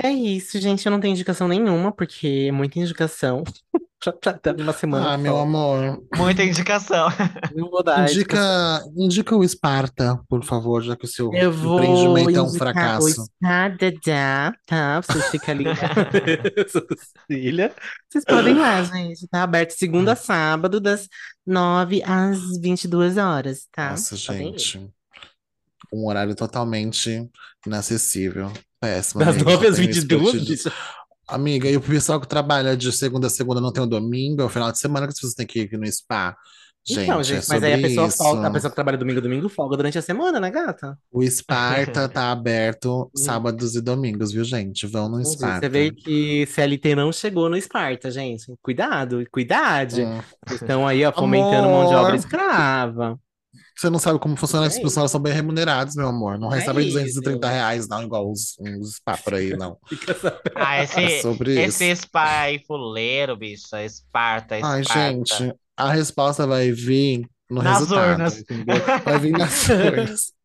É 0.03 0.11
isso, 0.11 0.59
gente. 0.61 0.85
Eu 0.87 0.93
não 0.93 1.01
tenho 1.01 1.13
indicação 1.13 1.49
nenhuma, 1.49 1.93
porque 1.93 2.47
é 2.49 2.53
muita 2.53 2.79
indicação. 2.79 3.43
Tá 4.21 4.39
uma 4.59 4.73
semana 4.73 5.15
Ah, 5.15 5.19
meu 5.19 5.37
amor. 5.39 6.01
Muita 6.17 6.45
indicação. 6.45 7.09
Não 7.55 7.71
vou 7.71 7.83
dar 7.83 8.09
indicação. 8.09 8.87
Indica, 8.89 9.03
indica 9.03 9.37
o 9.37 9.43
Esparta, 9.43 10.21
por 10.29 10.45
favor, 10.45 10.83
já 10.83 10.95
que 10.95 11.07
o 11.07 11.09
seu 11.09 11.33
Eu 11.33 11.51
vou 11.51 11.83
empreendimento 11.83 12.39
é 12.39 12.43
um 12.43 12.51
fracasso. 12.51 13.07
o 13.07 13.09
Estadadá, 13.09 14.53
tá? 14.67 15.01
Você 15.01 15.21
fica 15.31 15.51
ali 15.51 15.65
Cecília. 17.29 17.75
Vocês 18.09 18.25
podem 18.25 18.55
ir 18.55 18.59
lá, 18.59 18.83
gente. 18.85 19.27
Tá 19.29 19.43
aberto 19.43 19.71
segunda 19.73 20.13
a 20.13 20.17
sábado, 20.17 20.79
das 20.81 21.09
9 21.47 22.03
às 22.05 22.39
22 22.61 23.17
horas, 23.17 23.67
tá? 23.73 23.91
Nossa, 23.91 24.17
Podem 24.27 24.49
ir. 24.55 24.59
gente. 24.59 24.91
Um 25.93 26.07
horário 26.07 26.35
totalmente 26.35 27.29
inacessível. 27.67 28.53
Péssimo, 28.79 29.21
Das 29.25 29.35
amiga. 29.37 29.51
9 29.53 29.67
às 29.69 29.77
Tenho 29.77 29.91
esse 29.91 30.01
22, 30.01 30.23
plantio 30.23 30.41
de- 30.41 30.53
bicho. 30.53 30.73
Amiga, 31.29 31.69
e 31.69 31.77
o 31.77 31.81
pessoal 31.81 32.21
que 32.21 32.29
trabalha 32.29 32.77
de 32.77 32.93
segunda 32.93 33.27
a 33.27 33.31
segunda 33.31 33.61
não 33.61 33.73
tem 33.73 33.83
o 33.83 33.87
domingo, 33.87 34.43
é 34.43 34.45
o 34.45 34.49
final 34.49 34.71
de 34.71 34.79
semana 34.79 35.07
que 35.07 35.11
as 35.11 35.17
pessoas 35.17 35.35
têm 35.35 35.47
que 35.47 35.61
ir 35.61 35.79
no 35.79 35.87
spa. 35.87 36.37
Gente, 36.89 37.03
Então, 37.03 37.19
é 37.19 37.25
gente, 37.25 37.49
mas 37.49 37.65
aí 37.65 37.75
a 37.75 37.79
pessoa 37.79 38.07
isso. 38.07 38.17
folga, 38.17 38.47
a 38.47 38.51
pessoa 38.51 38.71
que 38.71 38.77
trabalha 38.77 38.97
domingo, 38.97 39.21
domingo, 39.21 39.49
folga 39.49 39.77
durante 39.77 39.99
a 39.99 40.03
semana, 40.03 40.39
né, 40.39 40.49
gata? 40.53 40.97
O 41.11 41.21
Esparta 41.21 42.07
tá 42.09 42.31
aberto 42.31 43.11
sábados 43.17 43.75
e 43.75 43.81
domingos, 43.81 44.31
viu, 44.31 44.45
gente? 44.45 44.87
Vão 44.87 45.09
no. 45.09 45.21
Esparta. 45.21 45.67
Você 45.67 45.69
vê 45.69 45.91
que 45.91 46.47
CLT 46.47 46.95
não 46.95 47.11
chegou 47.11 47.51
no 47.51 47.57
Esparta, 47.57 48.09
gente. 48.09 48.55
Cuidado, 48.63 49.25
cuidade. 49.33 50.03
Vocês 50.47 50.63
estão 50.63 50.87
aí, 50.87 51.05
ó, 51.05 51.13
fomentando 51.13 51.69
mão 51.69 51.89
de 51.89 51.93
Amor. 51.93 52.05
obra 52.05 52.17
escrava. 52.17 53.19
Você 53.79 53.91
não 53.91 53.99
sabe 53.99 54.19
como 54.19 54.37
funciona, 54.37 54.65
É 54.65 54.69
esses 54.69 54.81
pessoal 54.81 55.07
são 55.07 55.21
bem 55.21 55.33
remunerados, 55.35 55.95
meu 55.97 56.09
amor. 56.09 56.39
Não 56.39 56.53
É 56.53 56.59
recebem 56.61 56.87
isso. 56.89 56.95
230 56.97 57.49
reais, 57.49 57.87
não, 57.89 58.03
igual 58.03 58.31
os, 58.31 58.57
os 58.81 58.95
spa 58.97 59.17
por 59.19 59.35
aí, 59.35 59.55
não. 59.57 59.77
Fica 59.87 60.15
sabendo. 60.15 60.41
Ah, 60.55 60.77
É 60.79 60.85
esse, 60.85 61.21
sobre 61.23 61.61
esse 61.63 61.91
isso. 61.91 62.03
spa 62.03 62.41
aí 62.41 62.59
fuleiro, 62.67 63.37
bicho. 63.37 63.77
Esparta, 63.77 64.55
Ai, 64.63 64.81
Esparta. 64.81 65.11
gente, 65.13 65.55
a 65.77 65.93
resposta 65.93 66.47
vai 66.47 66.73
vir 66.73 67.29
no 67.51 67.63
Nas 67.63 67.81
resultado, 67.81 68.11
urnas. 68.13 68.39
entendeu? 68.39 68.77
Vai 69.05 69.19
vir 69.19 69.33
nas 69.33 69.69
urnas. 69.69 70.37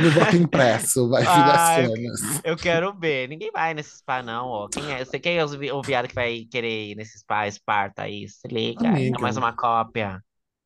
No 0.00 0.10
voto 0.12 0.36
impresso, 0.36 1.08
vai 1.10 1.22
vir 1.22 1.28
Ai, 1.28 1.46
nas 1.46 1.84
eu- 1.84 1.90
urnas. 1.92 2.40
Eu 2.42 2.56
quero 2.56 2.98
ver. 2.98 3.28
Ninguém 3.28 3.50
vai 3.52 3.74
nesse 3.74 3.98
spa, 3.98 4.22
não, 4.22 4.46
ó. 4.46 4.68
Quem 4.68 4.90
é? 4.90 5.04
Você 5.04 5.18
quem 5.20 5.38
é 5.38 5.46
vi- 5.46 5.70
o 5.70 5.82
viado 5.82 6.08
que 6.08 6.14
vai 6.14 6.46
querer 6.50 6.92
ir 6.92 6.94
nesse 6.96 7.18
spa, 7.18 7.46
Esparta 7.46 8.02
aí? 8.04 8.26
Se 8.26 8.48
liga. 8.48 8.88
Amiga. 8.88 9.18
É 9.18 9.20
mais 9.20 9.36
uma 9.36 9.52
cópia. 9.52 10.18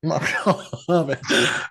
Uma 0.05 0.21
cópia. 0.21 1.21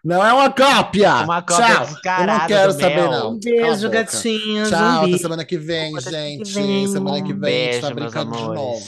Não 0.03 0.25
é 0.25 0.33
uma 0.33 0.49
cópia! 0.51 1.15
Uma 1.23 1.41
cópia 1.41 1.67
Tchau! 1.67 1.87
Eu 2.21 2.27
não 2.27 2.47
quero 2.47 2.71
saber, 2.73 3.09
não. 3.09 3.31
Um 3.33 3.39
beijo, 3.39 3.87
boca. 3.87 4.03
gatinhos. 4.03 4.69
Tchau, 4.69 4.79
até 4.97 5.05
beijo. 5.05 5.17
semana 5.19 5.45
que 5.45 5.57
vem, 5.57 5.91
Até 5.97 6.01
semana 6.01 6.27
que 6.27 6.45
gente. 6.45 6.53
vem. 6.53 6.87
Semana 6.87 7.23
que 7.23 7.33
vem 7.33 7.69
a 7.69 7.71
gente 7.73 7.81
tá 7.81 7.91
brincando 7.91 8.35
de 8.35 8.43
novo. 8.43 8.85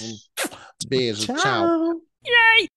Beijo, 0.87 1.25
tchau. 1.27 1.35
Tchau. 1.37 2.74